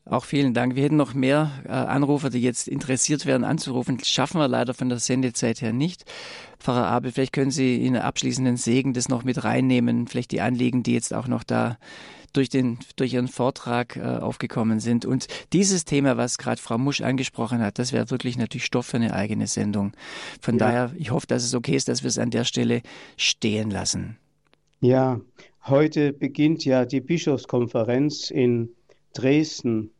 Auch 0.09 0.25
vielen 0.25 0.55
Dank. 0.55 0.75
Wir 0.75 0.83
hätten 0.83 0.95
noch 0.95 1.13
mehr 1.13 1.51
äh, 1.65 1.69
Anrufer, 1.69 2.31
die 2.31 2.41
jetzt 2.41 2.67
interessiert 2.67 3.27
werden, 3.27 3.43
anzurufen. 3.43 3.97
Das 3.97 4.09
schaffen 4.09 4.39
wir 4.39 4.47
leider 4.47 4.73
von 4.73 4.89
der 4.89 4.97
Sendezeit 4.97 5.61
her 5.61 5.71
nicht. 5.71 6.03
Pfarrer 6.59 6.87
Abel, 6.87 7.11
vielleicht 7.11 7.33
können 7.33 7.51
Sie 7.51 7.85
in 7.85 7.93
der 7.93 8.05
abschließenden 8.05 8.57
Segen 8.57 8.93
das 8.93 9.07
noch 9.07 9.23
mit 9.23 9.43
reinnehmen, 9.43 10.07
vielleicht 10.07 10.31
die 10.31 10.41
Anliegen, 10.41 10.81
die 10.81 10.93
jetzt 10.93 11.13
auch 11.13 11.27
noch 11.27 11.43
da 11.43 11.77
durch, 12.33 12.49
den, 12.49 12.79
durch 12.95 13.13
Ihren 13.13 13.27
Vortrag 13.27 13.97
äh, 13.97 14.01
aufgekommen 14.01 14.79
sind. 14.79 15.05
Und 15.05 15.27
dieses 15.53 15.85
Thema, 15.85 16.17
was 16.17 16.39
gerade 16.39 16.59
Frau 16.59 16.79
Musch 16.79 17.01
angesprochen 17.01 17.59
hat, 17.59 17.77
das 17.77 17.93
wäre 17.93 18.09
wirklich 18.09 18.35
natürlich 18.35 18.65
Stoff 18.65 18.87
für 18.87 18.97
eine 18.97 19.13
eigene 19.13 19.45
Sendung. 19.45 19.93
Von 20.41 20.57
ja. 20.57 20.65
daher, 20.65 20.91
ich 20.97 21.11
hoffe, 21.11 21.27
dass 21.27 21.43
es 21.43 21.53
okay 21.53 21.75
ist, 21.75 21.87
dass 21.87 22.01
wir 22.01 22.07
es 22.07 22.17
an 22.17 22.31
der 22.31 22.45
Stelle 22.45 22.81
stehen 23.15 23.69
lassen. 23.69 24.17
Ja, 24.81 25.21
heute 25.67 26.13
beginnt 26.13 26.65
ja 26.65 26.85
die 26.85 27.01
Bischofskonferenz 27.01 28.31
in 28.31 28.69
Dresden. 29.13 29.91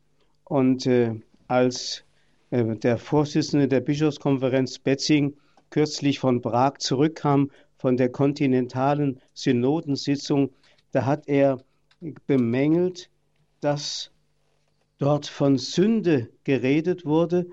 Und 0.50 0.88
äh, 0.88 1.14
als 1.48 2.04
äh, 2.50 2.76
der 2.76 2.98
Vorsitzende 2.98 3.68
der 3.68 3.82
Bischofskonferenz 3.82 4.80
Betzing 4.80 5.36
kürzlich 5.70 6.18
von 6.18 6.42
Prag 6.42 6.80
zurückkam, 6.80 7.52
von 7.78 7.98
der 7.98 8.10
kontinentalen 8.10 9.22
Synodensitzung, 9.36 10.50
da 10.92 11.06
hat 11.06 11.28
er 11.28 11.60
bemängelt, 12.26 13.12
dass 13.62 14.10
dort 14.98 15.28
von 15.28 15.60
Sünde 15.60 16.30
geredet 16.44 17.06
wurde 17.06 17.46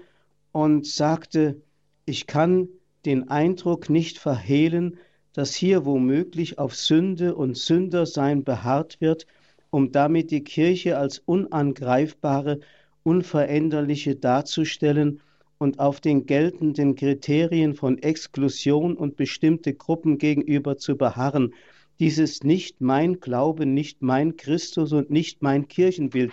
und 0.52 0.86
sagte, 0.86 1.60
ich 2.06 2.26
kann 2.26 2.66
den 3.04 3.28
Eindruck 3.28 3.90
nicht 3.90 4.18
verhehlen, 4.18 4.96
dass 5.34 5.54
hier 5.54 5.84
womöglich 5.84 6.58
auf 6.58 6.74
Sünde 6.74 7.34
und 7.34 7.58
Sündersein 7.58 8.42
beharrt 8.42 9.02
wird, 9.02 9.26
um 9.68 9.92
damit 9.92 10.30
die 10.30 10.44
Kirche 10.44 10.96
als 10.96 11.18
unangreifbare 11.18 12.60
Unveränderliche 13.06 14.16
darzustellen 14.16 15.20
und 15.58 15.78
auf 15.78 16.00
den 16.00 16.26
geltenden 16.26 16.96
Kriterien 16.96 17.74
von 17.76 17.98
Exklusion 17.98 18.96
und 18.96 19.14
bestimmte 19.14 19.74
Gruppen 19.74 20.18
gegenüber 20.18 20.76
zu 20.76 20.96
beharren. 20.96 21.54
Dies 22.00 22.18
ist 22.18 22.42
nicht 22.42 22.80
mein 22.80 23.20
Glaube, 23.20 23.64
nicht 23.64 24.02
mein 24.02 24.36
Christus 24.36 24.92
und 24.92 25.08
nicht 25.08 25.40
mein 25.40 25.68
Kirchenbild. 25.68 26.32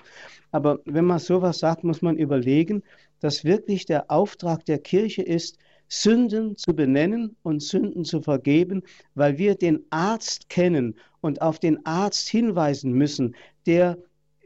Aber 0.51 0.79
wenn 0.85 1.05
man 1.05 1.19
sowas 1.19 1.59
sagt, 1.59 1.83
muss 1.83 2.01
man 2.01 2.17
überlegen, 2.17 2.81
dass 3.19 3.45
wirklich 3.45 3.85
der 3.85 4.09
Auftrag 4.09 4.65
der 4.65 4.79
Kirche 4.79 5.21
ist, 5.21 5.59
Sünden 5.87 6.55
zu 6.55 6.75
benennen 6.75 7.35
und 7.43 7.61
Sünden 7.61 8.03
zu 8.03 8.23
vergeben, 8.23 8.81
weil 9.13 9.37
wir 9.37 9.53
den 9.53 9.85
Arzt 9.91 10.49
kennen 10.49 10.95
und 11.21 11.43
auf 11.43 11.59
den 11.59 11.85
Arzt 11.85 12.29
hinweisen 12.29 12.93
müssen, 12.93 13.35
der 13.67 13.99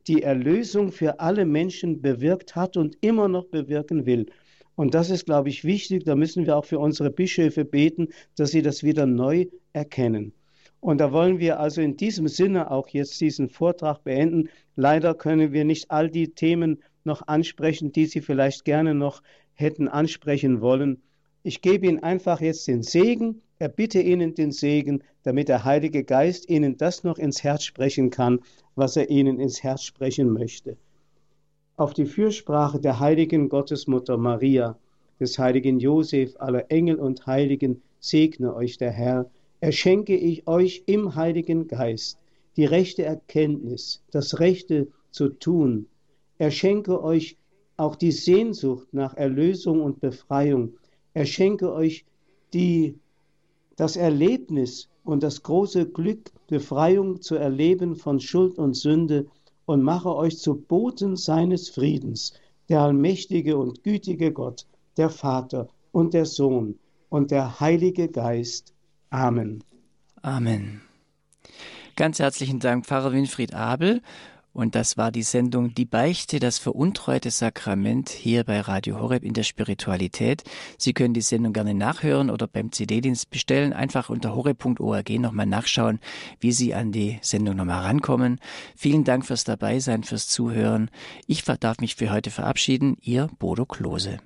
die 0.07 0.23
Erlösung 0.23 0.91
für 0.91 1.19
alle 1.19 1.45
Menschen 1.45 2.01
bewirkt 2.01 2.55
hat 2.55 2.77
und 2.77 2.97
immer 3.01 3.27
noch 3.27 3.45
bewirken 3.45 4.05
will. 4.05 4.27
Und 4.75 4.93
das 4.93 5.09
ist, 5.09 5.25
glaube 5.25 5.49
ich, 5.49 5.63
wichtig. 5.63 6.03
Da 6.03 6.15
müssen 6.15 6.45
wir 6.45 6.55
auch 6.55 6.65
für 6.65 6.79
unsere 6.79 7.09
Bischöfe 7.09 7.65
beten, 7.65 8.09
dass 8.35 8.51
sie 8.51 8.61
das 8.61 8.83
wieder 8.83 9.05
neu 9.05 9.47
erkennen. 9.73 10.33
Und 10.79 10.99
da 10.99 11.11
wollen 11.11 11.39
wir 11.39 11.59
also 11.59 11.81
in 11.81 11.97
diesem 11.97 12.27
Sinne 12.27 12.69
auch 12.69 12.87
jetzt 12.89 13.19
diesen 13.19 13.49
Vortrag 13.49 14.03
beenden. 14.03 14.49
Leider 14.75 15.15
können 15.15 15.51
wir 15.51 15.65
nicht 15.65 15.89
all 15.89 16.09
die 16.09 16.29
Themen 16.29 16.83
noch 17.03 17.27
ansprechen, 17.27 17.91
die 17.91 18.05
Sie 18.05 18.21
vielleicht 18.21 18.63
gerne 18.65 18.93
noch 18.93 19.23
hätten 19.53 19.87
ansprechen 19.87 20.61
wollen. 20.61 21.01
Ich 21.41 21.61
gebe 21.61 21.87
Ihnen 21.87 22.03
einfach 22.03 22.41
jetzt 22.41 22.67
den 22.67 22.83
Segen, 22.83 23.41
erbitte 23.57 23.99
Ihnen 23.99 24.35
den 24.35 24.51
Segen, 24.51 25.03
damit 25.23 25.47
der 25.47 25.63
Heilige 25.63 26.03
Geist 26.03 26.49
Ihnen 26.49 26.77
das 26.77 27.03
noch 27.03 27.17
ins 27.17 27.43
Herz 27.43 27.63
sprechen 27.63 28.11
kann, 28.11 28.41
was 28.77 28.95
er 28.95 29.09
ihnen 29.09 29.39
ins 29.39 29.63
Herz 29.63 29.83
sprechen 29.83 30.31
möchte. 30.31 30.77
Auf 31.75 31.93
die 31.93 32.05
Fürsprache 32.05 32.79
der 32.79 32.99
heiligen 32.99 33.49
Gottesmutter 33.49 34.17
Maria, 34.17 34.77
des 35.19 35.37
heiligen 35.37 35.79
Josef, 35.79 36.35
aller 36.39 36.71
Engel 36.71 36.95
und 36.95 37.25
Heiligen, 37.25 37.81
segne 37.99 38.55
euch 38.55 38.77
der 38.77 38.91
Herr, 38.91 39.29
erschenke 39.59 40.15
ich 40.15 40.47
euch 40.47 40.83
im 40.85 41.15
Heiligen 41.15 41.67
Geist 41.67 42.19
die 42.55 42.65
rechte 42.65 43.03
Erkenntnis, 43.03 44.03
das 44.11 44.39
Rechte 44.39 44.87
zu 45.11 45.29
tun, 45.29 45.87
erschenke 46.37 47.03
euch 47.03 47.37
auch 47.77 47.95
die 47.95 48.11
Sehnsucht 48.11 48.87
nach 48.91 49.15
Erlösung 49.15 49.81
und 49.81 49.99
Befreiung, 49.99 50.73
erschenke 51.13 51.73
euch 51.73 52.05
die, 52.53 52.95
das 53.77 53.95
Erlebnis 53.95 54.89
und 55.05 55.23
das 55.23 55.41
große 55.41 55.87
Glück, 55.87 56.31
Befreiung 56.47 57.21
zu 57.21 57.35
erleben 57.35 57.95
von 57.95 58.19
Schuld 58.19 58.57
und 58.57 58.73
Sünde 58.73 59.27
und 59.65 59.81
mache 59.81 60.13
euch 60.13 60.37
zu 60.37 60.55
Boten 60.55 61.15
seines 61.15 61.69
Friedens, 61.69 62.33
der 62.67 62.81
allmächtige 62.81 63.57
und 63.57 63.83
gütige 63.83 64.33
Gott, 64.33 64.65
der 64.97 65.09
Vater 65.09 65.69
und 65.91 66.13
der 66.13 66.25
Sohn 66.25 66.77
und 67.09 67.31
der 67.31 67.59
Heilige 67.59 68.09
Geist. 68.09 68.73
Amen. 69.09 69.63
Amen. 70.21 70.81
Ganz 71.95 72.19
herzlichen 72.19 72.59
Dank, 72.59 72.85
Pfarrer 72.85 73.11
Winfried 73.11 73.53
Abel. 73.53 74.01
Und 74.57 74.73
das 74.73 74.97
war 74.97 75.11
die 75.11 75.21
Sendung 75.21 75.75
Die 75.75 75.85
Beichte, 75.85 76.39
das 76.39 76.57
veruntreute 76.57 77.29
Sakrament 77.29 78.09
hier 78.09 78.43
bei 78.43 78.59
Radio 78.59 78.99
Horeb 78.99 79.23
in 79.23 79.35
der 79.35 79.43
Spiritualität. 79.43 80.43
Sie 80.79 80.93
können 80.93 81.13
die 81.13 81.21
Sendung 81.21 81.53
gerne 81.53 81.75
nachhören 81.75 82.31
oder 82.31 82.47
beim 82.47 82.71
CD-Dienst 82.71 83.29
bestellen. 83.29 83.71
Einfach 83.71 84.09
unter 84.09 84.33
horeb.org 84.33 85.09
nochmal 85.19 85.45
nachschauen, 85.45 85.99
wie 86.39 86.51
Sie 86.51 86.73
an 86.73 86.91
die 86.91 87.19
Sendung 87.21 87.55
nochmal 87.55 87.83
rankommen. 87.83 88.39
Vielen 88.75 89.03
Dank 89.03 89.27
fürs 89.27 89.43
Dabeisein, 89.43 90.01
fürs 90.03 90.27
Zuhören. 90.27 90.89
Ich 91.27 91.43
darf 91.43 91.77
mich 91.77 91.95
für 91.95 92.09
heute 92.09 92.31
verabschieden. 92.31 92.97
Ihr 92.99 93.29
Bodo 93.37 93.67
Klose. 93.67 94.17